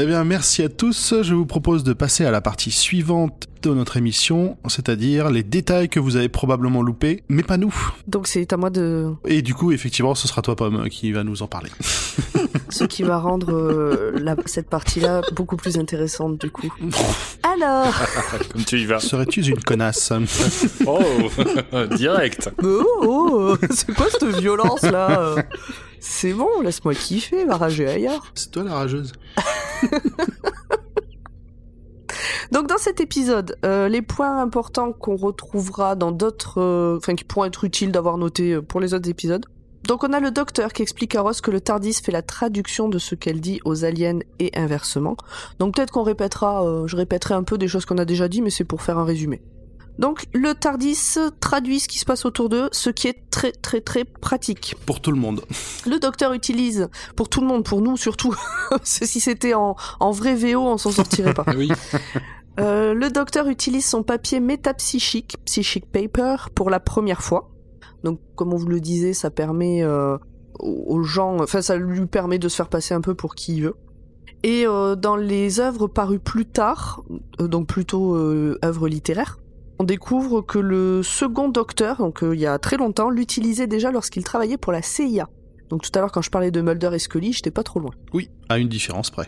Eh 0.00 0.06
bien, 0.06 0.22
merci 0.22 0.62
à 0.62 0.68
tous. 0.68 1.12
Je 1.22 1.34
vous 1.34 1.44
propose 1.44 1.82
de 1.82 1.92
passer 1.92 2.24
à 2.24 2.30
la 2.30 2.40
partie 2.40 2.70
suivante 2.70 3.48
de 3.62 3.70
notre 3.70 3.96
émission, 3.96 4.56
c'est-à-dire 4.68 5.28
les 5.28 5.42
détails 5.42 5.88
que 5.88 5.98
vous 5.98 6.14
avez 6.14 6.28
probablement 6.28 6.82
loupés, 6.82 7.24
mais 7.28 7.42
pas 7.42 7.56
nous. 7.56 7.74
Donc 8.06 8.28
c'est 8.28 8.52
à 8.52 8.56
moi 8.56 8.70
de 8.70 9.12
Et 9.24 9.42
du 9.42 9.54
coup, 9.54 9.72
effectivement, 9.72 10.14
ce 10.14 10.28
sera 10.28 10.40
toi, 10.40 10.54
Pomme, 10.54 10.88
qui 10.88 11.10
va 11.10 11.24
nous 11.24 11.42
en 11.42 11.48
parler. 11.48 11.70
ce 12.70 12.84
qui 12.84 13.02
va 13.02 13.18
rendre 13.18 13.52
euh, 13.52 14.12
la- 14.20 14.36
cette 14.46 14.68
partie-là 14.68 15.22
beaucoup 15.34 15.56
plus 15.56 15.78
intéressante 15.78 16.38
du 16.40 16.50
coup. 16.50 16.68
Alors, 17.42 17.92
Comme 18.52 18.64
tu 18.64 18.78
y 18.80 18.86
vas. 18.86 19.00
Serais-tu 19.00 19.42
une 19.42 19.60
connasse 19.60 20.12
Oh, 20.86 21.00
direct. 21.96 22.50
oh, 22.62 22.84
oh, 23.02 23.56
c'est 23.70 23.94
quoi 23.94 24.06
cette 24.10 24.36
violence 24.36 24.82
là 24.82 25.34
C'est 26.00 26.32
bon, 26.32 26.48
laisse-moi 26.62 26.94
kiffer, 26.94 27.44
va 27.44 27.56
rager 27.56 27.88
ailleurs. 27.88 28.24
C'est 28.34 28.50
toi 28.50 28.64
la 28.64 28.74
rageuse. 28.74 29.12
Donc 32.50 32.66
dans 32.66 32.78
cet 32.78 33.00
épisode, 33.00 33.56
euh, 33.64 33.88
les 33.88 34.00
points 34.00 34.40
importants 34.40 34.92
qu'on 34.92 35.16
retrouvera 35.16 35.94
dans 35.96 36.10
d'autres, 36.12 36.58
euh, 36.60 36.96
enfin 36.96 37.14
qui 37.14 37.24
pourront 37.24 37.44
être 37.44 37.64
utiles 37.64 37.92
d'avoir 37.92 38.16
noté 38.16 38.60
pour 38.62 38.80
les 38.80 38.94
autres 38.94 39.08
épisodes. 39.10 39.44
Donc 39.84 40.04
on 40.04 40.12
a 40.12 40.20
le 40.20 40.30
docteur 40.30 40.72
qui 40.72 40.82
explique 40.82 41.14
à 41.14 41.22
Ross 41.22 41.40
que 41.40 41.50
le 41.50 41.60
Tardis 41.60 41.94
fait 41.94 42.12
la 42.12 42.22
traduction 42.22 42.88
de 42.88 42.98
ce 42.98 43.14
qu'elle 43.14 43.40
dit 43.40 43.60
aux 43.64 43.84
aliens 43.84 44.18
et 44.38 44.50
inversement. 44.54 45.16
Donc 45.58 45.76
peut-être 45.76 45.92
qu'on 45.92 46.02
répétera, 46.02 46.64
euh, 46.64 46.86
je 46.86 46.96
répéterai 46.96 47.34
un 47.34 47.42
peu 47.42 47.58
des 47.58 47.68
choses 47.68 47.84
qu'on 47.84 47.98
a 47.98 48.04
déjà 48.04 48.28
dit, 48.28 48.42
mais 48.42 48.50
c'est 48.50 48.64
pour 48.64 48.82
faire 48.82 48.98
un 48.98 49.04
résumé. 49.04 49.40
Donc 49.98 50.26
le 50.32 50.54
Tardis 50.54 51.16
traduit 51.40 51.80
ce 51.80 51.88
qui 51.88 51.98
se 51.98 52.04
passe 52.04 52.24
autour 52.24 52.48
d'eux, 52.48 52.68
ce 52.72 52.90
qui 52.90 53.08
est 53.08 53.30
très 53.30 53.50
très 53.52 53.80
très 53.80 54.04
pratique. 54.04 54.76
Pour 54.86 55.00
tout 55.00 55.10
le 55.10 55.18
monde. 55.18 55.42
Le 55.86 55.98
docteur 55.98 56.32
utilise, 56.32 56.88
pour 57.16 57.28
tout 57.28 57.40
le 57.40 57.46
monde, 57.46 57.64
pour 57.64 57.80
nous 57.80 57.96
surtout, 57.96 58.34
si 58.84 59.20
c'était 59.20 59.54
en, 59.54 59.74
en 59.98 60.10
vrai 60.12 60.34
VO, 60.34 60.60
on 60.60 60.78
s'en 60.78 60.92
sortirait 60.92 61.34
pas. 61.34 61.44
Oui. 61.56 61.72
Euh, 62.60 62.92
le 62.92 63.10
docteur 63.10 63.48
utilise 63.48 63.86
son 63.86 64.02
papier 64.02 64.40
métapsychique, 64.40 65.36
psychic 65.44 65.86
paper, 65.90 66.36
pour 66.54 66.70
la 66.70 66.80
première 66.80 67.22
fois. 67.22 67.50
Donc, 68.04 68.20
comme 68.34 68.52
on 68.52 68.56
vous 68.56 68.68
le 68.68 68.80
disait, 68.80 69.12
ça 69.12 69.30
permet 69.30 69.82
euh, 69.82 70.16
aux 70.60 71.02
gens, 71.02 71.40
enfin, 71.40 71.62
ça 71.62 71.76
lui 71.76 72.06
permet 72.06 72.38
de 72.38 72.48
se 72.48 72.56
faire 72.56 72.68
passer 72.68 72.94
un 72.94 73.00
peu 73.00 73.14
pour 73.14 73.34
qui 73.34 73.56
il 73.56 73.64
veut. 73.64 73.76
Et 74.44 74.66
euh, 74.66 74.94
dans 74.94 75.16
les 75.16 75.60
œuvres 75.60 75.88
parues 75.88 76.20
plus 76.20 76.46
tard, 76.46 77.02
euh, 77.40 77.48
donc 77.48 77.66
plutôt 77.66 78.14
œuvres 78.16 78.88
littéraires, 78.88 79.38
on 79.80 79.84
découvre 79.84 80.42
que 80.42 80.58
le 80.58 81.02
second 81.02 81.48
docteur, 81.48 81.98
donc 81.98 82.20
il 82.22 82.38
y 82.38 82.46
a 82.46 82.58
très 82.58 82.76
longtemps, 82.76 83.10
l'utilisait 83.10 83.68
déjà 83.68 83.92
lorsqu'il 83.92 84.24
travaillait 84.24 84.56
pour 84.56 84.72
la 84.72 84.82
CIA. 84.82 85.28
Donc 85.68 85.82
tout 85.82 85.90
à 85.94 86.00
l'heure, 86.00 86.10
quand 86.10 86.22
je 86.22 86.30
parlais 86.30 86.50
de 86.50 86.60
Mulder 86.60 86.90
et 86.94 86.98
Scully, 86.98 87.32
j'étais 87.32 87.50
pas 87.50 87.62
trop 87.62 87.78
loin. 87.78 87.92
Oui, 88.12 88.30
à 88.48 88.58
une 88.58 88.68
différence 88.68 89.10
près. 89.10 89.26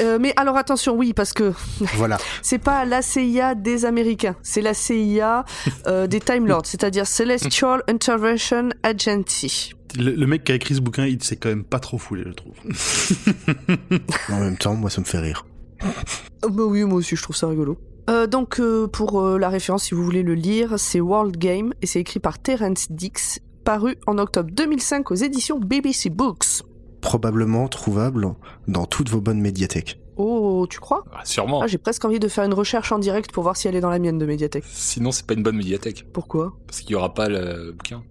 Euh, 0.00 0.18
mais 0.20 0.32
alors 0.36 0.56
attention, 0.56 0.94
oui, 0.96 1.12
parce 1.12 1.32
que 1.32 1.52
voilà. 1.96 2.18
c'est 2.42 2.58
pas 2.58 2.84
la 2.84 3.02
CIA 3.02 3.54
des 3.54 3.84
Américains, 3.84 4.36
c'est 4.42 4.62
la 4.62 4.74
CIA 4.74 5.44
euh, 5.86 6.06
des 6.06 6.20
Time 6.20 6.46
Lords, 6.46 6.66
c'est-à-dire 6.66 7.06
Celestial 7.06 7.82
Intervention 7.88 8.70
Agency. 8.82 9.74
Le, 9.98 10.12
le 10.12 10.26
mec 10.26 10.44
qui 10.44 10.52
a 10.52 10.54
écrit 10.54 10.74
ce 10.74 10.80
bouquin, 10.80 11.06
il 11.06 11.22
s'est 11.22 11.36
quand 11.36 11.50
même 11.50 11.64
pas 11.64 11.78
trop 11.78 11.98
foulé, 11.98 12.24
je 12.26 12.32
trouve. 12.32 12.54
En 14.30 14.40
même 14.40 14.56
temps, 14.56 14.74
moi 14.74 14.90
ça 14.90 15.00
me 15.00 15.06
fait 15.06 15.18
rire. 15.18 15.44
Oh, 16.42 16.48
bah 16.48 16.64
oui, 16.64 16.84
moi 16.84 16.98
aussi, 16.98 17.16
je 17.16 17.22
trouve 17.22 17.36
ça 17.36 17.48
rigolo. 17.48 17.78
Euh, 18.10 18.26
donc, 18.26 18.58
euh, 18.58 18.88
pour 18.88 19.20
euh, 19.20 19.38
la 19.38 19.48
référence, 19.48 19.84
si 19.84 19.94
vous 19.94 20.04
voulez 20.04 20.22
le 20.22 20.34
lire, 20.34 20.78
c'est 20.78 21.00
World 21.00 21.36
Game 21.36 21.72
et 21.82 21.86
c'est 21.86 22.00
écrit 22.00 22.20
par 22.20 22.38
Terence 22.38 22.90
Dix, 22.90 23.40
paru 23.64 23.96
en 24.06 24.18
octobre 24.18 24.50
2005 24.52 25.10
aux 25.10 25.14
éditions 25.14 25.58
BBC 25.58 26.10
Books. 26.10 26.62
Probablement 27.02 27.68
trouvable 27.68 28.26
dans 28.68 28.86
toutes 28.86 29.10
vos 29.10 29.20
bonnes 29.20 29.40
médiathèques. 29.40 29.98
Oh, 30.16 30.66
tu 30.68 30.78
crois? 30.78 31.04
Ah, 31.12 31.22
sûrement. 31.24 31.62
ah, 31.62 31.66
J'ai 31.66 31.78
presque 31.78 32.04
envie 32.04 32.20
de 32.20 32.28
faire 32.28 32.44
une 32.44 32.52
recherche 32.54 32.92
en 32.92 32.98
direct 32.98 33.32
pour 33.32 33.42
voir 33.42 33.56
si 33.56 33.66
elle 33.66 33.74
est 33.74 33.80
dans 33.80 33.90
la 33.90 33.98
mienne 33.98 34.18
de 34.18 34.26
médiathèque. 34.26 34.64
Sinon, 34.70 35.10
c'est 35.10 35.26
pas 35.26 35.34
une 35.34 35.42
bonne 35.42 35.56
médiathèque. 35.56 36.06
Pourquoi? 36.12 36.52
Parce 36.66 36.80
qu'il 36.80 36.92
y 36.92 36.94
aura 36.94 37.12
pas 37.12 37.28
le 37.28 37.72
bouquin. 37.72 38.02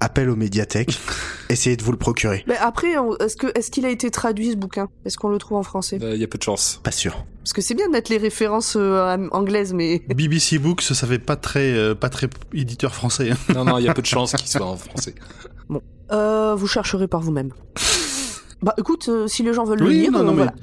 Appel 0.00 0.28
aux 0.30 0.36
médiathèques, 0.36 0.96
essayez 1.48 1.76
de 1.76 1.82
vous 1.82 1.90
le 1.90 1.98
procurer. 1.98 2.44
Mais 2.46 2.56
après, 2.58 2.94
est-ce 3.20 3.36
que 3.36 3.48
est-ce 3.58 3.70
qu'il 3.72 3.84
a 3.84 3.90
été 3.90 4.10
traduit 4.12 4.52
ce 4.52 4.56
bouquin? 4.56 4.88
Est-ce 5.04 5.16
qu'on 5.18 5.28
le 5.28 5.38
trouve 5.38 5.56
en 5.58 5.62
français? 5.64 5.98
Euh, 6.02 6.14
Il 6.14 6.20
y 6.20 6.24
a 6.24 6.28
peu 6.28 6.38
de 6.38 6.42
chance. 6.44 6.78
Pas 6.84 6.92
sûr. 6.92 7.24
Parce 7.38 7.52
que 7.52 7.62
c'est 7.62 7.74
bien 7.74 7.86
de 7.88 7.92
mettre 7.92 8.12
les 8.12 8.18
références 8.18 8.76
euh, 8.78 9.26
anglaises, 9.32 9.72
mais 9.72 10.04
BBC 10.08 10.58
Books, 10.60 10.82
ça 10.82 11.06
fait 11.06 11.18
pas 11.18 11.34
très, 11.36 11.72
euh, 11.72 11.94
pas 11.96 12.10
très 12.10 12.28
éditeur 12.52 12.94
français. 12.94 13.30
hein. 13.32 13.54
Non, 13.54 13.64
non, 13.64 13.78
il 13.78 13.86
y 13.86 13.88
a 13.88 13.94
peu 13.94 14.02
de 14.02 14.06
chance 14.06 14.34
qu'il 14.34 14.46
soit 14.48 14.64
en 14.66 14.76
français. 14.76 15.14
euh, 16.12 16.54
vous 16.54 16.66
chercherez 16.68 17.08
par 17.08 17.20
vous-même. 17.22 17.52
bah 18.62 18.74
écoute, 18.78 19.08
euh, 19.08 19.26
si 19.28 19.42
les 19.42 19.52
gens 19.52 19.64
veulent 19.64 19.80
le 19.80 19.86
Oui, 19.86 20.00
lire, 20.00 20.12
non, 20.12 20.20
euh, 20.20 20.22
non, 20.22 20.30
mais, 20.32 20.36
voilà. 20.36 20.54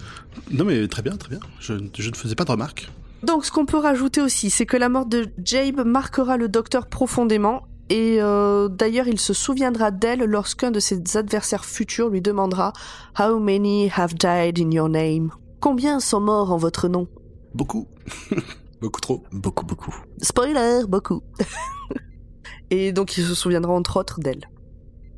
non, 0.52 0.66
mais 0.66 0.88
très 0.88 1.02
bien, 1.02 1.16
très 1.16 1.30
bien. 1.30 1.40
Je, 1.60 1.74
je 1.98 2.10
ne 2.10 2.16
faisais 2.16 2.36
pas 2.36 2.44
de 2.46 2.52
remarques. 2.52 2.90
Donc 3.24 3.46
ce 3.46 3.52
qu'on 3.52 3.66
peut 3.66 3.78
rajouter 3.78 4.22
aussi, 4.22 4.50
c'est 4.50 4.66
que 4.66 4.76
la 4.78 4.90
mort 4.90 5.06
de 5.06 5.28
Jabe 5.44 5.86
marquera 5.86 6.38
le 6.38 6.50
docteur 6.50 6.88
profondément. 6.88 7.64
Et 7.90 8.18
euh, 8.22 8.68
d'ailleurs, 8.70 9.08
il 9.08 9.20
se 9.20 9.34
souviendra 9.34 9.92
d'elle 9.92 10.24
lorsqu'un 10.24 10.72
de 10.72 10.80
ses 10.80 11.02
adversaires 11.18 11.66
futurs 11.66 12.10
lui 12.10 12.22
demandera 12.22 12.74
How 13.20 13.40
many 13.40 13.90
have 13.96 14.16
died 14.16 14.60
in 14.60 14.72
your 14.72 14.90
name? 14.90 15.32
Combien 15.60 16.00
sont 16.00 16.20
morts 16.20 16.52
en 16.52 16.58
votre 16.58 16.88
nom? 16.88 17.08
Beaucoup. 17.54 17.88
Beaucoup 18.82 19.00
trop. 19.00 19.24
Beaucoup, 19.32 19.66
beaucoup. 19.66 19.96
Spoiler, 20.22 20.82
beaucoup. 20.90 21.22
Et 22.70 22.92
donc 22.92 23.18
il 23.18 23.24
se 23.24 23.34
souviendra 23.36 23.72
entre 23.72 23.98
autres 23.98 24.20
d'elle. 24.20 24.50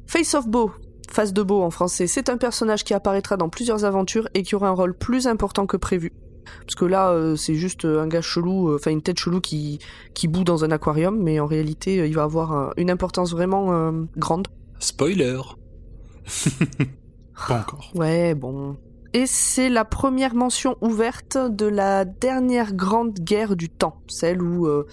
Face 0.05 0.35
of 0.35 0.47
Beau, 0.47 0.71
Face 1.11 1.33
de 1.33 1.43
Beau 1.43 1.61
en 1.61 1.69
français, 1.69 2.07
c'est 2.07 2.29
un 2.29 2.37
personnage 2.37 2.83
qui 2.83 2.93
apparaîtra 2.93 3.37
dans 3.37 3.49
plusieurs 3.49 3.85
aventures 3.85 4.27
et 4.33 4.43
qui 4.43 4.55
aura 4.55 4.67
un 4.67 4.73
rôle 4.73 4.93
plus 4.93 5.27
important 5.27 5.65
que 5.65 5.77
prévu. 5.77 6.11
Parce 6.61 6.75
que 6.75 6.85
là, 6.85 7.09
euh, 7.09 7.35
c'est 7.35 7.55
juste 7.55 7.85
un 7.85 8.07
gars 8.07 8.21
chelou, 8.21 8.69
euh, 8.69 8.75
enfin 8.75 8.91
une 8.91 9.01
tête 9.01 9.19
chelou 9.19 9.41
qui, 9.41 9.79
qui 10.13 10.27
bout 10.27 10.43
dans 10.43 10.63
un 10.63 10.71
aquarium, 10.71 11.17
mais 11.21 11.39
en 11.39 11.47
réalité, 11.47 11.99
euh, 11.99 12.07
il 12.07 12.13
va 12.13 12.23
avoir 12.23 12.53
euh, 12.53 12.69
une 12.77 12.91
importance 12.91 13.31
vraiment 13.31 13.73
euh, 13.73 13.91
grande. 14.17 14.47
Spoiler. 14.79 15.41
Pas 17.47 17.59
encore. 17.59 17.91
Ouais, 17.95 18.35
bon. 18.35 18.77
Et 19.15 19.27
c'est 19.27 19.69
la 19.69 19.85
première 19.85 20.35
mention 20.35 20.75
ouverte 20.81 21.37
de 21.37 21.65
la 21.65 22.03
dernière 22.03 22.73
grande 22.73 23.13
guerre 23.13 23.55
du 23.55 23.69
temps, 23.69 24.01
celle 24.07 24.41
où 24.41 24.67
euh, 24.67 24.87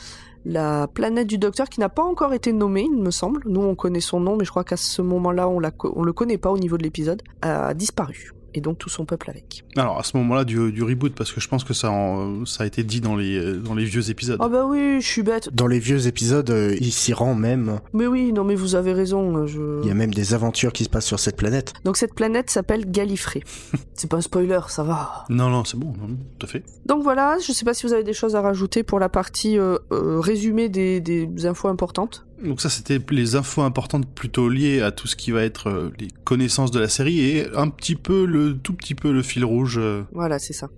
la 0.44 0.88
planète 0.88 1.26
du 1.26 1.38
Docteur, 1.38 1.68
qui 1.68 1.81
n'a 1.81 1.88
pas 1.88 2.02
encore 2.02 2.35
été 2.35 2.52
nommée, 2.52 2.88
il 2.90 3.02
me 3.02 3.11
semble, 3.11 3.42
nous 3.46 3.62
on 3.62 3.74
connaît 3.74 4.00
son 4.00 4.21
nom, 4.21 4.37
mais 4.37 4.44
je 4.44 4.50
crois 4.50 4.64
qu'à 4.64 4.77
ce 4.77 5.02
moment-là 5.02 5.48
on, 5.48 5.60
la 5.60 5.71
on 5.94 6.02
le 6.02 6.12
connaît 6.12 6.38
pas 6.38 6.50
au 6.50 6.58
niveau 6.58 6.77
de 6.77 6.83
l'épisode, 6.83 7.23
a 7.42 7.75
disparu. 7.75 8.33
Et 8.55 8.61
donc 8.61 8.79
tout 8.79 8.88
son 8.88 9.05
peuple 9.05 9.31
avec. 9.31 9.65
Alors 9.77 9.98
à 9.98 10.03
ce 10.03 10.17
moment-là 10.17 10.44
du, 10.44 10.73
du 10.73 10.83
reboot, 10.83 11.15
parce 11.15 11.33
que 11.33 11.40
je 11.40 11.48
pense 11.48 11.65
que 11.65 11.75
ça, 11.75 11.90
en- 11.90 12.44
ça 12.46 12.65
a 12.65 12.67
été 12.67 12.83
dit 12.85 13.00
dans 13.00 13.17
les, 13.17 13.55
dans 13.55 13.75
les 13.75 13.85
vieux 13.85 14.11
épisodes. 14.11 14.38
Ah 14.40 14.48
bah 14.48 14.65
oui, 14.67 15.00
je 15.00 15.07
suis 15.07 15.23
bête. 15.23 15.48
Dans 15.55 15.67
les 15.67 15.79
vieux 15.79 16.07
épisodes, 16.07 16.50
euh, 16.50 16.77
il 16.81 16.92
s'y 16.92 17.13
rend 17.13 17.35
même. 17.35 17.81
Mais 17.92 18.07
oui, 18.07 18.33
non 18.33 18.44
mais 18.44 18.55
vous 18.55 18.75
avez 18.75 18.92
raison. 18.92 19.46
Je... 19.46 19.81
Il 19.83 19.88
y 19.88 19.90
a 19.90 19.94
même 19.94 20.13
des 20.15 20.35
aventures 20.35 20.73
qui 20.73 20.85
se 20.85 20.88
passent 20.88 21.07
sur 21.07 21.19
cette 21.21 21.37
planète. 21.37 21.73
Donc 21.85 21.96
cette 21.96 22.15
planète 22.15 22.50
s'appelle 22.50 22.90
Gallifrey. 22.90 23.42
C'est 23.94 24.09
pas 24.11 24.17
un 24.17 24.21
spoiler, 24.23 24.61
ça 24.69 24.83
va. 24.83 25.25
Non, 25.29 25.48
non, 25.48 25.65
c'est 25.65 25.77
bon, 25.79 25.92
non, 26.00 26.09
non, 26.09 26.17
tout 26.38 26.46
à 26.46 26.48
fait. 26.48 26.65
Donc 26.87 27.03
voilà, 27.03 27.37
je 27.46 27.53
sais 27.53 27.65
pas 27.65 27.75
si 27.75 27.87
vous 27.87 27.92
avez 27.92 28.03
des 28.05 28.13
choses 28.13 28.35
à 28.35 28.40
rajouter 28.40 28.83
pour 28.83 28.98
la 28.98 29.09
partie 29.09 29.59
euh, 29.59 29.79
euh, 29.92 30.19
résumé 30.19 30.69
des, 30.69 31.00
des 31.00 31.29
infos 31.46 31.69
importantes. 31.69 32.27
Donc 32.45 32.61
ça, 32.61 32.69
c'était 32.69 32.99
les 33.11 33.37
infos 33.37 33.63
importantes 33.63 34.07
plutôt 34.13 34.49
liées 34.49 34.81
à 34.83 34.90
tout 34.90 35.07
ce 35.07 35.15
qui 35.17 35.31
va 35.31 35.43
être 35.43 35.69
euh, 35.69 35.93
les 35.99 36.09
connaissances 36.25 36.71
de 36.71 36.81
la 36.81 36.88
série 36.88 37.21
et 37.21 37.47
un 37.55 37.69
petit 37.69 37.95
peu, 37.95 38.25
le 38.25 38.57
tout 38.59 38.73
petit 38.75 38.95
peu 38.95 39.13
le 39.13 39.23
fil 39.23 39.45
rouge. 39.45 39.79
euh. 39.79 40.03
Voilà, 40.13 40.38
c'est 40.38 40.53
ça. 40.53 40.69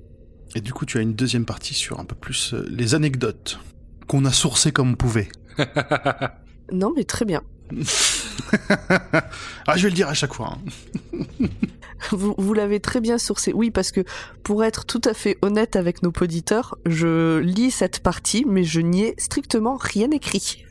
Et 0.55 0.61
du 0.61 0.73
coup, 0.73 0.85
tu 0.87 0.99
as 0.99 1.01
une 1.01 1.15
deuxième 1.15 1.45
partie 1.47 1.75
sur 1.75 1.99
un 2.01 2.05
peu 2.05 2.15
plus 2.15 2.55
euh, 2.55 2.67
les 2.71 2.95
anecdotes 2.95 3.59
qu'on 4.07 4.25
a 4.25 4.33
sourcées 4.33 4.73
comme 4.73 4.91
on 4.91 4.95
pouvait. 4.97 5.29
Non 6.73 6.95
mais 6.97 7.05
très 7.05 7.27
bien. 7.27 7.43
ah, 9.67 9.77
je 9.77 9.83
vais 9.83 9.91
le 9.91 9.95
dire 9.95 10.09
à 10.09 10.15
chaque 10.15 10.33
fois. 10.33 10.57
hein. 11.13 11.19
Vous, 12.11 12.35
vous 12.39 12.55
l'avez 12.55 12.81
très 12.81 13.01
bien 13.01 13.19
sourcé. 13.19 13.53
Oui, 13.55 13.71
parce 13.71 13.91
que 13.91 14.03
pour 14.43 14.65
être 14.65 14.85
tout 14.87 15.01
à 15.05 15.15
fait 15.15 15.39
honnête 15.43 15.77
avec 15.77 16.03
nos 16.03 16.13
auditeurs, 16.21 16.77
je 16.87 17.39
lis 17.39 17.71
cette 17.71 18.01
partie, 18.01 18.45
mais 18.47 18.65
je 18.65 18.81
n'y 18.81 19.05
ai 19.05 19.15
strictement 19.19 19.77
rien 19.77 20.11
écrit. 20.11 20.65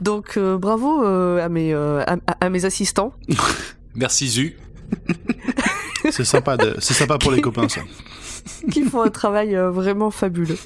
Donc 0.00 0.36
euh, 0.36 0.58
bravo 0.58 1.04
euh, 1.04 1.44
à, 1.44 1.48
mes, 1.48 1.72
euh, 1.72 2.02
à, 2.06 2.16
à 2.40 2.48
mes 2.50 2.64
assistants. 2.64 3.12
Merci 3.94 4.28
Zu. 4.28 4.56
C'est 6.10 6.24
sympa, 6.24 6.56
de... 6.56 6.76
c'est 6.78 6.94
sympa 6.94 7.18
pour 7.18 7.32
les 7.32 7.40
copains, 7.40 7.68
ça. 7.68 7.80
qui 8.70 8.84
font 8.84 9.02
un 9.02 9.08
travail 9.10 9.56
euh, 9.56 9.70
vraiment 9.72 10.12
fabuleux. 10.12 10.58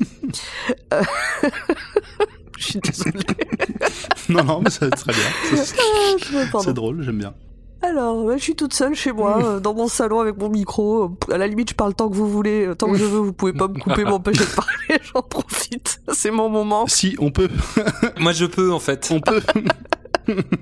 Je 2.59 2.65
suis 2.65 2.79
désolée. 2.81 3.19
Non, 4.29 4.45
non, 4.45 4.61
mais 4.61 4.69
c'est 4.69 4.91
très 4.91 5.13
bien. 5.15 5.23
C'est- 5.57 5.75
Ah. 6.53 6.59
C'est 6.63 6.75
drôle, 6.75 7.03
j'aime 7.03 7.17
bien. 7.19 7.35
Alors, 7.83 8.31
je 8.33 8.43
suis 8.43 8.55
toute 8.55 8.75
seule 8.75 8.95
chez 8.95 9.11
moi, 9.13 9.43
euh, 9.43 9.61
dans 9.61 9.73
mon 9.75 9.89
salon 9.89 10.21
avec 10.21 10.37
mon 10.37 10.51
micro. 10.51 11.17
À 11.31 11.39
la 11.39 11.47
limite, 11.47 11.71
je 11.71 11.75
parle 11.75 11.95
tant 11.95 12.11
que 12.11 12.15
vous 12.15 12.29
voulez, 12.29 12.67
euh, 12.67 12.75
tant 12.75 12.91
que 12.93 12.99
je 12.99 13.05
veux. 13.05 13.19
Vous 13.21 13.33
pouvez 13.33 13.55
pas 13.55 13.69
me 13.69 13.79
couper, 13.79 14.05
m'empêcher 14.05 14.45
de 14.45 14.51
parler. 14.55 15.01
J'en 15.15 15.23
profite. 15.23 16.01
C'est 16.13 16.31
mon 16.31 16.51
moment. 16.51 16.87
Si, 16.87 17.17
on 17.21 17.31
peut, 17.31 17.49
Moi 18.19 18.33
je 18.33 18.45
peux 18.45 18.71
en 18.73 18.81
fait. 18.81 19.09
on 19.11 19.21
peut. 19.21 19.41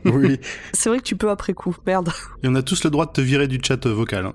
Oui. 0.05 0.39
C'est 0.73 0.89
vrai 0.89 0.99
que 0.99 1.03
tu 1.05 1.17
peux 1.17 1.29
après 1.29 1.53
coup. 1.55 1.77
Merde. 1.87 2.11
Et 2.43 2.49
on 2.49 2.55
a 2.55 2.63
tous 2.63 2.85
le 2.85 2.91
droit 2.91 3.05
de 3.07 3.11
te 3.13 3.21
virer 3.21 3.49
du 3.49 3.59
chat 3.63 3.85
euh, 3.85 3.93
vocal. 3.93 4.27
hein. 4.27 4.35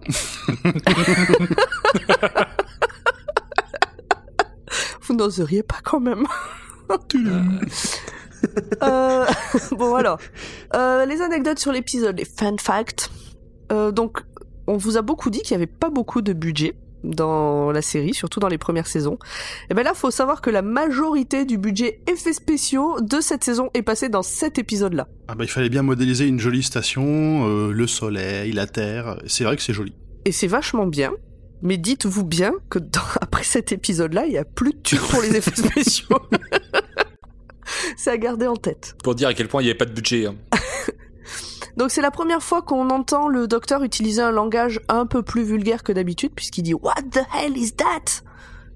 Vous 5.04 5.16
n'oseriez 5.16 5.64
pas 5.64 5.78
quand 5.84 6.00
même. 6.00 6.26
Euh, 6.92 7.42
bon 9.72 9.96
alors, 9.96 10.20
Euh, 10.76 11.06
les 11.06 11.22
anecdotes 11.22 11.60
sur 11.60 11.72
l'épisode, 11.72 12.18
les 12.18 12.26
fun 12.26 12.56
facts. 12.60 13.10
Euh, 13.72 13.92
donc, 13.92 14.20
on 14.68 14.78
vous 14.78 14.98
a 14.98 15.02
beaucoup 15.02 15.30
dit 15.30 15.42
qu'il 15.42 15.52
y 15.52 15.56
avait 15.56 15.68
pas 15.68 15.90
beaucoup 15.90 16.22
de 16.22 16.34
budget 16.34 16.76
dans 17.04 17.72
la 17.72 17.82
série, 17.82 18.14
surtout 18.14 18.40
dans 18.40 18.48
les 18.48 18.58
premières 18.58 18.88
saisons. 18.88 19.18
Et 19.70 19.74
ben 19.74 19.84
là, 19.84 19.94
faut 19.94 20.10
savoir 20.12 20.42
que 20.42 20.50
la 20.50 20.62
majorité 20.62 21.44
du 21.44 21.58
budget 21.58 22.00
effets 22.08 22.32
spéciaux 22.34 23.02
de 23.02 23.20
cette 23.20 23.44
saison 23.44 23.70
est 23.74 23.82
passé 23.82 24.08
dans 24.08 24.22
cet 24.22 24.58
épisode-là. 24.58 25.08
Ah 25.28 25.36
bah, 25.36 25.44
il 25.44 25.50
fallait 25.50 25.68
bien 25.70 25.82
modéliser 25.84 26.26
une 26.28 26.40
jolie 26.40 26.64
station, 26.64 27.46
euh, 27.48 27.72
le 27.74 27.88
soleil, 27.88 28.54
la 28.54 28.68
terre. 28.68 29.18
C'est 29.28 29.44
vrai 29.44 29.58
que 29.58 29.62
c'est 29.62 29.74
joli. 29.74 29.94
Et 30.26 30.32
c'est 30.32 30.48
vachement 30.48 30.86
bien. 30.88 31.12
Mais 31.62 31.76
dites-vous 31.78 32.24
bien 32.26 32.54
que 32.70 32.80
dans- 32.80 33.02
après 33.22 33.44
cet 33.44 33.74
épisode-là, 33.74 34.26
il 34.26 34.32
y 34.34 34.38
a 34.38 34.46
plus 34.46 34.72
de 34.72 34.78
thunes 34.82 35.00
pour 35.00 35.22
les 35.22 35.36
effets 35.36 35.56
spéciaux. 35.56 36.08
c'est 37.98 38.12
à 38.12 38.18
garder 38.18 38.48
en 38.48 38.56
tête. 38.56 38.96
Pour 39.04 39.16
dire 39.16 39.28
à 39.28 39.34
quel 39.34 39.48
point 39.48 39.62
il 39.62 39.66
n'y 39.66 39.72
avait 39.72 39.78
pas 39.78 39.86
de 39.86 39.94
budget. 39.94 40.26
hein. 40.28 40.36
Donc 41.78 41.90
c'est 41.90 42.02
la 42.02 42.12
première 42.12 42.44
fois 42.44 42.62
qu'on 42.62 42.90
entend 42.90 43.28
le 43.28 43.48
docteur 43.48 43.84
utiliser 43.84 44.22
un 44.22 44.32
langage 44.32 44.80
un 44.90 45.06
peu 45.06 45.24
plus 45.24 45.44
vulgaire 45.44 45.84
que 45.84 45.92
d'habitude 45.92 46.32
puisqu'il 46.36 46.64
dit 46.64 46.74
What 46.76 47.02
the 47.12 47.22
hell 47.34 47.58
is 47.58 47.74
that? 47.74 48.22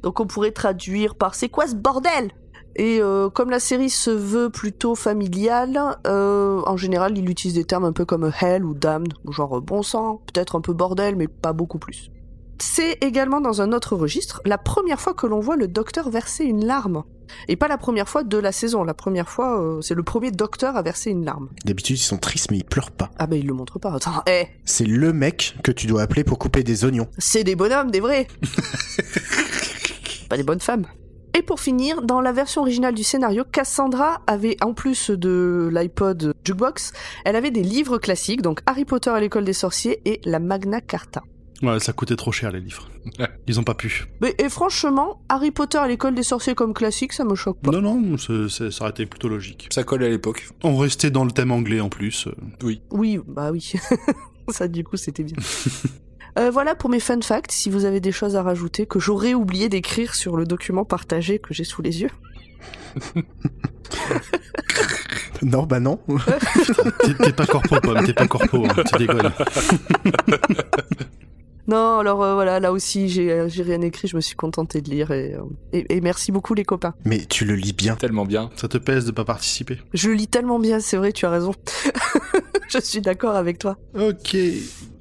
Donc 0.01 0.19
on 0.19 0.25
pourrait 0.25 0.51
traduire 0.51 1.15
par 1.15 1.35
C'est 1.35 1.49
quoi 1.49 1.67
ce 1.67 1.75
bordel? 1.75 2.31
Et 2.75 2.99
euh, 3.01 3.29
comme 3.29 3.49
la 3.49 3.59
série 3.59 3.89
se 3.89 4.11
veut 4.11 4.49
plutôt 4.51 4.93
familiale, 4.93 5.79
euh, 6.05 6.61
en 6.65 6.77
général 6.77 7.17
il 7.17 7.29
utilise 7.29 7.55
des 7.55 7.65
termes 7.65 7.85
un 7.85 7.91
peu 7.91 8.05
comme 8.05 8.31
hell 8.41 8.63
ou 8.63 8.73
damned, 8.75 9.13
genre 9.29 9.61
bon 9.61 9.81
sang, 9.81 10.21
peut-être 10.27 10.55
un 10.55 10.61
peu 10.61 10.73
bordel 10.73 11.15
mais 11.15 11.27
pas 11.27 11.53
beaucoup 11.53 11.79
plus. 11.79 12.11
C'est 12.59 12.97
également 13.01 13.41
dans 13.41 13.61
un 13.61 13.71
autre 13.73 13.95
registre 13.95 14.41
la 14.45 14.57
première 14.57 14.99
fois 14.99 15.13
que 15.13 15.27
l'on 15.27 15.39
voit 15.39 15.55
le 15.55 15.67
docteur 15.67 16.09
verser 16.09 16.43
une 16.45 16.65
larme. 16.65 17.03
Et 17.47 17.55
pas 17.55 17.67
la 17.67 17.77
première 17.77 18.07
fois 18.09 18.23
de 18.23 18.37
la 18.37 18.51
saison, 18.51 18.83
la 18.83 18.93
première 18.93 19.29
fois 19.29 19.61
euh, 19.61 19.81
c'est 19.81 19.95
le 19.95 20.03
premier 20.03 20.31
docteur 20.31 20.75
à 20.75 20.81
verser 20.81 21.11
une 21.11 21.25
larme. 21.25 21.49
D'habitude, 21.65 21.97
ils 21.97 22.01
sont 22.01 22.17
tristes, 22.17 22.51
mais 22.51 22.57
ils 22.57 22.65
pleurent 22.65 22.91
pas. 22.91 23.11
Ah 23.17 23.27
bah 23.27 23.35
il 23.35 23.45
le 23.47 23.53
montre 23.53 23.79
pas. 23.79 23.93
Attends, 23.93 24.23
eh, 24.27 24.47
C'est 24.65 24.85
le 24.85 25.13
mec 25.13 25.55
que 25.63 25.71
tu 25.71 25.87
dois 25.87 26.01
appeler 26.01 26.23
pour 26.23 26.39
couper 26.39 26.63
des 26.63 26.85
oignons. 26.85 27.07
c'est 27.17 27.43
des 27.43 27.55
bonhommes, 27.55 27.91
des 27.91 27.99
vrais. 27.99 28.27
pas 30.29 30.37
des 30.37 30.43
bonnes 30.43 30.59
femmes. 30.59 30.85
Et 31.37 31.41
pour 31.43 31.59
finir, 31.59 32.01
dans 32.01 32.19
la 32.19 32.31
version 32.31 32.61
originale 32.61 32.95
du 32.95 33.03
scénario, 33.03 33.43
Cassandra 33.51 34.21
avait, 34.25 34.57
en 34.61 34.73
plus 34.73 35.11
de 35.11 35.69
l'iPod 35.71 36.33
Jukebox, 36.43 36.93
elle 37.25 37.35
avait 37.35 37.51
des 37.51 37.61
livres 37.61 37.99
classiques, 37.99 38.41
donc 38.41 38.61
Harry 38.65 38.85
Potter 38.85 39.11
à 39.11 39.19
l'école 39.19 39.45
des 39.45 39.53
sorciers 39.53 40.01
et 40.05 40.19
la 40.25 40.39
Magna 40.39 40.81
Carta. 40.81 41.21
Ouais, 41.61 41.79
ça 41.79 41.93
coûtait 41.93 42.15
trop 42.15 42.31
cher 42.31 42.51
les 42.51 42.59
livres. 42.59 42.87
Ils 43.47 43.59
ont 43.59 43.63
pas 43.63 43.73
pu. 43.73 44.05
Mais, 44.21 44.35
et 44.37 44.49
franchement, 44.49 45.21
Harry 45.29 45.51
Potter 45.51 45.77
à 45.77 45.87
l'école 45.87 46.15
des 46.15 46.23
sorciers 46.23 46.55
comme 46.55 46.73
classique, 46.73 47.13
ça 47.13 47.23
me 47.23 47.35
choque 47.35 47.59
pas. 47.61 47.71
Non, 47.71 47.81
non, 47.81 48.17
c'est- 48.17 48.49
c'est- 48.49 48.71
ça 48.71 48.81
aurait 48.83 48.91
été 48.91 49.05
plutôt 49.05 49.29
logique. 49.29 49.67
Ça 49.71 49.83
colle 49.83 50.03
à 50.03 50.09
l'époque. 50.09 50.47
On 50.63 50.77
restait 50.77 51.11
dans 51.11 51.23
le 51.25 51.31
thème 51.31 51.51
anglais 51.51 51.79
en 51.79 51.89
plus. 51.89 52.27
euh. 52.27 52.31
Oui, 52.91 53.19
bah 53.27 53.51
oui. 53.51 53.73
ça, 54.49 54.67
du 54.67 54.83
coup, 54.83 54.97
c'était 54.97 55.23
bien. 55.23 55.37
Euh, 56.39 56.51
voilà 56.51 56.75
pour 56.75 56.91
mes 56.91 56.99
fun 56.99 57.19
facts. 57.23 57.51
Si 57.51 57.67
vous 57.71 57.83
avez 57.85 57.99
des 57.99 58.11
choses 58.11 58.35
à 58.35 58.43
rajouter 58.43 58.85
que 58.85 58.99
j'aurais 58.99 59.33
oublié 59.33 59.69
d'écrire 59.69 60.13
sur 60.13 60.37
le 60.37 60.45
document 60.45 60.85
partagé 60.85 61.39
que 61.39 61.51
j'ai 61.51 61.63
sous 61.63 61.81
les 61.81 62.03
yeux. 62.03 62.11
Non, 65.41 65.63
bah 65.63 65.79
non. 65.79 65.99
T'es- 67.03 67.13
T'es 67.15 67.33
pas 67.33 67.47
corpo, 67.47 67.79
pomme, 67.81 68.05
t'es 68.05 68.13
pas 68.13 68.27
corpo, 68.27 68.65
hein, 68.65 68.83
tu 68.85 68.97
déconnes. 68.99 69.31
Non, 71.67 71.99
alors 71.99 72.23
euh, 72.23 72.33
voilà, 72.33 72.59
là 72.59 72.71
aussi, 72.71 73.09
j'ai 73.09 73.31
euh, 73.31 73.49
j'ai 73.49 73.63
rien 73.63 73.81
écrit. 73.81 74.07
Je 74.07 74.15
me 74.15 74.21
suis 74.21 74.35
contentée 74.35 74.81
de 74.81 74.89
lire 74.89 75.11
et, 75.11 75.33
euh, 75.33 75.41
et, 75.73 75.97
et 75.97 76.01
merci 76.01 76.31
beaucoup 76.31 76.53
les 76.53 76.63
copains. 76.63 76.93
Mais 77.03 77.25
tu 77.25 77.43
le 77.43 77.55
lis 77.55 77.73
bien. 77.73 77.95
Tellement 77.95 78.25
bien. 78.25 78.49
Ça 78.55 78.67
te 78.67 78.77
pèse 78.77 79.05
de 79.05 79.11
pas 79.11 79.25
participer. 79.25 79.79
Je 79.93 80.09
le 80.09 80.15
lis 80.15 80.27
tellement 80.27 80.59
bien, 80.59 80.79
c'est 80.79 80.97
vrai, 80.97 81.11
tu 81.11 81.25
as 81.25 81.29
raison. 81.29 81.53
je 82.69 82.79
suis 82.79 83.01
d'accord 83.01 83.35
avec 83.35 83.59
toi. 83.59 83.77
Ok. 83.99 84.37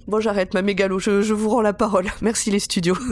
Bon, 0.09 0.21
j'arrête 0.21 0.55
ma 0.55 0.63
mégalo. 0.63 0.99
Je, 0.99 1.23
je 1.23 1.35
vous 1.35 1.49
rends 1.49 1.63
la 1.63 1.73
parole. 1.73 2.07
Merci 2.21 2.51
les 2.51 2.61
studios. 2.61 2.97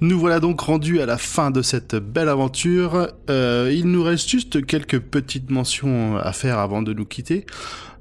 Nous 0.00 0.18
voilà 0.18 0.38
donc 0.38 0.60
rendus 0.60 1.00
à 1.00 1.06
la 1.06 1.18
fin 1.18 1.50
de 1.50 1.60
cette 1.60 1.96
belle 1.96 2.28
aventure. 2.28 3.08
Euh, 3.30 3.72
il 3.74 3.86
nous 3.86 4.02
reste 4.02 4.28
juste 4.28 4.64
quelques 4.64 5.00
petites 5.00 5.50
mentions 5.50 6.16
à 6.16 6.32
faire 6.32 6.58
avant 6.58 6.82
de 6.82 6.92
nous 6.92 7.04
quitter. 7.04 7.46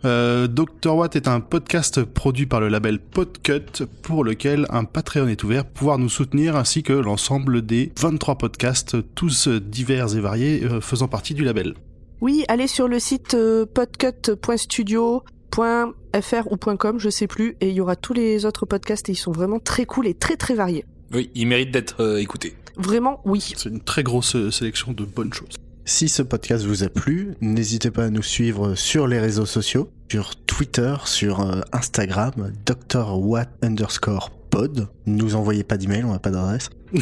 Euh, 0.06 0.48
Dr. 0.48 0.96
Watt 0.96 1.16
est 1.16 1.28
un 1.28 1.40
podcast 1.40 2.04
produit 2.04 2.46
par 2.46 2.60
le 2.60 2.68
label 2.68 3.00
Podcut 3.00 3.86
pour 4.04 4.24
lequel 4.24 4.68
un 4.70 4.84
Patreon 4.84 5.28
est 5.28 5.44
ouvert 5.44 5.66
pour 5.66 5.74
pouvoir 5.74 5.98
nous 5.98 6.10
soutenir 6.10 6.56
ainsi 6.56 6.84
que 6.84 6.94
l'ensemble 6.94 7.66
des 7.66 7.92
23 8.00 8.38
podcasts, 8.38 8.98
tous 9.16 9.48
divers 9.48 10.16
et 10.16 10.20
variés, 10.20 10.64
euh, 10.64 10.82
faisant 10.82 11.08
partie 11.08 11.34
du 11.34 11.44
label. 11.44 11.74
Oui, 12.22 12.46
allez 12.48 12.68
sur 12.68 12.88
le 12.88 13.00
site 13.00 13.34
euh, 13.34 13.66
podcut.studio.fr 13.66 16.52
ou 16.52 16.58
.com, 16.58 17.00
je 17.00 17.10
sais 17.10 17.28
plus, 17.28 17.58
et 17.62 17.70
il 17.70 17.76
y 17.76 17.82
aura 17.82 17.96
tous 17.96 18.14
les 18.14 18.46
autres 18.46 18.66
podcasts 18.66 19.10
et 19.10 19.14
ils 19.14 19.16
sont 19.16 19.32
vraiment 19.32 19.60
très 19.60 19.86
cool 19.86 20.08
et 20.08 20.14
très 20.14 20.36
très 20.36 20.54
variés. 20.54 20.86
Oui, 21.14 21.30
il 21.36 21.48
mérite 21.48 21.72
d'être 21.72 22.02
euh, 22.02 22.18
écouté. 22.18 22.56
Vraiment, 22.76 23.22
oui. 23.26 23.54
C'est 23.56 23.70
une 23.70 23.82
très 23.82 24.04
grosse 24.04 24.36
euh, 24.36 24.52
sélection 24.52 24.92
de 24.92 25.04
bonnes 25.06 25.34
choses. 25.34 25.56
Si 25.86 26.10
ce 26.10 26.22
podcast 26.22 26.66
vous 26.66 26.84
a 26.84 26.90
plu, 26.90 27.36
n'hésitez 27.40 27.92
pas 27.92 28.06
à 28.06 28.10
nous 28.10 28.24
suivre 28.24 28.76
sur 28.76 29.08
les 29.08 29.20
réseaux 29.20 29.46
sociaux, 29.46 29.90
sur 30.12 30.36
Twitter, 30.36 30.96
sur 31.06 31.40
euh, 31.40 31.62
Instagram, 31.72 32.52
drwatt 32.66 33.50
underscore 33.62 34.32
pod. 34.50 34.90
Nous 35.06 35.36
envoyez 35.36 35.64
pas 35.64 35.78
d'email, 35.78 36.04
on 36.04 36.12
n'a 36.12 36.20
pas 36.20 36.32
d'adresse. 36.32 36.70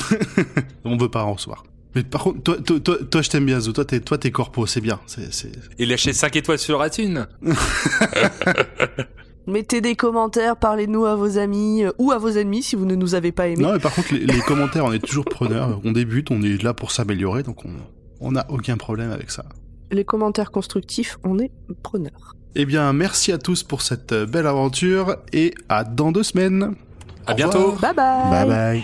On 0.85 0.97
veut 0.97 1.09
pas 1.09 1.23
en 1.23 1.33
recevoir. 1.33 1.63
Mais 1.95 2.03
par 2.03 2.23
contre, 2.23 2.43
toi, 2.43 2.57
toi, 2.57 2.79
toi, 2.79 2.97
toi, 3.09 3.21
je 3.21 3.29
t'aime 3.29 3.45
bien, 3.45 3.59
Zou. 3.59 3.71
Toi, 3.71 3.85
t'es, 3.85 4.01
toi, 4.01 4.17
t'es 4.17 4.29
corpo, 4.29 4.65
c'est 4.65 4.81
bien. 4.81 4.99
C'est, 5.07 5.33
c'est... 5.33 5.51
Et 5.79 5.85
lâchez 5.85 6.11
5 6.11 6.35
étoiles 6.35 6.59
sur 6.59 6.85
iTunes. 6.85 7.25
Mettez 9.47 9.79
des 9.81 9.95
commentaires, 9.95 10.57
parlez-nous 10.57 11.05
à 11.05 11.15
vos 11.15 11.37
amis 11.37 11.83
euh, 11.83 11.91
ou 11.99 12.11
à 12.11 12.17
vos 12.17 12.29
ennemis 12.29 12.63
si 12.63 12.75
vous 12.75 12.85
ne 12.85 12.95
nous 12.95 13.13
avez 13.15 13.31
pas 13.31 13.47
aimés. 13.47 13.63
Non, 13.63 13.73
mais 13.73 13.79
par 13.79 13.93
contre, 13.93 14.13
les, 14.13 14.25
les 14.25 14.39
commentaires, 14.41 14.85
on 14.85 14.91
est 14.91 14.99
toujours 15.05 15.25
preneurs. 15.25 15.79
On 15.83 15.91
débute, 15.91 16.31
on 16.31 16.41
est 16.41 16.61
là 16.63 16.73
pour 16.73 16.91
s'améliorer, 16.91 17.43
donc 17.43 17.63
on, 17.65 17.69
on 18.21 18.31
n'a 18.31 18.45
aucun 18.49 18.77
problème 18.77 19.11
avec 19.11 19.29
ça. 19.29 19.45
Les 19.91 20.03
commentaires 20.03 20.49
constructifs, 20.51 21.19
on 21.23 21.37
est 21.39 21.51
preneurs. 21.83 22.35
Eh 22.55 22.65
bien, 22.65 22.91
merci 22.93 23.31
à 23.31 23.37
tous 23.37 23.61
pour 23.63 23.81
cette 23.81 24.13
euh, 24.13 24.25
belle 24.25 24.47
aventure 24.47 25.17
et 25.33 25.53
à 25.69 25.83
dans 25.83 26.11
deux 26.11 26.23
semaines. 26.23 26.73
À 27.27 27.33
Au 27.33 27.35
bientôt. 27.35 27.71
revoir. 27.71 27.93
Bye 27.93 27.93
bye. 27.93 28.47
Bye 28.47 28.81
bye. 28.81 28.83